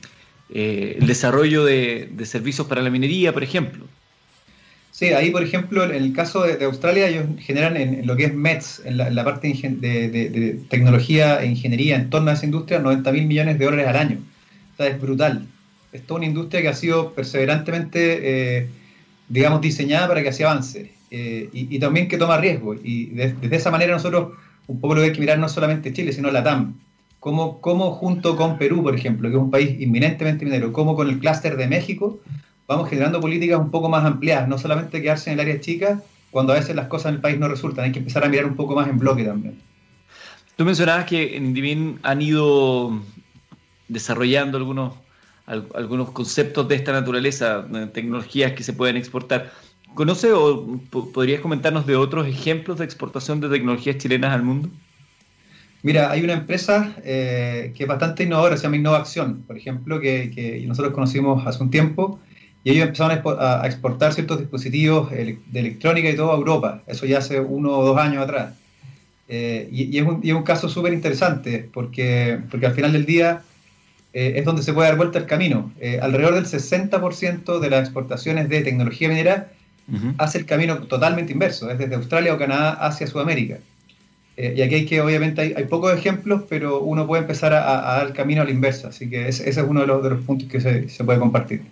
eh, 0.50 0.96
el 1.00 1.07
desarrollo 1.07 1.64
de, 1.64 2.11
servicios 2.24 2.66
para 2.66 2.83
la 2.83 2.90
minería, 2.90 3.33
por 3.33 3.42
ejemplo. 3.42 3.87
Sí, 4.90 5.07
ahí 5.07 5.30
por 5.30 5.42
ejemplo, 5.42 5.85
en 5.85 5.92
el 5.92 6.12
caso 6.12 6.44
de, 6.44 6.64
Australia, 6.64 7.09
ellos 7.09 7.26
generan 7.40 7.76
en, 7.76 8.07
lo 8.07 8.14
que 8.16 8.26
es 8.26 8.35
METS, 8.35 8.83
en 8.85 8.96
la, 8.96 9.24
parte 9.24 9.48
de, 9.48 10.61
tecnología 10.68 11.42
e 11.42 11.46
ingeniería 11.46 11.96
en 11.96 12.11
torno 12.11 12.30
a 12.30 12.35
esa 12.35 12.44
industria, 12.44 12.78
90 12.78 13.11
mil 13.12 13.26
millones 13.26 13.59
de 13.59 13.64
dólares 13.64 13.88
al 13.88 13.96
año. 13.96 14.18
O 14.74 14.76
sea, 14.76 14.87
es 14.87 15.00
brutal. 15.00 15.46
Es 15.92 16.02
toda 16.02 16.18
una 16.18 16.26
industria 16.26 16.62
que 16.62 16.68
ha 16.68 16.74
sido 16.74 17.12
perseverantemente, 17.12 18.59
eh, 18.59 18.68
digamos, 19.28 19.61
diseñada 19.61 20.09
para 20.09 20.22
que 20.22 20.28
así 20.28 20.42
avance. 20.42 20.92
Eh, 21.11 21.48
y, 21.52 21.78
también 21.78 22.09
que 22.09 22.18
toma 22.18 22.38
riesgo. 22.38 22.74
Y 22.74 23.07
desde 23.07 23.57
esa 23.57 23.70
manera 23.70 23.92
nosotros 23.92 24.33
un 24.66 24.80
poco 24.80 24.94
lo 24.94 25.02
hay 25.02 25.12
que 25.12 25.20
mirar 25.20 25.38
no 25.38 25.48
solamente 25.48 25.92
Chile, 25.92 26.12
sino 26.12 26.30
la 26.30 26.42
TAM. 26.42 26.74
Como, 27.25 27.59
como 27.63 27.93
junto 27.93 28.37
con 28.37 28.59
Perú, 28.59 28.83
por 28.83 28.95
ejemplo, 28.95 29.31
que 29.31 29.37
es 29.37 29.41
un 29.41 29.51
país 29.51 29.81
inminentemente 29.81 30.45
minero, 30.45 30.75
como 30.75 30.95
con 30.95 31.09
el 31.09 31.19
clúster 31.19 31.57
de 31.57 31.67
México, 31.67 32.21
vamos 32.69 32.91
generando 32.91 33.19
políticas 33.19 33.59
un 33.59 33.71
poco 33.71 33.89
más 33.89 34.05
ampliadas, 34.05 34.47
no 34.47 34.59
solamente 34.59 35.01
quedarse 35.01 35.31
en 35.31 35.41
el 35.41 35.49
área 35.49 35.59
chica 35.59 36.03
cuando 36.31 36.53
a 36.53 36.57
veces 36.57 36.77
las 36.77 36.87
cosas 36.89 37.07
en 37.07 37.15
el 37.15 37.21
país 37.23 37.39
no 37.39 37.49
resultan, 37.49 37.87
hay 37.87 37.93
que 37.93 38.01
empezar 38.01 38.25
a 38.25 38.29
mirar 38.29 38.45
un 38.45 38.57
poco 38.57 38.75
más 38.75 38.91
en 38.91 38.99
bloque 38.99 39.25
también. 39.25 39.59
Tú 40.57 40.67
mencionabas 40.67 41.07
que 41.07 41.35
en 41.35 41.47
Indivín 41.47 41.99
han 42.03 42.21
ido 42.21 43.01
desarrollando 43.89 44.59
algunos, 44.59 44.93
algunos 45.47 46.11
conceptos 46.11 46.69
de 46.69 46.75
esta 46.75 46.93
naturaleza, 46.93 47.67
tecnologías 47.95 48.53
que 48.53 48.63
se 48.63 48.75
pueden 48.75 48.99
exportar. 48.99 49.51
¿Conoce 49.95 50.31
o 50.31 50.79
podrías 50.91 51.41
comentarnos 51.41 51.87
de 51.87 51.97
otros 51.97 52.27
ejemplos 52.27 52.81
de 52.81 52.85
exportación 52.85 53.41
de 53.41 53.49
tecnologías 53.49 53.97
chilenas 53.97 54.35
al 54.35 54.43
mundo? 54.43 54.69
Mira, 55.85 56.11
hay 56.11 56.25
una 56.25 56.33
empresa 56.33 56.97
eh, 57.05 57.75
que 57.77 57.83
es 57.83 57.88
bastante 57.88 58.23
innovadora, 58.23 58.57
se 58.57 58.62
llama 58.62 58.79
Innovación, 58.79 59.42
por 59.47 59.59
ejemplo, 59.59 60.01
que, 60.01 60.64
nosotros 60.66 60.94
conocimos 60.94 61.47
hace 61.47 61.62
un 61.62 61.70
tiempo, 61.70 62.18
y 62.64 62.70
ellos 62.70 62.87
empezaron 62.87 63.20
a 63.38 63.66
exportar 63.66 64.14
ciertos 64.14 64.38
dispositivos 64.38 65.11
de 65.11 65.38
electrónica 65.53 66.09
y 66.09 66.16
todo 66.16 66.33
a 66.33 66.37
Europa, 66.37 66.83
eso 66.87 67.05
ya 67.05 67.18
hace 67.18 67.38
uno 67.38 67.77
o 67.77 67.85
dos 67.85 67.99
años 67.99 68.25
atrás. 68.25 68.55
Eh, 69.29 69.68
y, 69.70 69.99
es 69.99 70.07
un, 70.07 70.42
caso 70.42 70.70
súper 70.70 70.94
interesante, 70.94 71.68
porque, 71.70 72.38
porque 72.51 72.64
al 72.64 72.73
final 72.73 72.92
del 72.94 73.05
día 73.05 73.42
eh, 74.14 74.33
es 74.37 74.44
donde 74.47 74.62
se 74.62 74.73
puede 74.73 74.88
dar 74.88 74.97
vuelta 74.97 75.18
el 75.18 75.27
camino. 75.27 75.70
alrededor 76.01 76.35
del 76.37 76.47
60% 76.47 77.59
de 77.59 77.68
las 77.68 77.81
exportaciones 77.81 78.49
de 78.49 78.62
tecnología 78.62 79.11
minera 79.11 79.53
hace 80.16 80.38
el 80.38 80.47
camino 80.47 80.79
totalmente 80.79 81.35
inverso, 81.35 81.70
es 81.70 81.77
desde 81.77 81.94
Australia 81.94 82.33
o 82.33 82.38
Canadá 82.38 82.70
hacia 82.73 83.07
Sudamérica. 83.07 83.59
Eh, 84.37 84.55
y 84.57 84.62
aquí 84.62 84.75
hay 84.75 84.87
que, 84.87 85.01
obviamente, 85.01 85.55
hay, 85.57 85.64
pocos 85.64 85.92
ejemplos, 85.97 86.42
pero 86.49 86.81
uno 86.81 87.07
puede 87.07 87.23
empezar 87.23 87.53
a, 87.53 87.99
dar 87.99 88.12
camino 88.12 88.42
a 88.42 88.44
la 88.44 88.51
inversa. 88.51 88.88
Así 88.88 89.09
que 89.09 89.29
ese, 89.29 89.49
es 89.49 89.57
uno 89.59 89.83
de 89.83 89.87
los, 89.87 90.03
de 90.03 90.11
los 90.11 90.20
puntos 90.23 90.49
que 90.49 90.61
se, 90.61 90.88
se, 90.88 91.05
puede 91.05 91.18
compartir. 91.18 91.62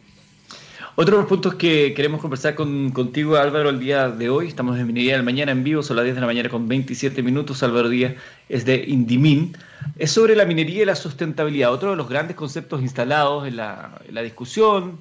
Otro 0.94 1.16
de 1.16 1.22
los 1.22 1.28
puntos 1.28 1.54
que 1.54 1.94
queremos 1.94 2.20
conversar 2.20 2.54
con, 2.54 2.90
contigo, 2.90 3.36
Álvaro, 3.36 3.70
el 3.70 3.80
día 3.80 4.10
de 4.10 4.28
hoy, 4.28 4.46
estamos 4.46 4.78
en 4.78 4.86
Minería 4.86 5.14
del 5.14 5.22
Mañana 5.22 5.50
en 5.50 5.64
vivo, 5.64 5.82
son 5.82 5.96
las 5.96 6.04
10 6.04 6.16
de 6.16 6.20
la 6.20 6.26
mañana 6.26 6.48
con 6.50 6.68
27 6.68 7.22
minutos. 7.22 7.62
Álvaro 7.62 7.88
Díaz 7.88 8.14
es 8.48 8.64
de 8.64 8.84
Indimin. 8.86 9.56
Es 9.98 10.12
sobre 10.12 10.36
la 10.36 10.44
minería 10.44 10.82
y 10.82 10.84
la 10.84 10.94
sustentabilidad, 10.94 11.72
otro 11.72 11.90
de 11.90 11.96
los 11.96 12.08
grandes 12.08 12.36
conceptos 12.36 12.82
instalados 12.82 13.48
en 13.48 13.56
la, 13.56 13.98
en 14.06 14.14
la 14.14 14.22
discusión, 14.22 14.98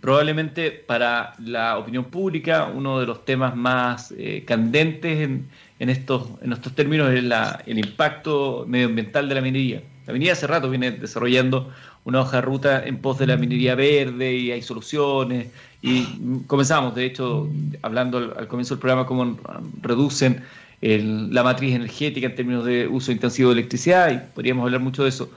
probablemente 0.00 0.70
para 0.70 1.32
la 1.38 1.78
opinión 1.78 2.04
pública 2.04 2.66
uno 2.66 3.00
de 3.00 3.06
los 3.06 3.24
temas 3.24 3.56
más 3.56 4.12
eh, 4.18 4.44
candentes 4.46 5.20
en, 5.20 5.48
en, 5.78 5.90
estos, 5.90 6.28
en 6.42 6.52
estos 6.52 6.74
términos 6.74 7.12
es 7.12 7.24
la, 7.24 7.62
el 7.66 7.78
impacto 7.78 8.64
medioambiental 8.68 9.28
de 9.28 9.34
la 9.34 9.40
minería. 9.40 9.82
La 10.06 10.12
minería 10.12 10.34
hace 10.34 10.46
rato 10.46 10.70
viene 10.70 10.92
desarrollando 10.92 11.72
una 12.04 12.20
hoja 12.20 12.36
de 12.36 12.42
ruta 12.42 12.86
en 12.86 12.98
pos 12.98 13.18
de 13.18 13.26
la 13.26 13.36
minería 13.36 13.74
verde 13.74 14.34
y 14.34 14.50
hay 14.50 14.62
soluciones. 14.62 15.48
Y 15.82 16.06
comenzamos, 16.46 16.94
de 16.94 17.06
hecho, 17.06 17.48
hablando 17.82 18.18
al, 18.18 18.48
comienzo 18.48 18.74
del 18.74 18.80
programa, 18.80 19.06
cómo 19.06 19.38
reducen 19.82 20.42
la 20.80 21.42
matriz 21.42 21.74
energética 21.74 22.26
en 22.26 22.34
términos 22.34 22.64
de 22.66 22.86
uso 22.86 23.10
intensivo 23.10 23.50
de 23.50 23.54
electricidad 23.54 24.12
y 24.12 24.34
podríamos 24.34 24.64
hablar 24.64 24.80
mucho 24.80 25.02
de 25.02 25.08
eso. 25.08 25.30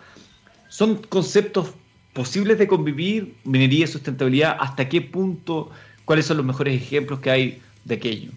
Son 0.67 0.95
conceptos 1.08 1.71
posibles 2.12 2.58
de 2.58 2.67
convivir, 2.67 3.36
minería 3.45 3.86
y 3.86 3.88
sustentabilidad, 3.88 4.58
hasta 4.60 4.89
qué 4.89 5.02
punto, 5.02 5.71
cuáles 6.04 6.26
son 6.26 6.38
los 6.38 6.45
mejores 6.45 6.82
ejemplos 6.82 7.19
que 7.19 7.32
hay 7.32 7.62
de 7.86 7.95
aquello. 7.95 8.32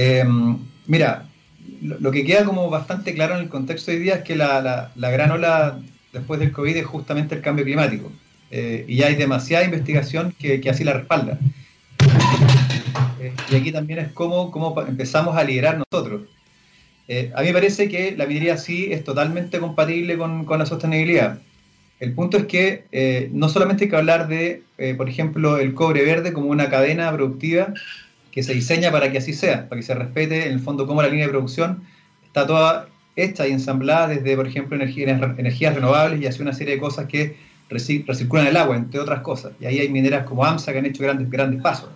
Em, 0.00 0.56
mira, 0.86 1.24
lo, 1.82 2.12
que 2.12 2.24
queda 2.24 2.44
como 2.44 2.70
bastante 2.70 3.14
claro 3.14 3.34
en 3.34 3.40
el 3.40 3.48
contexto 3.48 3.90
de 3.90 3.96
hoy 3.96 4.02
día 4.04 4.14
es 4.14 4.22
que 4.22 4.36
la, 4.36 4.92
gran 4.94 5.32
ola 5.32 5.80
después 6.12 6.38
del 6.38 6.52
COVID 6.52 6.76
es 6.76 6.86
justamente 6.86 7.34
el 7.34 7.40
cambio 7.40 7.64
climático. 7.64 8.12
Eh, 8.52 8.84
y 8.86 9.02
hay 9.02 9.16
demasiada 9.16 9.64
investigación 9.64 10.32
que, 10.38 10.62
así 10.70 10.84
la 10.84 10.92
respalda. 10.92 11.40
Eh, 13.20 13.32
y 13.50 13.56
aquí 13.56 13.72
también 13.72 13.98
es 13.98 14.12
cómo, 14.12 14.52
cómo 14.52 14.80
empezamos 14.82 15.36
a 15.36 15.42
liderar 15.42 15.82
nosotros. 15.90 16.22
Eh, 17.08 17.32
a 17.34 17.40
mí 17.40 17.48
me 17.48 17.54
parece 17.54 17.88
que 17.88 18.14
la 18.16 18.26
minería 18.26 18.56
sí 18.56 18.92
es 18.92 19.02
totalmente 19.02 19.58
compatible 19.58 20.16
con, 20.16 20.44
con 20.44 20.60
la 20.60 20.66
sostenibilidad. 20.66 21.40
El 21.98 22.12
punto 22.12 22.36
es 22.36 22.44
que 22.44 23.28
no 23.32 23.48
solamente 23.48 23.84
hay 23.84 23.90
que 23.90 23.96
hablar 23.96 24.28
de, 24.28 24.62
por 24.96 25.08
ejemplo, 25.08 25.58
el 25.58 25.74
cobre 25.74 26.04
verde 26.04 26.32
como 26.32 26.46
una 26.50 26.70
cadena 26.70 27.12
productiva 27.12 27.74
que 28.38 28.44
se 28.44 28.54
diseña 28.54 28.92
para 28.92 29.10
que 29.10 29.18
así 29.18 29.32
sea, 29.32 29.68
para 29.68 29.80
que 29.80 29.82
se 29.84 29.94
respete 29.96 30.46
en 30.46 30.52
el 30.52 30.60
fondo 30.60 30.86
cómo 30.86 31.02
la 31.02 31.08
línea 31.08 31.26
de 31.26 31.32
producción 31.32 31.82
está 32.24 32.46
toda 32.46 32.86
hecha 33.16 33.48
y 33.48 33.50
ensamblada 33.50 34.06
desde, 34.06 34.36
por 34.36 34.46
ejemplo, 34.46 34.76
energías 34.76 35.74
renovables 35.74 36.20
y 36.20 36.26
hace 36.26 36.40
una 36.40 36.52
serie 36.52 36.74
de 36.74 36.80
cosas 36.80 37.06
que 37.06 37.34
recirculan 37.68 38.46
el 38.46 38.56
agua, 38.56 38.76
entre 38.76 39.00
otras 39.00 39.22
cosas. 39.22 39.54
Y 39.58 39.66
ahí 39.66 39.80
hay 39.80 39.88
mineras 39.88 40.24
como 40.24 40.44
AMSA 40.44 40.70
que 40.70 40.78
han 40.78 40.86
hecho 40.86 41.02
grandes, 41.02 41.28
grandes 41.28 41.60
pasos. 41.60 41.90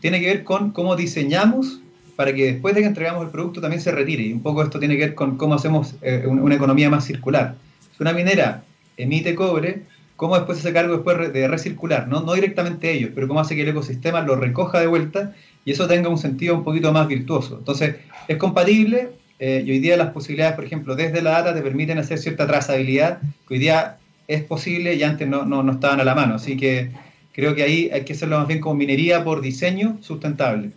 Tiene 0.00 0.18
que 0.18 0.26
ver 0.26 0.42
con 0.42 0.72
cómo 0.72 0.96
diseñamos 0.96 1.78
para 2.16 2.34
que 2.34 2.54
después 2.54 2.74
de 2.74 2.80
que 2.80 2.88
entregamos 2.88 3.24
el 3.24 3.30
producto 3.30 3.60
también 3.60 3.80
se 3.80 3.92
retire. 3.92 4.24
Y 4.24 4.32
un 4.32 4.42
poco 4.42 4.64
esto 4.64 4.80
tiene 4.80 4.96
que 4.96 5.04
ver 5.04 5.14
con 5.14 5.36
cómo 5.36 5.54
hacemos 5.54 5.94
eh, 6.02 6.24
una 6.26 6.56
economía 6.56 6.90
más 6.90 7.04
circular. 7.04 7.54
Si 7.96 8.02
una 8.02 8.12
minera 8.12 8.64
emite 8.96 9.36
cobre, 9.36 9.84
cómo 10.18 10.34
después 10.34 10.58
se 10.58 10.66
hace 10.66 10.74
cargo 10.74 10.94
después 10.94 11.32
de 11.32 11.46
recircular, 11.46 12.08
¿no? 12.08 12.22
no 12.22 12.34
directamente 12.34 12.90
ellos, 12.90 13.12
pero 13.14 13.28
cómo 13.28 13.38
hace 13.38 13.54
que 13.54 13.62
el 13.62 13.68
ecosistema 13.68 14.20
lo 14.20 14.34
recoja 14.34 14.80
de 14.80 14.88
vuelta 14.88 15.32
y 15.64 15.70
eso 15.70 15.86
tenga 15.86 16.08
un 16.08 16.18
sentido 16.18 16.56
un 16.56 16.64
poquito 16.64 16.92
más 16.92 17.06
virtuoso. 17.06 17.58
Entonces, 17.58 17.94
es 18.26 18.36
compatible 18.36 19.10
eh, 19.38 19.62
y 19.64 19.70
hoy 19.70 19.78
día 19.78 19.96
las 19.96 20.10
posibilidades, 20.10 20.56
por 20.56 20.64
ejemplo, 20.64 20.96
desde 20.96 21.22
la 21.22 21.30
data 21.30 21.54
te 21.54 21.62
permiten 21.62 21.98
hacer 21.98 22.18
cierta 22.18 22.48
trazabilidad 22.48 23.20
que 23.46 23.54
hoy 23.54 23.60
día 23.60 23.98
es 24.26 24.42
posible 24.42 24.96
y 24.96 25.04
antes 25.04 25.28
no, 25.28 25.44
no, 25.44 25.62
no 25.62 25.70
estaban 25.70 26.00
a 26.00 26.04
la 26.04 26.16
mano. 26.16 26.34
Así 26.34 26.56
que 26.56 26.90
creo 27.32 27.54
que 27.54 27.62
ahí 27.62 27.88
hay 27.92 28.04
que 28.04 28.14
hacerlo 28.14 28.38
más 28.38 28.48
bien 28.48 28.60
como 28.60 28.74
minería 28.74 29.22
por 29.22 29.40
diseño 29.40 29.98
sustentable. 30.00 30.72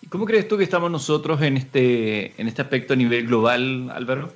¿Y 0.00 0.06
cómo 0.06 0.26
crees 0.26 0.46
tú 0.46 0.58
que 0.58 0.64
estamos 0.64 0.92
nosotros 0.92 1.42
en 1.42 1.56
este, 1.56 2.40
en 2.40 2.46
este 2.46 2.62
aspecto 2.62 2.92
a 2.92 2.96
nivel 2.96 3.26
global, 3.26 3.90
Álvaro? 3.92 4.32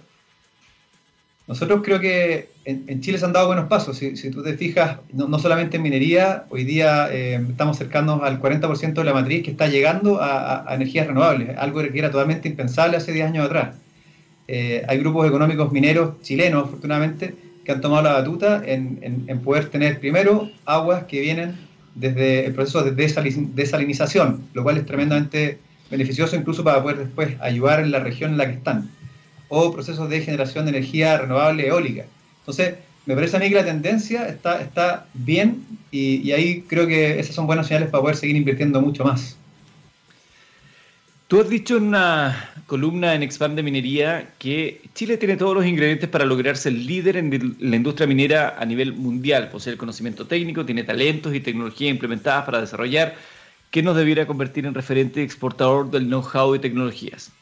Nosotros 1.46 1.80
creo 1.84 2.00
que 2.00 2.50
en, 2.64 3.00
Chile 3.00 3.18
se 3.18 3.24
han 3.24 3.32
dado 3.32 3.46
buenos 3.46 3.68
pasos. 3.68 3.96
Si, 3.96 4.30
tú 4.30 4.42
te 4.42 4.54
fijas, 4.54 4.98
no, 5.12 5.38
solamente 5.38 5.76
en 5.76 5.84
minería, 5.84 6.44
hoy 6.50 6.64
día 6.64 7.08
eh, 7.12 7.40
estamos 7.48 7.78
cercanos 7.78 8.20
al 8.24 8.40
40% 8.40 8.94
de 8.94 9.04
la 9.04 9.14
matriz 9.14 9.44
que 9.44 9.52
está 9.52 9.68
llegando 9.68 10.18
a, 10.20 10.66
energías 10.74 11.06
renovables, 11.06 11.56
algo 11.56 11.82
que 11.82 11.98
era 11.98 12.10
totalmente 12.10 12.48
impensable 12.48 12.96
hace 12.96 13.12
10 13.12 13.26
años 13.26 13.46
atrás. 13.46 13.76
Eh, 14.48 14.84
hay 14.88 14.98
grupos 14.98 15.26
económicos 15.28 15.70
mineros 15.70 16.20
chilenos, 16.22 16.64
afortunadamente, 16.64 17.34
que 17.64 17.72
han 17.72 17.80
tomado 17.80 18.02
la 18.02 18.12
batuta 18.14 18.62
en, 18.64 19.40
poder 19.44 19.68
tener 19.68 20.00
primero 20.00 20.50
aguas 20.64 21.04
que 21.04 21.20
vienen 21.20 21.56
desde 21.94 22.46
el 22.46 22.54
proceso 22.54 22.82
de 22.82 22.90
desalinización, 22.92 24.48
lo 24.52 24.64
cual 24.64 24.78
es 24.78 24.86
tremendamente 24.86 25.58
beneficioso 25.90 26.34
incluso 26.34 26.64
para 26.64 26.82
poder 26.82 26.98
después 26.98 27.36
ayudar 27.40 27.80
en 27.80 27.92
la 27.92 28.00
región 28.00 28.32
en 28.32 28.38
la 28.38 28.46
que 28.46 28.54
están 28.54 28.90
o 29.48 29.72
procesos 29.72 30.08
de 30.08 30.20
generación 30.20 30.64
de 30.64 30.70
energía 30.70 31.18
renovable 31.18 31.66
eólica. 31.66 32.06
Entonces, 32.40 32.74
me 33.06 33.14
parece 33.14 33.36
a 33.36 33.40
mí 33.40 33.48
que 33.48 33.54
la 33.54 33.64
tendencia 33.64 34.26
está, 34.26 34.60
está 34.60 35.06
bien 35.14 35.64
y, 35.92 36.32
ahí 36.32 36.62
creo 36.62 36.86
que 36.86 37.18
esas 37.18 37.34
son 37.34 37.46
buenas 37.46 37.68
señales 37.68 37.88
para 37.88 38.02
poder 38.02 38.16
seguir 38.16 38.36
invirtiendo 38.36 38.80
mucho 38.80 39.04
más. 39.04 39.36
Tú 41.28 41.40
has 41.40 41.48
dicho 41.48 41.76
en 41.76 41.84
una 41.84 42.52
columna 42.66 43.14
en 43.14 43.22
Expand 43.22 43.56
de 43.56 43.62
Minería 43.62 44.30
que 44.38 44.80
Chile 44.94 45.16
tiene 45.16 45.36
todos 45.36 45.54
los 45.54 45.66
ingredientes 45.66 46.08
para 46.08 46.24
lograr 46.24 46.56
ser 46.56 46.72
líder 46.72 47.16
en 47.16 47.56
la 47.58 47.76
industria 47.76 48.06
minera 48.06 48.56
a 48.58 48.64
nivel 48.64 48.92
mundial. 48.92 49.50
Posee 49.50 49.72
el 49.72 49.78
conocimiento 49.78 50.26
técnico, 50.26 50.64
tiene 50.64 50.84
talentos 50.84 51.34
y 51.34 51.40
tecnología 51.40 51.88
implementadas 51.88 52.44
para 52.44 52.60
desarrollar 52.60 53.16
que 53.70 53.82
nos 53.82 53.96
debiera 53.96 54.26
convertir 54.26 54.66
en 54.66 54.74
referente 54.74 55.22
exportador 55.22 55.90
del 55.90 56.06
know-how 56.06 56.54
y 56.54 56.60
tecnologías 56.60 57.32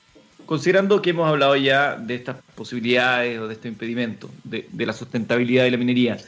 considerando 0.46 1.02
que 1.02 1.10
hemos 1.10 1.28
hablado 1.28 1.56
ya 1.56 1.96
de 1.96 2.14
estas 2.14 2.36
posibilidades 2.54 3.38
o 3.38 3.48
de 3.48 3.54
este 3.54 3.68
impedimento, 3.68 4.30
de, 4.44 4.66
la 4.78 4.92
sustentabilidad 4.92 5.64
de 5.64 5.70
la 5.70 5.76
minería, 5.76 6.18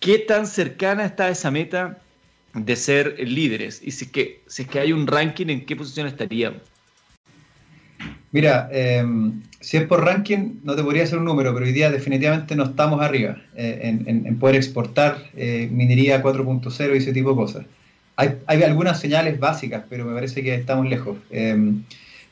¿qué 0.00 0.18
tan 0.18 0.46
cercana 0.46 1.04
está 1.04 1.28
esa 1.28 1.50
meta 1.50 1.98
de 2.54 2.76
ser 2.76 3.16
líderes? 3.18 3.80
Y 3.82 3.90
si 3.90 4.06
es 4.06 4.10
que, 4.10 4.40
si 4.46 4.64
que 4.64 4.80
hay 4.80 4.92
un 4.92 5.06
ranking, 5.06 5.46
¿en 5.48 5.66
qué 5.66 5.76
posición 5.76 6.06
estaríamos? 6.06 6.60
Mira, 8.32 8.68
em, 8.72 9.42
si 9.60 9.76
es 9.76 9.84
por 9.84 10.04
ranking, 10.04 10.54
no 10.64 10.74
te 10.74 10.82
podría 10.82 11.04
hacer 11.04 11.18
un 11.18 11.24
número, 11.24 11.54
pero 11.54 11.66
hoy 11.66 11.72
día 11.72 11.90
definitivamente 11.90 12.56
no 12.56 12.64
estamos 12.64 13.00
arriba 13.00 13.36
eh, 13.54 13.96
en, 14.06 14.38
poder 14.38 14.56
exportar 14.56 15.30
eh, 15.36 15.68
minería 15.70 16.20
4.0 16.20 16.94
y 16.94 16.96
ese 16.98 17.12
tipo 17.12 17.30
de 17.30 17.36
cosas. 17.36 17.66
Hay, 18.16 18.62
algunas 18.62 19.00
señales 19.00 19.38
básicas, 19.38 19.84
pero 19.88 20.04
me 20.04 20.14
parece 20.14 20.42
que 20.42 20.54
estamos 20.54 20.88
lejos. 20.88 21.16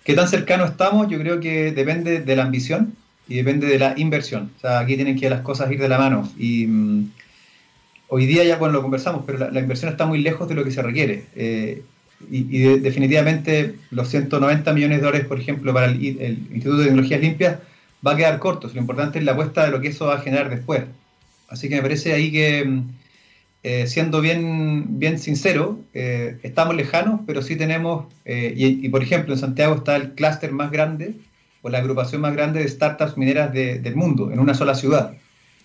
¿Qué 0.04 0.14
tan 0.14 0.28
cercano 0.28 0.64
estamos? 0.64 1.08
Yo 1.08 1.18
creo 1.18 1.38
que 1.38 1.70
depende 1.72 2.20
de 2.20 2.36
la 2.36 2.42
ambición 2.44 2.96
y 3.28 3.36
depende 3.36 3.66
de 3.68 3.78
la 3.78 3.94
inversión. 3.96 4.50
O 4.56 4.60
sea, 4.60 4.80
aquí 4.80 4.96
tienen 4.96 5.18
que 5.18 5.30
las 5.30 5.42
cosas 5.42 5.70
ir 5.70 5.80
de 5.80 5.88
la 5.88 5.98
mano. 5.98 6.28
Y 6.36 6.66
mm, 6.66 7.10
hoy 8.08 8.26
día 8.26 8.42
ya, 8.44 8.56
bueno, 8.56 8.74
lo 8.74 8.82
conversamos, 8.82 9.22
pero 9.24 9.50
la, 9.50 9.60
inversión 9.60 9.92
está 9.92 10.04
muy 10.06 10.20
lejos 10.20 10.48
de 10.48 10.54
lo 10.56 10.64
que 10.64 10.72
se 10.72 10.82
requiere. 10.82 11.26
Eh, 11.36 11.82
y, 12.30 12.58
definitivamente 12.78 13.76
los 13.90 14.08
190 14.08 14.72
millones 14.72 14.98
de 14.98 15.04
dólares, 15.04 15.26
por 15.26 15.40
ejemplo, 15.40 15.72
para 15.72 15.86
el, 15.86 16.02
Instituto 16.04 16.78
de 16.78 16.84
Tecnologías 16.86 17.20
Limpias 17.20 17.58
va 18.04 18.12
a 18.12 18.16
quedar 18.16 18.38
corto. 18.40 18.68
Lo 18.72 18.80
importante 18.80 19.20
es 19.20 19.24
la 19.24 19.32
apuesta 19.32 19.64
de 19.64 19.70
lo 19.70 19.80
que 19.80 19.88
eso 19.88 20.06
va 20.06 20.16
a 20.16 20.20
generar 20.20 20.50
después. 20.50 20.82
Así 21.48 21.68
que 21.68 21.76
me 21.76 21.82
parece 21.82 22.12
ahí 22.12 22.32
que, 22.32 22.64
mm, 22.64 22.88
eh, 23.62 23.86
siendo 23.86 24.20
bien, 24.20 24.98
bien 24.98 25.18
sincero, 25.18 25.80
eh, 25.94 26.38
estamos 26.42 26.74
lejanos, 26.74 27.20
pero 27.26 27.42
sí 27.42 27.56
tenemos, 27.56 28.06
y, 28.24 28.88
por 28.88 29.02
ejemplo, 29.02 29.34
en 29.34 29.40
Santiago 29.40 29.76
está 29.76 29.96
el 29.96 30.12
clúster 30.12 30.52
más 30.52 30.70
grande 30.70 31.14
o 31.62 31.70
la 31.70 31.78
agrupación 31.78 32.20
más 32.20 32.34
grande 32.34 32.60
de 32.60 32.68
startups 32.68 33.16
mineras 33.16 33.52
del 33.52 33.96
mundo, 33.96 34.30
en 34.32 34.40
una 34.40 34.54
sola 34.54 34.74
ciudad. 34.74 35.14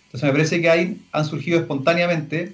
Entonces 0.05 0.23
me 0.23 0.31
parece 0.31 0.62
que 0.62 0.69
ahí 0.69 1.01
han 1.12 1.25
surgido 1.25 1.60
espontáneamente 1.60 2.53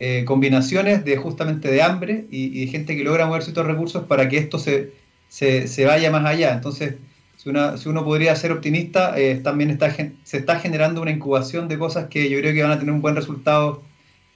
eh, 0.00 0.24
combinaciones 0.24 1.04
de 1.04 1.16
justamente 1.16 1.70
de 1.70 1.82
hambre 1.82 2.26
y, 2.30 2.60
de 2.60 2.66
gente 2.68 2.96
que 2.96 3.04
logra 3.04 3.26
mover 3.26 3.42
ciertos 3.42 3.66
recursos 3.66 4.04
para 4.04 4.28
que 4.28 4.38
esto 4.38 4.58
se, 4.58 4.92
se, 5.28 5.84
vaya 5.84 6.10
más 6.10 6.24
allá. 6.24 6.54
Entonces, 6.54 6.94
si, 7.36 7.50
si 7.76 7.88
uno 7.88 8.04
podría 8.04 8.34
ser 8.36 8.52
optimista, 8.52 9.18
eh, 9.18 9.36
también 9.36 9.70
está, 9.70 9.92
se 9.92 10.36
está 10.38 10.60
generando 10.60 11.02
una 11.02 11.10
incubación 11.10 11.68
de 11.68 11.78
cosas 11.78 12.06
que 12.08 12.30
yo 12.30 12.38
creo 12.38 12.54
que 12.54 12.62
van 12.62 12.72
a 12.72 12.78
tener 12.78 12.94
un 12.94 13.02
buen 13.02 13.16
resultado 13.16 13.82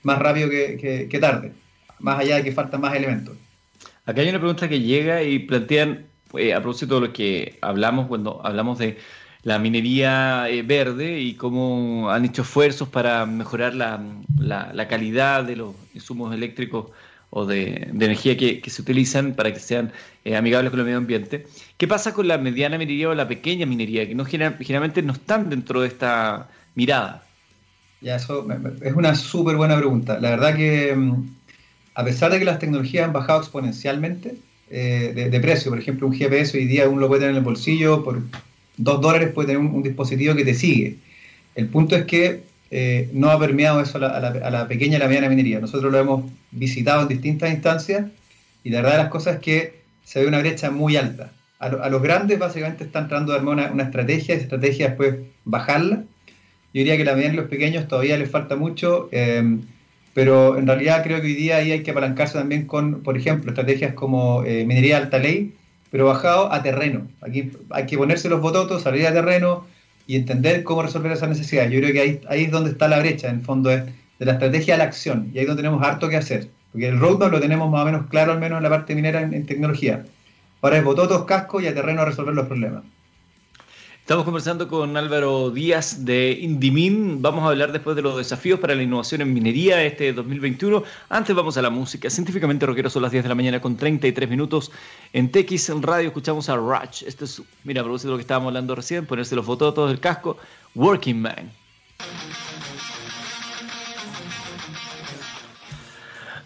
más 0.02 0.18
rápido 0.18 0.48
que, 0.50 1.08
que 1.10 1.18
tarde, 1.18 1.52
más 1.98 2.20
allá 2.20 2.36
de 2.36 2.44
que 2.44 2.52
faltan 2.52 2.80
más 2.80 2.94
elementos. 2.94 3.36
Acá 4.04 4.20
hay 4.20 4.28
una 4.28 4.38
pregunta 4.38 4.68
que 4.68 4.80
llega 4.80 5.22
y 5.22 5.38
plantean 5.38 6.06
eh, 6.34 6.54
a 6.54 6.60
propósito 6.60 6.96
de 6.96 7.08
lo 7.08 7.12
que 7.12 7.58
hablamos 7.60 8.08
cuando 8.08 8.44
hablamos 8.44 8.78
de 8.78 8.98
la 9.42 9.58
minería 9.58 10.48
eh, 10.48 10.62
verde 10.62 11.20
y 11.20 11.34
cómo 11.34 12.10
han 12.10 12.24
hecho 12.24 12.42
esfuerzos 12.42 12.88
para 12.88 13.26
mejorar 13.26 13.74
la, 13.74 14.02
la, 14.38 14.88
calidad 14.88 15.44
de 15.44 15.56
los 15.56 15.74
insumos 15.94 16.34
eléctricos 16.34 16.90
o 17.30 17.46
de, 17.46 17.88
energía 17.92 18.36
que, 18.36 18.62
se 18.66 18.82
utilizan 18.82 19.34
para 19.34 19.52
que 19.52 19.60
sean 19.60 19.92
eh, 20.24 20.36
amigables 20.36 20.70
con 20.70 20.80
el 20.80 20.86
medio 20.86 20.98
ambiente. 20.98 21.46
¿Qué 21.76 21.88
pasa 21.88 22.12
con 22.14 22.28
la 22.28 22.38
mediana 22.38 22.78
minería 22.78 23.08
o 23.08 23.14
la 23.14 23.28
pequeña 23.28 23.66
minería, 23.66 24.06
que 24.06 24.14
no, 24.14 24.24
generalmente 24.24 25.02
no 25.02 25.12
están 25.12 25.50
dentro 25.50 25.80
de 25.80 25.88
esta 25.88 26.48
mirada? 26.74 27.24
Ya, 28.02 28.16
eso 28.16 28.46
es 28.82 28.94
una 28.94 29.14
súper 29.14 29.56
buena 29.56 29.76
pregunta. 29.76 30.18
La 30.18 30.30
verdad 30.30 30.56
que 30.56 30.94
mm, 30.94 31.24
a 31.94 32.04
pesar 32.04 32.32
de 32.32 32.38
que 32.38 32.44
las 32.44 32.58
tecnologías 32.58 33.06
han 33.06 33.12
bajado 33.12 33.40
exponencialmente, 33.40 34.34
eh, 34.74 35.28
de, 35.30 35.40
precio. 35.40 35.70
Por 35.70 35.78
ejemplo, 35.78 36.06
un 36.06 36.14
GPS 36.14 36.56
hoy 36.56 36.64
día 36.64 36.88
uno 36.88 37.02
lo 37.02 37.08
puede 37.08 37.20
tener 37.20 37.32
en 37.32 37.36
el 37.36 37.44
bolsillo, 37.44 38.02
por 38.02 38.22
dos 38.78 39.02
dólares 39.02 39.30
puede 39.30 39.48
tener 39.48 39.60
un, 39.60 39.82
dispositivo 39.82 40.34
que 40.34 40.46
te 40.46 40.54
sigue. 40.54 40.96
El 41.54 41.68
punto 41.68 41.94
es 41.94 42.06
que 42.06 42.44
eh, 42.70 43.10
no 43.12 43.30
ha 43.30 43.38
permeado 43.38 43.82
eso 43.82 43.98
a 43.98 44.50
la, 44.50 44.68
pequeña 44.68 44.96
y 44.96 45.00
la 45.00 45.08
mediana 45.08 45.28
minería. 45.28 45.60
Nosotros 45.60 45.92
lo 45.92 45.98
hemos 45.98 46.32
visitado 46.52 47.02
en 47.02 47.08
distintas 47.08 47.52
instancias 47.52 48.06
y 48.64 48.70
la 48.70 48.78
verdad 48.78 48.92
de 48.92 49.02
las 49.02 49.10
cosas 49.10 49.34
es 49.34 49.40
que 49.42 49.82
se 50.04 50.22
ve 50.22 50.26
una 50.26 50.38
brecha 50.38 50.70
muy 50.70 50.96
alta. 50.96 51.32
A, 51.58 51.90
los 51.90 52.00
grandes 52.00 52.38
básicamente 52.38 52.84
están 52.84 53.08
tratando 53.08 53.32
de 53.32 53.40
armar 53.40 53.70
una, 53.72 53.82
estrategia, 53.84 54.34
esa 54.34 54.44
estrategia 54.44 54.88
después 54.88 55.16
bajarla. 55.44 56.04
Yo 56.74 56.78
diría 56.78 56.96
que 56.96 57.04
la 57.04 57.20
y 57.20 57.32
los 57.32 57.48
pequeños 57.48 57.86
todavía 57.88 58.16
les 58.16 58.30
falta 58.30 58.56
mucho. 58.56 59.08
Eh, 59.12 59.58
pero 60.14 60.58
en 60.58 60.66
realidad 60.66 61.02
creo 61.02 61.20
que 61.20 61.26
hoy 61.28 61.34
día 61.34 61.56
ahí 61.56 61.72
hay 61.72 61.82
que 61.82 61.90
apalancarse 61.90 62.38
también 62.38 62.66
con, 62.66 63.02
por 63.02 63.16
ejemplo, 63.16 63.50
estrategias 63.50 63.94
como 63.94 64.44
eh, 64.44 64.64
minería 64.66 64.98
alta 64.98 65.18
ley, 65.18 65.54
pero 65.90 66.06
bajado 66.06 66.52
a 66.52 66.62
terreno. 66.62 67.08
Aquí 67.22 67.50
hay 67.70 67.86
que 67.86 67.96
ponerse 67.96 68.28
los 68.28 68.40
bototos, 68.40 68.82
salir 68.82 69.06
a 69.06 69.12
terreno 69.12 69.66
y 70.06 70.16
entender 70.16 70.64
cómo 70.64 70.82
resolver 70.82 71.12
esas 71.12 71.30
necesidades. 71.30 71.70
Yo 71.70 71.80
creo 71.80 71.92
que 71.92 72.00
ahí, 72.00 72.20
ahí 72.28 72.44
es 72.44 72.50
donde 72.50 72.70
está 72.70 72.88
la 72.88 72.98
brecha, 72.98 73.28
en 73.28 73.36
el 73.36 73.42
fondo, 73.42 73.70
es 73.70 73.84
de 74.18 74.26
la 74.26 74.32
estrategia 74.32 74.74
a 74.74 74.78
la 74.78 74.84
acción, 74.84 75.30
y 75.32 75.38
ahí 75.38 75.42
es 75.44 75.48
donde 75.48 75.62
tenemos 75.62 75.82
harto 75.82 76.08
que 76.08 76.16
hacer. 76.16 76.48
Porque 76.72 76.88
el 76.88 76.98
roadmap 76.98 77.32
lo 77.32 77.40
tenemos 77.40 77.70
más 77.70 77.82
o 77.82 77.84
menos 77.86 78.06
claro, 78.08 78.32
al 78.32 78.40
menos 78.40 78.58
en 78.58 78.62
la 78.62 78.70
parte 78.70 78.94
minera 78.94 79.22
en, 79.22 79.32
en 79.34 79.46
tecnología. 79.46 80.04
Ahora 80.60 80.78
es 80.78 80.84
bototos, 80.84 81.24
casco 81.24 81.60
y 81.60 81.66
a 81.66 81.74
terreno 81.74 82.02
a 82.02 82.04
resolver 82.04 82.34
los 82.34 82.46
problemas. 82.46 82.84
Estamos 84.12 84.26
conversando 84.26 84.68
con 84.68 84.94
Álvaro 84.98 85.50
Díaz 85.50 86.04
de 86.04 86.32
Indimin. 86.32 87.22
Vamos 87.22 87.44
a 87.44 87.48
hablar 87.48 87.72
después 87.72 87.96
de 87.96 88.02
los 88.02 88.14
desafíos 88.14 88.60
para 88.60 88.74
la 88.74 88.82
innovación 88.82 89.22
en 89.22 89.32
minería 89.32 89.82
este 89.82 90.12
2021. 90.12 90.84
Antes 91.08 91.34
vamos 91.34 91.56
a 91.56 91.62
la 91.62 91.70
música. 91.70 92.10
Científicamente 92.10 92.66
Rockero 92.66 92.90
son 92.90 93.00
las 93.00 93.10
10 93.10 93.22
de 93.24 93.30
la 93.30 93.34
mañana 93.34 93.62
con 93.62 93.74
33 93.74 94.28
minutos. 94.28 94.70
En 95.14 95.32
TX 95.32 95.80
Radio 95.80 96.08
escuchamos 96.08 96.50
a 96.50 96.58
Ratch. 96.58 97.04
Esto 97.04 97.24
es, 97.24 97.40
mira, 97.64 97.82
de 97.82 97.88
lo 97.88 98.16
que 98.16 98.20
estábamos 98.20 98.48
hablando 98.48 98.74
recién, 98.74 99.06
ponerse 99.06 99.34
los 99.34 99.46
fototos 99.46 99.88
del 99.88 99.98
casco. 99.98 100.36
Working 100.74 101.22
Man. 101.22 101.50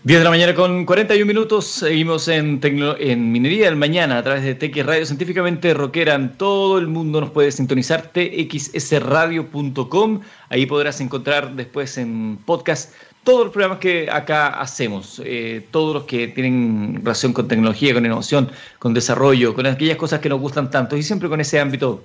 10 0.05 0.21
de 0.21 0.25
la 0.25 0.31
mañana 0.31 0.55
con 0.55 0.87
41 0.87 1.27
minutos, 1.27 1.67
seguimos 1.67 2.29
en, 2.29 2.61
en 2.63 3.33
Minería 3.33 3.67
del 3.67 3.77
Mañana 3.77 4.17
a 4.19 4.23
través 4.23 4.45
de 4.45 4.55
TX 4.55 4.87
Radio 4.87 5.05
Científicamente 5.05 5.75
Rockera. 5.75 6.31
Todo 6.37 6.79
el 6.79 6.87
mundo 6.87 7.21
nos 7.21 7.31
puede 7.31 7.51
sintonizar 7.51 8.13
txsradio.com. 8.13 10.21
Ahí 10.49 10.67
podrás 10.67 11.01
encontrar 11.01 11.57
después 11.57 11.99
en 11.99 12.39
podcast 12.47 12.95
todos 13.25 13.47
los 13.47 13.53
programas 13.53 13.79
que 13.79 14.09
acá 14.09 14.61
hacemos, 14.61 15.21
eh, 15.25 15.67
todos 15.73 15.95
los 15.95 16.05
que 16.05 16.29
tienen 16.29 17.01
relación 17.03 17.33
con 17.33 17.49
tecnología, 17.49 17.93
con 17.93 18.07
innovación, 18.07 18.49
con 18.79 18.95
desarrollo, 18.95 19.55
con 19.55 19.67
aquellas 19.67 19.97
cosas 19.97 20.21
que 20.21 20.29
nos 20.29 20.39
gustan 20.39 20.71
tanto 20.71 20.97
y 20.97 21.03
siempre 21.03 21.29
con 21.29 21.41
ese 21.41 21.59
ámbito 21.59 22.05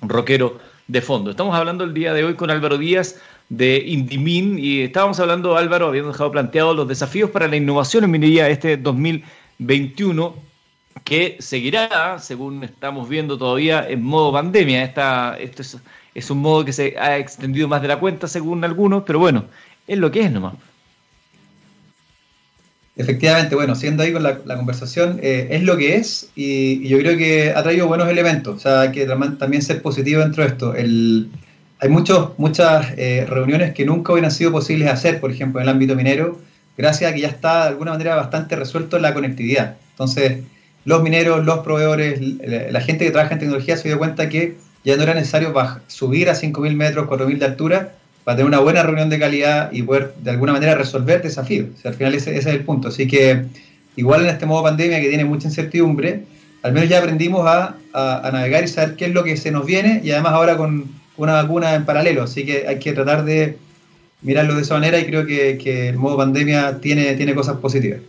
rockero 0.00 0.58
de 0.88 1.02
fondo. 1.02 1.30
Estamos 1.30 1.54
hablando 1.54 1.84
el 1.84 1.92
día 1.92 2.14
de 2.14 2.24
hoy 2.24 2.32
con 2.34 2.50
Álvaro 2.50 2.78
Díaz 2.78 3.16
de 3.48 3.76
Indimin 3.86 4.58
y 4.58 4.80
estábamos 4.82 5.20
hablando, 5.20 5.56
Álvaro, 5.56 5.88
habíamos 5.88 6.14
dejado 6.14 6.32
planteado 6.32 6.74
los 6.74 6.88
desafíos 6.88 7.30
para 7.30 7.48
la 7.48 7.56
innovación 7.56 8.04
en 8.04 8.10
minería 8.10 8.48
este 8.48 8.76
2021 8.76 10.34
que 11.02 11.36
seguirá, 11.40 12.18
según 12.18 12.64
estamos 12.64 13.08
viendo 13.08 13.36
todavía, 13.36 13.86
en 13.88 14.02
modo 14.02 14.32
pandemia. 14.32 14.84
Esta, 14.84 15.36
esto 15.38 15.62
es, 16.14 16.30
un 16.30 16.38
modo 16.38 16.64
que 16.64 16.72
se 16.72 16.96
ha 16.98 17.18
extendido 17.18 17.68
más 17.68 17.82
de 17.82 17.88
la 17.88 17.98
cuenta, 17.98 18.26
según 18.26 18.64
algunos, 18.64 19.02
pero 19.04 19.18
bueno, 19.18 19.44
es 19.86 19.98
lo 19.98 20.10
que 20.10 20.22
es 20.22 20.32
nomás. 20.32 20.54
Efectivamente, 22.96 23.56
bueno, 23.56 23.74
siendo 23.74 24.04
ahí 24.04 24.12
con 24.12 24.22
la, 24.22 24.38
conversación, 24.38 25.18
eh, 25.20 25.48
es 25.50 25.64
lo 25.64 25.76
que 25.76 25.96
es 25.96 26.30
y, 26.36 26.86
yo 26.86 26.96
creo 26.98 27.18
que 27.18 27.50
ha 27.50 27.62
traído 27.62 27.88
buenos 27.88 28.08
elementos, 28.08 28.56
o 28.56 28.60
sea, 28.60 28.82
hay 28.82 28.92
que 28.92 29.04
también 29.04 29.62
ser 29.62 29.82
positivo 29.82 30.20
dentro 30.20 30.44
de 30.44 30.48
esto. 30.50 30.74
El, 30.74 31.28
hay 31.84 31.90
muchos, 31.90 32.30
muchas 32.38 32.94
eh, 32.96 33.26
reuniones 33.28 33.74
que 33.74 33.84
nunca 33.84 34.14
hubieran 34.14 34.30
sido 34.30 34.50
posibles 34.50 34.88
hacer, 34.88 35.20
por 35.20 35.30
ejemplo, 35.30 35.60
en 35.60 35.64
el 35.64 35.68
ámbito 35.68 35.94
minero, 35.94 36.40
gracias 36.78 37.10
a 37.10 37.14
que 37.14 37.20
ya 37.20 37.28
está 37.28 37.64
de 37.64 37.68
alguna 37.68 37.90
manera 37.90 38.14
bastante 38.14 38.56
resuelto 38.56 38.98
la 38.98 39.12
conectividad. 39.12 39.76
Entonces, 39.90 40.44
los 40.86 41.02
mineros, 41.02 41.44
los 41.44 41.58
proveedores, 41.58 42.20
la 42.70 42.80
gente 42.80 43.04
que 43.04 43.10
trabaja 43.10 43.34
en 43.34 43.40
tecnología 43.40 43.76
se 43.76 43.88
dio 43.88 43.98
cuenta 43.98 44.30
que 44.30 44.56
ya 44.82 44.96
no 44.96 45.02
era 45.02 45.12
necesario 45.12 45.52
subir 45.86 46.30
a 46.30 46.32
5.000 46.32 46.74
metros, 46.74 47.06
4.000 47.06 47.36
de 47.36 47.44
altura 47.44 47.92
para 48.24 48.36
tener 48.38 48.48
una 48.48 48.60
buena 48.60 48.82
reunión 48.82 49.10
de 49.10 49.18
calidad 49.18 49.70
y 49.70 49.82
poder 49.82 50.14
de 50.22 50.30
alguna 50.30 50.54
manera 50.54 50.76
resolver 50.76 51.20
desafíos. 51.20 51.84
Al 51.84 51.92
final 51.92 52.14
ese, 52.14 52.34
es 52.34 52.46
el 52.46 52.64
punto. 52.64 52.88
Así 52.88 53.06
que 53.06 53.44
igual 53.96 54.22
en 54.22 54.30
este 54.30 54.46
modo 54.46 54.62
pandemia 54.62 55.02
que 55.02 55.08
tiene 55.10 55.26
mucha 55.26 55.48
incertidumbre, 55.48 56.22
al 56.62 56.72
menos 56.72 56.88
ya 56.88 57.00
aprendimos 57.00 57.46
a 57.46 57.76
navegar 58.32 58.64
y 58.64 58.68
saber 58.68 58.96
qué 58.96 59.04
es 59.04 59.12
lo 59.12 59.22
que 59.22 59.36
se 59.36 59.50
nos 59.50 59.66
viene 59.66 60.00
y 60.02 60.12
además 60.12 60.32
ahora 60.32 60.56
con 60.56 61.03
una 61.16 61.34
vacuna 61.34 61.74
en 61.74 61.84
paralelo, 61.84 62.22
así 62.22 62.44
que 62.44 62.66
hay 62.66 62.78
que 62.78 62.92
tratar 62.92 63.24
de 63.24 63.56
mirarlo 64.22 64.56
de 64.56 64.62
esa 64.62 64.74
manera 64.74 64.98
y 64.98 65.06
creo 65.06 65.26
que, 65.26 65.88
el 65.88 65.96
modo 65.96 66.16
pandemia 66.16 66.80
tiene, 66.80 67.14
tiene 67.14 67.34
cosas 67.34 67.58
positivas. 67.58 68.00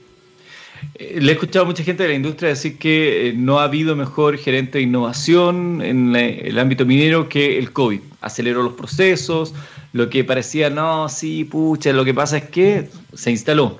Eh, 0.96 1.20
le 1.22 1.32
he 1.32 1.34
escuchado 1.34 1.66
a 1.66 1.68
mucha 1.68 1.84
gente 1.84 2.04
de 2.04 2.10
la 2.10 2.16
industria 2.16 2.50
decir 2.50 2.78
que 2.78 3.30
eh, 3.30 3.34
no 3.36 3.60
ha 3.60 3.66
habido 3.66 3.96
mejor 3.96 4.38
gerente 4.38 4.78
de 4.78 4.84
innovación 4.84 5.82
en 5.82 6.16
el 6.16 6.58
ámbito 6.58 6.86
minero 6.86 7.30
que 7.30 7.58
el 7.58 7.72
COVID. 7.72 8.00
Aceleró 8.22 8.64
los 8.64 8.74
procesos, 8.74 9.54
lo 9.94 10.10
que 10.10 10.24
parecía, 10.24 10.70
no, 10.70 11.10
sí, 11.10 11.44
pucha, 11.44 11.94
lo 11.94 12.06
que 12.06 12.14
pasa 12.14 12.38
es 12.38 12.46
que 12.46 12.90
se 13.14 13.32
instaló. 13.32 13.80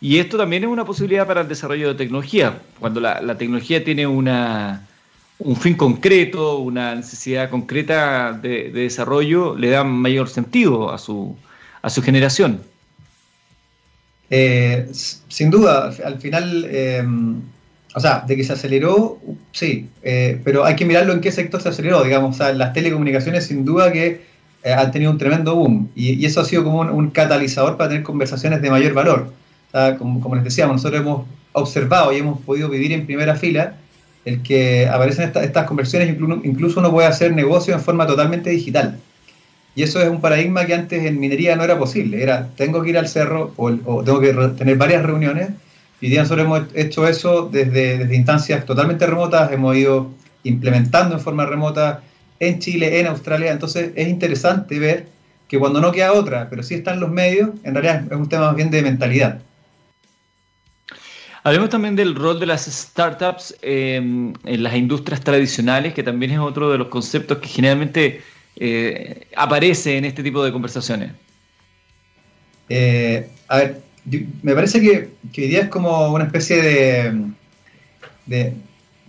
Y 0.00 0.18
esto 0.18 0.36
también 0.36 0.64
es 0.64 0.68
una 0.68 0.84
posibilidad 0.84 1.26
para 1.26 1.40
el 1.40 1.48
desarrollo 1.48 1.88
de 1.88 1.94
tecnología. 1.94 2.60
Cuando 2.78 3.00
la 3.00 3.38
tecnología 3.38 3.82
tiene 3.82 4.06
una, 4.06 4.86
un 5.38 5.56
fin 5.56 5.74
concreto, 5.74 6.58
una 6.58 6.94
necesidad 6.94 7.50
concreta 7.50 8.32
de, 8.32 8.70
desarrollo, 8.70 9.54
le 9.56 9.70
da 9.70 9.84
mayor 9.84 10.28
sentido 10.28 10.90
a 10.92 10.98
su, 10.98 11.36
a 11.82 11.90
su 11.90 12.02
generación. 12.02 12.60
Eh, 14.30 14.88
sin 14.92 15.50
duda, 15.50 15.92
al 16.04 16.18
final, 16.18 16.66
em, 16.70 17.40
o 17.94 18.00
sea, 18.00 18.24
de 18.26 18.36
que 18.36 18.44
se 18.44 18.54
aceleró, 18.54 19.20
sí, 19.52 19.88
eh, 20.02 20.40
pero 20.42 20.64
hay 20.64 20.74
que 20.74 20.84
mirarlo 20.84 21.12
en 21.12 21.20
qué 21.20 21.30
sector 21.30 21.62
se 21.62 21.68
aceleró, 21.68 22.02
digamos, 22.02 22.34
o 22.34 22.38
sea, 22.38 22.52
las 22.52 22.72
telecomunicaciones 22.72 23.46
sin 23.46 23.64
duda 23.64 23.92
que 23.92 24.22
eh, 24.64 24.72
han 24.72 24.90
tenido 24.90 25.10
un 25.12 25.18
tremendo 25.18 25.54
boom 25.54 25.90
y, 25.94 26.24
eso 26.24 26.40
ha 26.40 26.44
sido 26.44 26.64
como 26.64 26.80
un, 26.80 27.10
catalizador 27.10 27.76
para 27.76 27.90
tener 27.90 28.02
conversaciones 28.02 28.62
de 28.62 28.70
mayor 28.70 28.94
valor. 28.94 29.32
Como, 29.98 30.22
como, 30.22 30.34
les 30.36 30.44
decíamos, 30.44 30.76
nosotros 30.76 31.02
hemos 31.02 31.26
observado 31.52 32.10
y 32.10 32.16
hemos 32.16 32.40
podido 32.40 32.70
vivir 32.70 32.92
en 32.92 33.04
primera 33.04 33.34
fila 33.36 33.76
el 34.26 34.42
que 34.42 34.88
aparecen 34.88 35.32
estas 35.40 35.66
conversiones, 35.66 36.14
incluso 36.42 36.80
uno 36.80 36.90
puede 36.90 37.06
hacer 37.06 37.32
negocio 37.32 37.72
en 37.72 37.80
forma 37.80 38.06
totalmente 38.06 38.50
digital. 38.50 38.98
Y 39.76 39.84
eso 39.84 40.02
es 40.02 40.08
un 40.08 40.20
paradigma 40.20 40.66
que 40.66 40.74
antes 40.74 41.04
en 41.04 41.20
minería 41.20 41.54
no 41.54 41.62
era 41.62 41.78
posible. 41.78 42.22
Era, 42.22 42.48
tengo 42.56 42.82
que 42.82 42.90
ir 42.90 42.98
al 42.98 43.06
cerro 43.08 43.52
o, 43.56 43.70
tengo 44.02 44.20
que 44.20 44.32
tener 44.58 44.76
varias 44.76 45.04
reuniones. 45.04 45.50
Y 46.00 46.08
día 46.08 46.22
nosotros 46.22 46.44
hemos 46.44 46.62
hecho 46.74 47.06
eso 47.06 47.48
desde, 47.50 47.98
desde, 47.98 48.16
instancias 48.16 48.66
totalmente 48.66 49.06
remotas, 49.06 49.52
hemos 49.52 49.76
ido 49.76 50.10
implementando 50.42 51.14
en 51.14 51.20
forma 51.20 51.46
remota 51.46 52.02
en 52.40 52.58
Chile, 52.58 52.98
en 52.98 53.06
Australia. 53.06 53.52
Entonces 53.52 53.90
es 53.94 54.08
interesante 54.08 54.78
ver 54.80 55.06
que 55.46 55.58
cuando 55.58 55.80
no 55.80 55.92
queda 55.92 56.12
otra, 56.12 56.48
pero 56.50 56.64
sí 56.64 56.74
están 56.74 56.98
los 56.98 57.10
medios, 57.10 57.50
en 57.62 57.74
realidad 57.74 58.04
es 58.10 58.16
un 58.16 58.28
tema 58.28 58.46
más 58.46 58.56
bien 58.56 58.70
de 58.70 58.82
mentalidad. 58.82 59.38
Hablemos 61.46 61.70
también 61.70 61.94
del 61.94 62.16
rol 62.16 62.40
de 62.40 62.46
las 62.46 62.64
startups 62.66 63.54
eh, 63.62 63.94
en 63.98 64.62
las 64.64 64.74
industrias 64.74 65.20
tradicionales, 65.20 65.94
que 65.94 66.02
también 66.02 66.32
es 66.32 66.40
otro 66.40 66.72
de 66.72 66.78
los 66.78 66.88
conceptos 66.88 67.38
que 67.38 67.46
generalmente 67.46 68.20
eh, 68.56 69.28
aparece 69.36 69.96
en 69.96 70.06
este 70.06 70.24
tipo 70.24 70.42
de 70.42 70.50
conversaciones? 70.50 71.12
Eh, 72.68 73.28
a 73.46 73.58
ver, 73.58 73.80
me 74.42 74.56
parece 74.56 74.80
que, 74.80 75.10
hoy 75.40 75.46
día 75.46 75.60
es 75.60 75.68
como 75.68 76.12
una 76.12 76.24
especie 76.24 76.60
de, 78.26 78.52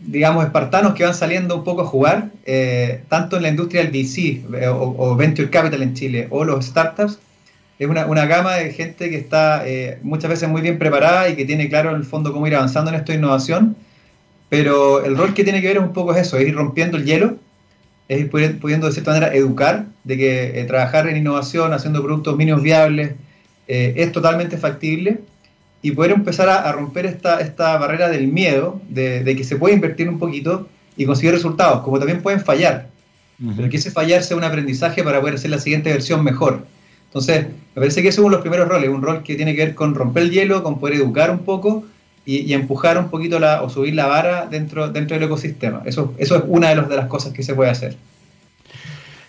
digamos, 0.01 0.45
espartanos 0.45 0.93
que 0.93 1.05
van 1.05 1.15
saliendo 1.15 1.55
un 1.55 1.63
poco 1.63 1.81
a 1.81 1.85
jugar, 1.85 2.29
eh, 2.45 3.01
tanto 3.09 3.37
en 3.37 3.41
la 3.41 3.49
industria 3.49 3.83
del 3.83 3.91
VC 3.91 4.43
o, 4.69 5.15
Venture 5.15 5.49
Capital 5.49 5.81
en 5.81 5.95
Chile 5.95 6.27
o 6.29 6.43
los 6.45 6.67
startups. 6.67 7.17
Es 7.79 7.87
una, 7.87 8.05
una 8.07 8.25
gama 8.25 8.55
de 8.55 8.71
gente 8.71 9.09
que 9.09 9.17
está 9.17 9.63
muchas 10.01 10.29
veces 10.31 10.49
muy 10.49 10.61
bien 10.61 10.79
preparada 10.79 11.29
y 11.29 11.35
que 11.35 11.45
tiene 11.45 11.69
claro 11.69 11.91
en 11.91 11.97
el 11.97 12.05
fondo 12.05 12.33
cómo 12.33 12.47
ir 12.47 12.55
avanzando 12.55 12.89
en 12.89 12.95
esto 12.95 13.11
de 13.11 13.19
innovación, 13.19 13.75
pero 14.49 15.05
el 15.05 15.15
rol 15.15 15.33
que 15.35 15.43
tiene 15.43 15.61
que 15.61 15.67
ver 15.67 15.77
es 15.77 15.83
un 15.83 15.93
poco 15.93 16.15
eso, 16.15 16.37
es 16.37 16.47
ir 16.47 16.55
rompiendo 16.55 16.97
el 16.97 17.05
hielo 17.05 17.37
es 18.07 18.19
ir 18.21 18.29
pudiendo 18.29 18.87
de 18.87 18.93
cierta 18.93 19.11
manera 19.11 19.33
educar 19.33 19.85
de 20.03 20.17
que 20.17 20.61
eh, 20.61 20.63
trabajar 20.65 21.07
en 21.07 21.17
innovación, 21.17 21.73
haciendo 21.73 22.01
productos 22.01 22.37
mínimos 22.37 22.61
viables, 22.61 23.11
eh, 23.67 23.93
es 23.97 24.11
totalmente 24.11 24.57
factible 24.57 25.19
y 25.81 25.91
poder 25.91 26.11
empezar 26.11 26.49
a, 26.49 26.71
romper 26.71 27.05
esta, 27.05 27.39
esta 27.41 27.77
barrera 27.77 28.09
del 28.09 28.27
miedo, 28.27 28.81
de, 28.89 29.23
que 29.37 29.43
se 29.43 29.57
puede 29.57 29.75
invertir 29.75 30.09
un 30.09 30.19
poquito 30.19 30.67
y 30.95 31.05
conseguir 31.05 31.33
resultados, 31.33 31.83
como 31.83 31.99
también 31.99 32.21
pueden 32.21 32.41
fallar, 32.41 32.89
pero 33.55 33.69
que 33.69 33.77
ese 33.77 33.91
fallar 33.91 34.23
sea 34.23 34.35
un 34.35 34.43
aprendizaje 34.43 35.03
para 35.03 35.19
poder 35.19 35.35
hacer 35.35 35.51
la 35.51 35.59
siguiente 35.59 35.91
versión 35.91 36.23
mejor. 36.23 36.65
Entonces, 37.07 37.47
me 37.47 37.81
parece 37.81 38.01
que 38.01 38.09
es 38.09 38.17
uno 38.17 38.27
de 38.27 38.33
los 38.33 38.41
primeros 38.41 38.67
roles, 38.67 38.89
un 38.89 39.01
rol 39.01 39.23
que 39.23 39.35
tiene 39.35 39.55
que 39.55 39.65
ver 39.65 39.75
con 39.75 39.95
romper 39.95 40.23
el 40.23 40.31
hielo, 40.31 40.63
con 40.63 40.79
poder 40.79 40.95
educar 40.95 41.31
un 41.31 41.39
poco 41.39 41.85
y, 42.25 42.53
empujar 42.53 42.97
un 42.97 43.09
poquito 43.09 43.39
la, 43.39 43.61
o 43.63 43.69
subir 43.69 43.95
la 43.95 44.05
vara 44.05 44.45
dentro, 44.47 44.89
dentro 44.89 45.15
del 45.15 45.27
ecosistema. 45.27 45.81
Eso, 45.85 46.13
eso 46.17 46.35
es 46.35 46.43
una 46.47 46.69
de, 46.69 46.75
los, 46.75 46.89
de 46.89 46.97
las 46.97 47.07
cosas 47.07 47.31
que 47.31 47.41
se 47.41 47.55
puede 47.55 47.71
hacer. 47.71 47.95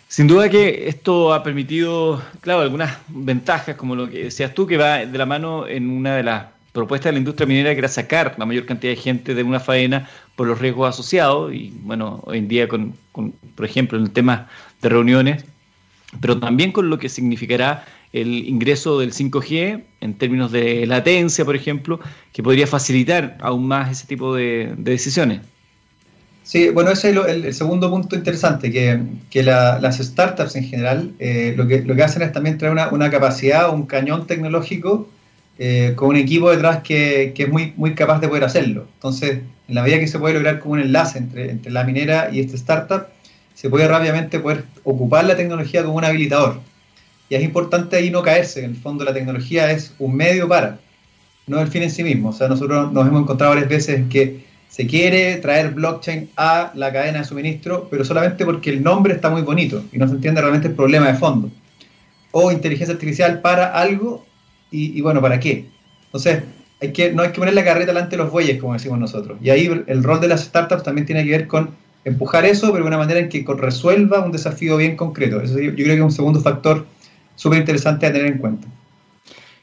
Sin 0.09 0.27
duda 0.27 0.49
que 0.49 0.89
esto 0.89 1.33
ha 1.33 1.43
permitido, 1.43 2.21
claro, 2.41 2.63
algunas 2.63 2.97
ventajas, 3.09 3.77
como 3.77 3.95
lo 3.95 4.11
que 4.11 4.25
decías 4.25 4.55
tú, 4.55 4.67
que 4.67 4.77
va 4.77 5.05
de 5.05 5.19
la 5.19 5.27
mano 5.27 5.69
en 5.69 5.91
una 5.91 6.17
de 6.17 6.23
las 6.25 6.47
propuestas 6.73 7.11
de 7.11 7.13
la 7.13 7.19
industria 7.19 7.47
minera, 7.47 7.73
que 7.73 7.79
era 7.79 7.89
sacar 7.89 8.35
la 8.39 8.47
mayor 8.47 8.65
cantidad 8.65 8.93
de 8.93 8.97
gente 8.97 9.35
de 9.35 9.43
una 9.43 9.61
faena 9.61 10.09
por 10.35 10.47
los 10.47 10.59
riesgos 10.59 10.89
asociados, 10.89 11.53
y 11.53 11.73
bueno, 11.83 12.21
hoy 12.25 12.39
en 12.39 12.49
día 12.49 12.67
con, 12.67 12.95
con 13.13 13.33
por 13.55 13.65
ejemplo, 13.65 13.99
en 13.99 14.05
el 14.05 14.11
tema 14.11 14.49
de 14.81 14.89
reuniones, 14.89 15.45
pero 16.21 16.39
también 16.39 16.73
con 16.73 16.91
lo 16.91 16.99
que 16.99 17.09
significará 17.09 17.85
el 18.13 18.49
ingreso 18.49 18.99
del 18.99 19.13
5G 19.13 19.83
en 20.01 20.15
términos 20.15 20.51
de 20.53 20.87
latencia, 20.87 21.45
por 21.45 21.57
ejemplo, 21.57 22.01
que 22.33 22.43
podría 22.43 22.67
facilitar 22.67 23.37
aún 23.41 23.67
más 23.67 23.91
ese 23.91 24.07
tipo 24.07 24.35
de, 24.35 24.73
decisiones. 24.79 25.41
Sí, 26.43 26.71
bueno, 26.71 26.91
ese 26.91 27.11
es 27.11 27.17
el, 27.17 27.53
segundo 27.53 27.91
punto 27.91 28.17
interesante, 28.17 28.71
que, 28.73 29.43
las 29.43 29.99
startups 29.99 30.57
en 30.57 30.65
general 30.65 31.13
eh, 31.19 31.53
lo, 31.57 31.67
que, 31.67 31.83
lo 31.83 31.95
que 31.95 32.03
hacen 32.03 32.23
es 32.23 32.33
también 32.33 32.57
traer 32.57 32.73
una, 32.73 33.11
capacidad, 33.11 33.73
un 33.73 33.85
cañón 33.85 34.27
tecnológico 34.27 35.09
eh, 35.59 35.93
con 35.95 36.09
un 36.09 36.17
equipo 36.17 36.51
detrás 36.51 36.83
que, 36.83 37.35
es 37.37 37.49
muy, 37.51 37.75
muy 37.77 37.95
capaz 37.95 38.21
de 38.21 38.29
poder 38.29 38.45
hacerlo. 38.45 38.87
Entonces, 38.95 39.41
en 39.69 39.75
la 39.75 39.83
medida 39.83 39.99
que 39.99 40.07
se 40.07 40.19
puede 40.19 40.35
lograr 40.35 40.61
como 40.61 40.75
un 40.75 40.81
enlace 40.81 41.19
entre, 41.19 41.51
entre 41.51 41.71
la 41.71 41.85
minera 41.85 42.31
y 42.33 42.41
esta 42.41 42.57
startup, 42.57 43.09
se 43.59 43.69
puede 43.69 43.89
rápidamente 43.89 44.39
poder 44.39 44.67
ocupar 44.85 45.25
la 45.25 45.37
tecnología 45.37 45.83
como 45.83 45.97
un 45.97 46.05
habilitador. 46.05 46.61
Y 47.29 47.35
es 47.35 47.43
importante 47.43 47.97
ahí 47.97 48.09
no 48.09 48.23
caerse, 48.23 48.63
en 48.63 48.71
el 48.71 48.77
fondo 48.77 49.05
la 49.05 49.13
tecnología 49.13 49.73
es 49.73 49.93
un 49.99 50.15
medio 50.15 50.47
para, 50.47 50.79
no 51.49 51.61
el 51.61 51.67
fin 51.67 51.83
en 51.83 51.91
sí 51.91 52.05
mismo. 52.05 52.29
O 52.29 52.33
sea, 52.33 52.47
nosotros 52.47 52.93
nos 52.93 53.09
hemos 53.09 53.23
encontrado 53.23 53.55
varias 53.55 53.69
veces 53.69 54.05
que 54.09 54.45
se 54.69 54.87
quiere 54.87 55.39
traer 55.39 55.71
blockchain 55.71 56.31
a 56.37 56.71
la 56.77 56.93
cadena 56.93 57.19
de 57.19 57.25
suministro, 57.25 57.89
pero 57.91 58.05
solamente 58.05 58.45
porque 58.45 58.71
el 58.71 58.81
nombre 58.81 59.15
está 59.15 59.29
muy 59.29 59.43
bonito 59.43 59.83
y 59.91 59.99
no 59.99 60.07
se 60.07 60.15
entiende 60.15 60.41
realmente 60.41 60.69
el 60.69 60.75
problema 60.75 61.09
de 61.09 61.15
fondo. 61.15 61.51
O 62.31 62.53
inteligencia 62.53 62.95
artificial 62.95 63.41
para 63.41 63.73
algo 63.73 64.25
y, 64.71 65.01
bueno, 65.01 65.21
¿para 65.21 65.41
qué? 65.41 65.67
Entonces, 66.05 66.45
hay 66.81 66.93
que, 66.93 67.13
no 67.13 67.23
hay 67.25 67.33
que 67.33 67.41
poner 67.41 67.55
la 67.55 67.65
carreta 67.65 67.93
delante 67.93 68.17
de 68.17 68.23
los 68.23 68.31
bueyes, 68.31 68.61
como 68.61 68.75
decimos 68.75 69.01
nosotros. 69.01 69.37
Y 69.43 69.51
ahí 69.51 69.69
el 69.89 70.05
rol 70.05 70.21
de 70.21 70.29
las 70.29 70.45
startups 70.45 70.85
también 70.85 71.07
tiene 71.07 71.25
que 71.25 71.31
ver 71.31 71.49
con 71.49 71.88
empujar 72.09 72.45
eso, 72.45 72.73
pero 72.73 72.85
de 72.85 72.89
una 72.89 72.99
manera 72.99 73.21
en 73.21 73.29
que 73.29 73.45
resuelva 73.57 74.25
un 74.25 74.33
desafío 74.33 74.77
bien 74.77 74.97
concreto. 74.97 75.41
Eso 75.41 75.59
yo, 75.59 75.75
creo 75.75 75.87
que 75.87 75.95
es 75.95 76.01
un 76.01 76.13
segundo 76.13 76.41
factor 76.41 76.87
súper 77.37 77.61
interesante 77.61 78.07
a 78.07 78.13
tener 78.13 78.33
en 78.33 78.39
cuenta. 78.39 78.67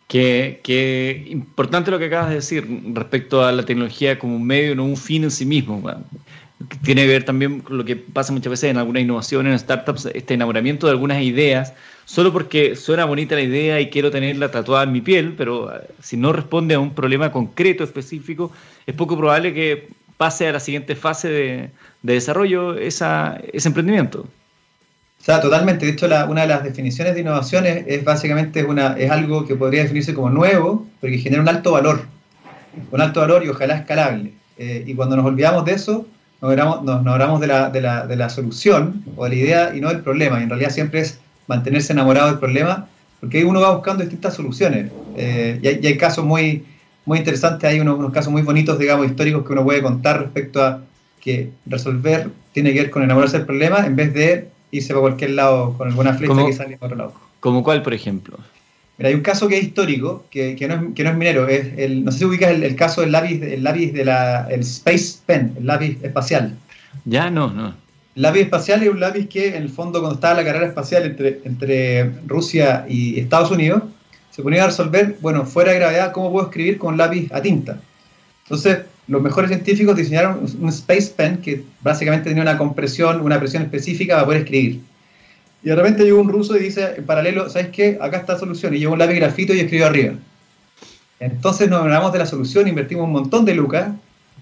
Qué, 0.08 1.25
importante 1.27 1.91
lo 1.91 1.99
que 1.99 2.05
acabas 2.05 2.29
de 2.29 2.36
decir 2.36 2.67
respecto 2.93 3.43
a 3.43 3.51
la 3.51 3.63
tecnología 3.63 4.17
como 4.19 4.36
un 4.36 4.45
medio, 4.45 4.75
no 4.75 4.86
un 4.86 4.97
fin 4.97 5.23
en 5.23 5.31
sí 5.31 5.45
mismo. 5.45 5.84
Tiene 6.84 7.01
que 7.01 7.08
ver 7.08 7.25
también 7.25 7.60
con 7.60 7.77
lo 7.77 7.84
que 7.84 7.95
pasa 7.95 8.31
muchas 8.31 8.51
veces 8.51 8.69
en 8.69 8.77
alguna 8.77 8.99
innovación, 8.99 9.47
en 9.47 9.60
startups, 9.60 10.05
este 10.13 10.36
enamoramiento 10.36 10.88
de 10.88 10.91
algunas 10.91 11.21
ideas, 11.21 11.73
solo 12.05 12.31
porque 12.31 12.75
suena 12.75 13.05
bonita 13.05 13.36
la 13.36 13.41
idea 13.41 13.81
y 13.81 13.89
quiero 13.89 14.10
tenerla 14.12 14.51
tatuada 14.51 14.84
en 14.84 14.91
mi 14.93 15.01
piel, 15.01 15.34
pero 15.36 15.75
eh, 15.75 15.81
si 16.01 16.15
no 16.15 16.31
responde 16.31 16.75
a 16.75 16.79
un 16.79 16.93
problema 16.93 17.31
concreto, 17.31 17.84
específico, 17.84 18.51
es 18.86 18.95
poco 18.95 19.17
probable 19.17 19.53
que 19.53 19.89
pase 20.17 20.47
a 20.47 20.51
la 20.51 20.60
siguiente 20.60 20.95
fase 20.95 21.30
de, 21.30 21.69
desarrollo 22.04 22.78
esa, 22.78 23.39
ese 23.51 23.67
emprendimiento. 23.67 24.28
O 25.19 25.23
sea, 25.25 25.41
totalmente. 25.41 25.86
De 25.86 25.93
hecho, 25.93 26.06
una 26.28 26.41
de 26.41 26.47
las 26.47 26.63
definiciones 26.63 27.15
de 27.15 27.21
innovación 27.21 27.65
es, 27.65 28.04
básicamente 28.04 28.63
una, 28.63 28.95
es 28.97 29.10
algo 29.10 29.47
que 29.47 29.56
podría 29.56 29.82
definirse 29.82 30.13
como 30.13 30.30
nuevo, 30.30 30.86
pero 31.01 31.12
que 31.12 31.19
genera 31.19 31.41
un 31.41 31.49
alto 31.49 31.71
valor. 31.71 32.01
Un 32.91 33.01
alto 33.01 33.21
valor 33.21 33.43
y 33.43 33.49
ojalá 33.49 33.78
escalable. 33.78 34.34
Eh, 34.58 34.84
y 34.86 34.93
cuando 34.93 35.15
nos 35.15 35.25
olvidamos 35.25 35.65
de 35.65 35.73
eso, 35.73 36.06
nos 36.41 36.51
hablamos, 36.51 36.84
nos, 36.84 37.41
de, 37.41 37.47
la, 37.47 37.69
de, 37.69 37.82
la, 37.82 38.06
de, 38.06 38.15
la, 38.15 38.30
solución 38.30 39.04
o 39.15 39.23
de 39.23 39.30
la 39.32 39.36
idea 39.36 39.75
y 39.75 39.82
no 39.82 39.89
del 39.89 40.01
problema. 40.01 40.39
Y 40.39 40.43
en 40.43 40.49
realidad 40.49 40.69
siempre 40.69 40.99
es 40.99 41.19
mantenerse 41.47 41.93
enamorado 41.93 42.28
del 42.28 42.38
problema, 42.38 42.88
porque 43.19 43.43
uno 43.43 43.62
va 43.62 43.71
buscando 43.73 44.04
distintas 44.04 44.36
soluciones. 44.36 44.91
Eh, 45.17 45.60
y, 45.62 45.88
hay, 45.88 45.97
casos 45.97 46.23
muy, 46.23 46.63
muy 47.05 47.19
interesantes, 47.19 47.69
hay 47.69 47.79
unos, 47.79 47.97
unos 47.99 48.11
casos 48.11 48.31
muy 48.31 48.41
bonitos, 48.41 48.77
digamos, 48.79 49.05
históricos 49.05 49.45
que 49.45 49.53
uno 49.53 49.63
puede 49.63 49.81
contar 49.81 50.21
respecto 50.21 50.63
a 50.63 50.81
que 51.21 51.49
resolver 51.65 52.29
tiene 52.51 52.73
que 52.73 52.81
ver 52.81 52.91
con 52.91 53.03
enamorarse 53.03 53.37
del 53.37 53.45
problema 53.45 53.85
en 53.85 53.95
vez 53.95 54.13
de 54.13 54.47
irse 54.71 54.89
para 54.89 55.01
cualquier 55.01 55.31
lado 55.31 55.73
con 55.77 55.87
alguna 55.87 56.13
flecha 56.13 56.45
que 56.45 56.53
sale 56.53 56.77
para 56.77 56.93
otro 56.93 56.97
lado. 56.97 57.13
¿Como 57.39 57.63
cuál, 57.63 57.81
por 57.81 57.93
ejemplo? 57.93 58.37
Mira, 58.97 59.09
hay 59.09 59.15
un 59.15 59.21
caso 59.21 59.47
que 59.47 59.57
es 59.57 59.63
histórico, 59.63 60.25
que, 60.29 60.55
que, 60.55 60.67
no, 60.67 60.75
es, 60.75 60.81
que 60.95 61.03
no, 61.03 61.09
es, 61.09 61.17
minero. 61.17 61.47
Es 61.47 61.67
el, 61.77 62.05
no 62.05 62.11
sé 62.11 62.19
si 62.19 62.25
ubicas 62.25 62.51
el, 62.51 62.75
caso 62.75 63.01
del 63.01 63.11
lápiz, 63.11 63.41
el 63.41 63.63
lápiz 63.63 63.91
de 63.91 64.05
la, 64.05 64.47
el 64.49 64.61
Space 64.61 65.17
Pen, 65.25 65.53
el 65.57 65.65
lápiz 65.65 65.97
espacial. 66.01 66.55
Ya, 67.03 67.29
no, 67.29 67.51
no. 67.51 67.75
El 68.15 68.21
lápiz 68.21 68.41
espacial 68.41 68.83
es 68.83 68.89
un 68.89 68.99
lápiz 68.99 69.27
que, 69.27 69.49
en 69.49 69.63
el 69.63 69.69
fondo, 69.69 69.99
cuando 69.99 70.15
estaba 70.15 70.35
la 70.35 70.45
carrera 70.45 70.67
espacial 70.67 71.03
entre, 71.03 71.41
entre 71.43 72.11
Rusia 72.25 72.85
y 72.87 73.19
Estados 73.19 73.51
Unidos, 73.51 73.83
se 74.36 74.43
ponía 74.43 74.63
a 74.63 74.67
resolver, 74.67 75.15
bueno, 75.21 75.45
fuera 75.45 75.71
de 75.71 75.80
gravedad, 75.80 76.12
cómo 76.12 76.30
puedo 76.30 76.48
escribir 76.48 76.78
con 76.78 76.98
lápiz 76.98 77.32
a 77.32 77.41
tinta. 77.41 77.80
Entonces, 78.43 78.80
los 79.08 79.21
mejores 79.21 79.50
científicos 79.50 79.95
diseñaron 79.95 80.41
un 80.60 80.69
space 80.69 81.13
pen 81.15 81.38
que 81.38 81.63
básicamente 81.81 82.27
tenía 82.27 82.44
una 82.44 82.58
compresión, 82.58 83.21
una 83.21 83.40
presión 83.40 83.63
específica 83.63 84.15
para 84.15 84.25
poder 84.25 84.42
escribir. 84.42 84.81
Y 85.63 85.69
de 85.69 85.75
repente 85.75 86.04
llegó 86.04 86.19
un 86.19 86.27
ruso 86.27 86.58
y 86.58 86.60
dice, 86.60 86.96
en 86.98 87.06
paralelo, 87.06 87.50
¿sabes 87.50 87.69
qué? 87.69 87.98
Acá 88.02 88.17
está 88.17 88.33
la 88.33 88.40
solución. 88.40 88.73
Y 88.73 88.79
llevó 88.79 88.92
un 88.94 89.00
lápiz 89.00 89.15
grafito 89.15 89.54
y 89.54 89.62
escribió 89.62 89.88
arriba. 89.88 90.15
Entonces 91.21 91.69
nos 91.69 91.79
enamoramos 91.79 92.12
de 92.12 92.19
la 92.19 92.25
solución, 92.25 92.67
invertimos 92.67 93.06
un 93.06 93.13
montón 93.13 93.46
de 93.46 93.56
lucas, 93.56 93.88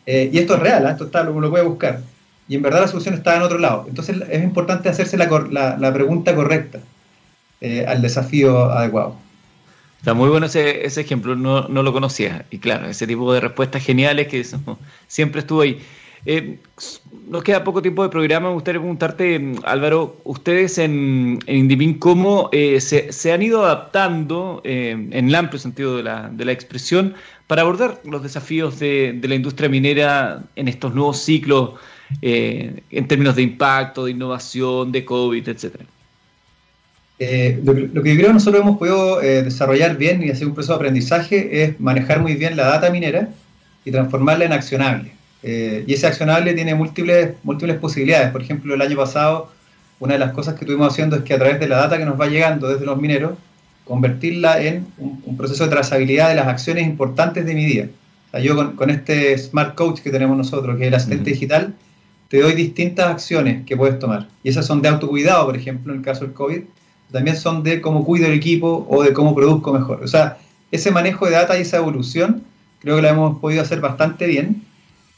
eh, 0.07 0.31
y 0.33 0.39
esto 0.39 0.55
es 0.55 0.59
real, 0.59 0.87
¿eh? 0.87 0.89
esto 0.89 1.05
está, 1.05 1.23
lo, 1.23 1.39
lo 1.39 1.51
puede 1.51 1.65
buscar. 1.65 2.01
Y 2.47 2.55
en 2.55 2.63
verdad 2.63 2.81
la 2.81 2.87
solución 2.87 3.13
está 3.13 3.35
en 3.35 3.43
otro 3.43 3.59
lado. 3.59 3.85
Entonces 3.87 4.17
es 4.27 4.43
importante 4.43 4.89
hacerse 4.89 5.17
la, 5.17 5.77
la, 5.79 5.93
pregunta 5.93 6.33
correcta 6.33 6.79
eh, 7.61 7.85
al 7.87 8.01
desafío 8.01 8.71
adecuado. 8.71 9.17
Está 10.03 10.13
muy 10.13 10.27
bueno 10.27 10.47
ese, 10.47 10.85
ese 10.85 10.99
ejemplo, 10.99 11.33
no, 11.33 11.69
no, 11.69 11.81
lo 11.81 11.93
conocía. 11.93 12.45
Y 12.51 12.59
claro, 12.59 12.89
ese 12.89 13.07
tipo 13.07 13.31
de 13.31 13.39
respuestas 13.39 13.85
geniales 13.85 14.27
que 14.27 14.43
siempre 15.07 15.39
estuvo 15.39 15.61
ahí. 15.61 15.81
Eh, 16.25 16.59
nos 17.29 17.41
queda 17.41 17.63
poco 17.63 17.81
tiempo 17.81 18.03
de 18.03 18.09
programa. 18.09 18.49
Me 18.49 18.53
gustaría 18.53 18.81
preguntarte, 18.81 19.53
Álvaro, 19.63 20.17
ustedes 20.25 20.77
en, 20.77 21.39
en 21.45 21.99
¿cómo 21.99 22.49
eh, 22.51 22.81
se, 22.81 23.31
han 23.31 23.43
ido 23.43 23.63
adaptando 23.63 24.59
eh, 24.65 24.91
en 24.91 25.29
el 25.29 25.35
amplio 25.35 25.57
sentido 25.57 25.95
de 25.95 26.03
la, 26.03 26.27
de 26.27 26.43
la 26.43 26.51
expresión 26.51 27.13
para 27.47 27.61
abordar 27.61 28.01
los 28.03 28.21
desafíos 28.21 28.79
de, 28.79 29.13
de, 29.13 29.27
la 29.29 29.35
industria 29.35 29.69
minera 29.69 30.43
en 30.57 30.67
estos 30.67 30.93
nuevos 30.93 31.19
ciclos 31.19 31.79
en 32.21 33.07
términos 33.07 33.37
de 33.37 33.43
impacto, 33.43 34.03
de 34.03 34.11
innovación, 34.11 34.91
de 34.91 35.05
COVID, 35.05 35.47
etcétera? 35.47 35.85
Lo, 37.63 37.73
lo, 37.73 38.03
que 38.03 38.09
yo 38.11 38.15
creo 38.15 38.27
que 38.27 38.33
nosotros 38.33 38.61
hemos 38.61 38.77
podido 38.77 39.19
desarrollar 39.19 39.97
bien 39.97 40.23
y 40.23 40.29
hacer 40.29 40.47
un 40.47 40.53
proceso 40.53 40.73
de 40.73 40.77
aprendizaje 40.77 41.63
es 41.63 41.79
manejar 41.79 42.21
muy 42.21 42.35
bien 42.35 42.55
la 42.55 42.65
data 42.65 42.89
minera 42.89 43.29
y 43.85 43.91
transformarla 43.91 44.45
en 44.45 44.53
accionable. 44.53 45.11
Eh, 45.43 45.83
y 45.85 45.93
ese 45.93 46.07
accionable 46.07 46.53
tiene 46.53 46.73
múltiples, 46.73 47.33
múltiples 47.43 47.77
posibilidades. 47.77 48.31
Por 48.31 48.41
ejemplo, 48.41 48.73
el 48.73 48.81
año 48.81 48.95
pasado, 48.95 49.51
una 49.99 50.13
de 50.13 50.19
las 50.19 50.31
cosas 50.31 50.55
que 50.55 50.61
estuvimos 50.61 50.91
haciendo 50.91 51.17
es 51.17 51.23
que 51.23 51.33
a 51.33 51.37
través 51.37 51.59
de 51.59 51.67
la 51.67 51.77
data 51.77 51.97
que 51.97 52.05
nos 52.05 52.19
va 52.19 52.27
llegando 52.27 52.69
desde 52.69 52.85
los 52.85 52.99
mineros, 52.99 53.33
convertirla 53.83 54.63
en 54.63 54.87
un, 54.97 55.35
proceso 55.35 55.65
de 55.65 55.71
trazabilidad 55.71 56.29
de 56.29 56.35
las 56.35 56.47
acciones 56.47 56.85
importantes 56.85 57.45
de 57.45 57.53
mi 57.53 57.65
día. 57.65 57.89
O 58.27 58.31
sea, 58.31 58.39
yo 58.39 58.75
con, 58.75 58.89
este 58.89 59.37
Smart 59.37 59.75
Coach 59.75 59.99
que 59.99 60.09
tenemos 60.09 60.37
nosotros, 60.37 60.77
que 60.77 60.83
es 60.83 60.87
el 60.87 60.95
asistente 60.95 61.31
digital, 61.31 61.73
te 62.29 62.39
doy 62.39 62.53
distintas 62.53 63.07
acciones 63.07 63.65
que 63.65 63.75
puedes 63.75 63.99
tomar. 63.99 64.27
Y 64.43 64.49
esas 64.49 64.65
son 64.65 64.81
de 64.81 64.87
autocuidado, 64.87 65.45
por 65.45 65.57
ejemplo, 65.57 65.91
en 65.91 65.99
el 65.99 66.05
caso 66.05 66.21
del 66.21 66.33
COVID. 66.33 66.61
También 67.13 67.37
son 67.37 67.61
de 67.61 67.79
cómo 67.79 68.03
cuido 68.03 68.25
el 68.25 68.33
equipo 68.33 68.87
o 68.89 69.03
de 69.03 69.13
cómo 69.13 69.35
produzco 69.35 69.71
mejor. 69.71 70.03
O 70.03 70.07
sea, 70.07 70.37
ese 70.71 70.89
manejo 70.89 71.27
de 71.27 71.33
data 71.33 71.55
y 71.57 71.61
esa 71.61 71.77
evolución 71.77 72.43
creo 72.79 72.95
que 72.95 73.03
la 73.03 73.09
hemos 73.09 73.39
podido 73.39 73.61
hacer 73.61 73.79
bastante 73.79 74.25
bien 74.25 74.63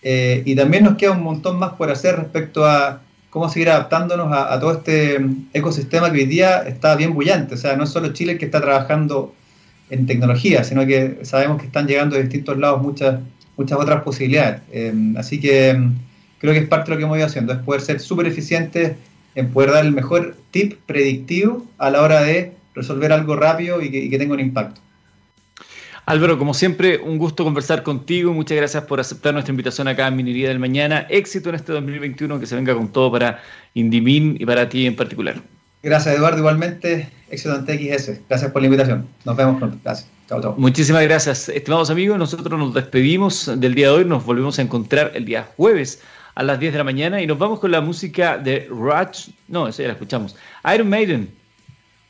eh, 0.04 0.44
y 0.46 0.56
también 0.56 0.84
nos 0.84 0.98
queda 0.98 1.12
un 1.12 1.24
montón 1.24 1.58
más 1.58 1.72
por 1.72 1.90
hacer 1.90 2.18
respecto 2.18 2.66
a 2.66 3.02
cómo 3.30 3.48
seguir 3.48 3.70
adaptándonos 3.70 4.28
a, 4.32 4.60
todo 4.60 4.74
este 4.74 5.26
ecosistema 5.54 6.12
que 6.12 6.20
hoy 6.20 6.26
día 6.26 6.64
está 6.68 6.96
bien 6.96 7.14
bullante. 7.14 7.56
O 7.56 7.58
sea, 7.58 7.78
no 7.78 7.86
es 7.86 7.90
solo 7.90 8.12
Chile 8.12 8.38
que 8.38 8.46
está 8.46 8.60
trabajando 8.60 9.34
en 9.90 10.06
tecnología, 10.06 10.66
sino 10.66 10.86
que 10.86 11.20
sabemos 11.24 11.60
que 11.60 11.68
están 11.68 11.88
llegando 11.88 12.18
de 12.18 12.24
distintos 12.24 12.58
lados 12.58 12.82
muchas, 12.82 13.22
muchas 13.56 13.80
otras 13.80 14.04
posibilidades. 14.04 14.62
Eh, 14.74 14.94
así 15.18 15.40
que 15.40 15.74
mm, 15.74 15.96
creo 16.40 16.54
que 16.54 16.60
es 16.60 16.68
parte 16.68 16.92
de 16.92 16.96
lo 16.96 16.98
que 16.98 17.04
hemos 17.06 17.18
ido 17.18 17.26
haciendo, 17.26 17.54
es 17.54 17.60
poder 17.60 17.82
ser 17.82 18.02
súper 18.02 18.28
eficientes 18.28 18.98
en 19.36 19.52
poder 19.52 19.72
dar 19.72 19.86
el 19.86 19.92
mejor 19.92 20.36
tip 20.52 20.80
predictivo 20.86 21.66
a 21.78 21.90
la 21.90 22.02
hora 22.02 22.22
de 22.22 22.54
resolver 22.74 23.12
algo 23.12 23.36
rápido 23.36 23.82
y 23.82 23.92
que, 23.92 24.00
y 24.00 24.10
que 24.10 24.18
tenga 24.18 24.34
un 24.34 24.40
impacto. 24.40 24.82
Álvaro, 26.08 26.38
como 26.38 26.54
siempre, 26.54 27.00
un 27.00 27.18
gusto 27.18 27.44
conversar 27.44 27.82
contigo. 27.82 28.32
Muchas 28.32 28.58
gracias 28.58 28.84
por 28.84 29.00
aceptar 29.00 29.34
nuestra 29.34 29.52
invitación 29.52 29.88
acá 29.88 30.08
en 30.08 30.16
Minería 30.16 30.50
del 30.50 30.60
Mañana. 30.60 31.08
Éxito 31.10 31.50
en 31.50 31.56
este 31.56 31.74
2021, 31.74 32.40
que 32.40 32.46
se 32.46 32.56
venga 32.56 32.76
con 32.76 32.90
todo 32.90 33.12
para 33.12 33.42
Indimin 33.74 34.38
y 34.40 34.46
para 34.46 34.70
ti 34.70 34.86
en 34.86 34.96
particular. 34.96 35.42
Gracias, 35.82 36.16
Eduardo. 36.16 36.38
Igualmente, 36.38 37.10
éxito 37.30 37.56
en 37.56 37.66
TXS. 37.66 38.22
Gracias 38.30 38.52
por 38.52 38.62
la 38.62 38.68
invitación. 38.68 39.08
Nos 39.24 39.36
vemos 39.36 39.58
pronto. 39.58 39.78
Gracias. 39.84 40.08
Chao, 40.30 40.42
chao. 40.42 40.56
Muchísimas 40.58 41.02
gracias. 41.04 41.50
Estimados 41.50 41.90
amigos, 41.90 42.20
nosotros 42.20 42.60
nos 42.60 42.74
despedimos 42.76 43.52
del 43.60 43.74
día 43.74 43.88
de 43.88 43.94
hoy. 43.94 44.06
Nos 44.06 44.26
volvemos 44.26 44.60
a 44.60 44.62
encontrar 44.62 45.12
el 45.16 45.26
día 45.26 45.48
jueves 45.58 46.02
a 46.36 46.44
las 46.44 46.60
10 46.60 46.74
de 46.74 46.78
la 46.78 46.84
mañana 46.84 47.22
y 47.22 47.28
nos 47.28 47.38
vamos 47.38 47.60
con 47.60 47.72
la 47.72 47.82
música 47.82 48.38
de 48.38 48.68
Raj. 48.70 49.30
No, 49.48 49.68
esa 49.68 49.82
ya 49.82 49.88
la 49.88 49.94
escuchamos. 49.94 50.36
Iron 50.74 50.90
Maiden. 50.90 51.30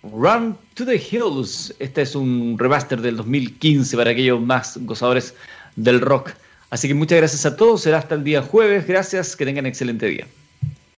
Run 0.03 0.57
to 0.73 0.85
the 0.85 0.95
Hills. 0.95 1.73
Este 1.79 2.01
es 2.01 2.15
un 2.15 2.57
remaster 2.59 3.01
del 3.01 3.17
2015 3.17 3.95
para 3.97 4.11
aquellos 4.11 4.41
más 4.41 4.77
gozadores 4.81 5.33
del 5.75 6.01
rock. 6.01 6.31
Así 6.69 6.87
que 6.87 6.93
muchas 6.93 7.19
gracias 7.19 7.45
a 7.45 7.55
todos. 7.55 7.81
Será 7.81 7.99
hasta 7.99 8.15
el 8.15 8.23
día 8.23 8.41
jueves. 8.41 8.85
Gracias. 8.87 9.35
Que 9.35 9.45
tengan 9.45 9.65
excelente 9.65 10.07
día. 10.07 10.27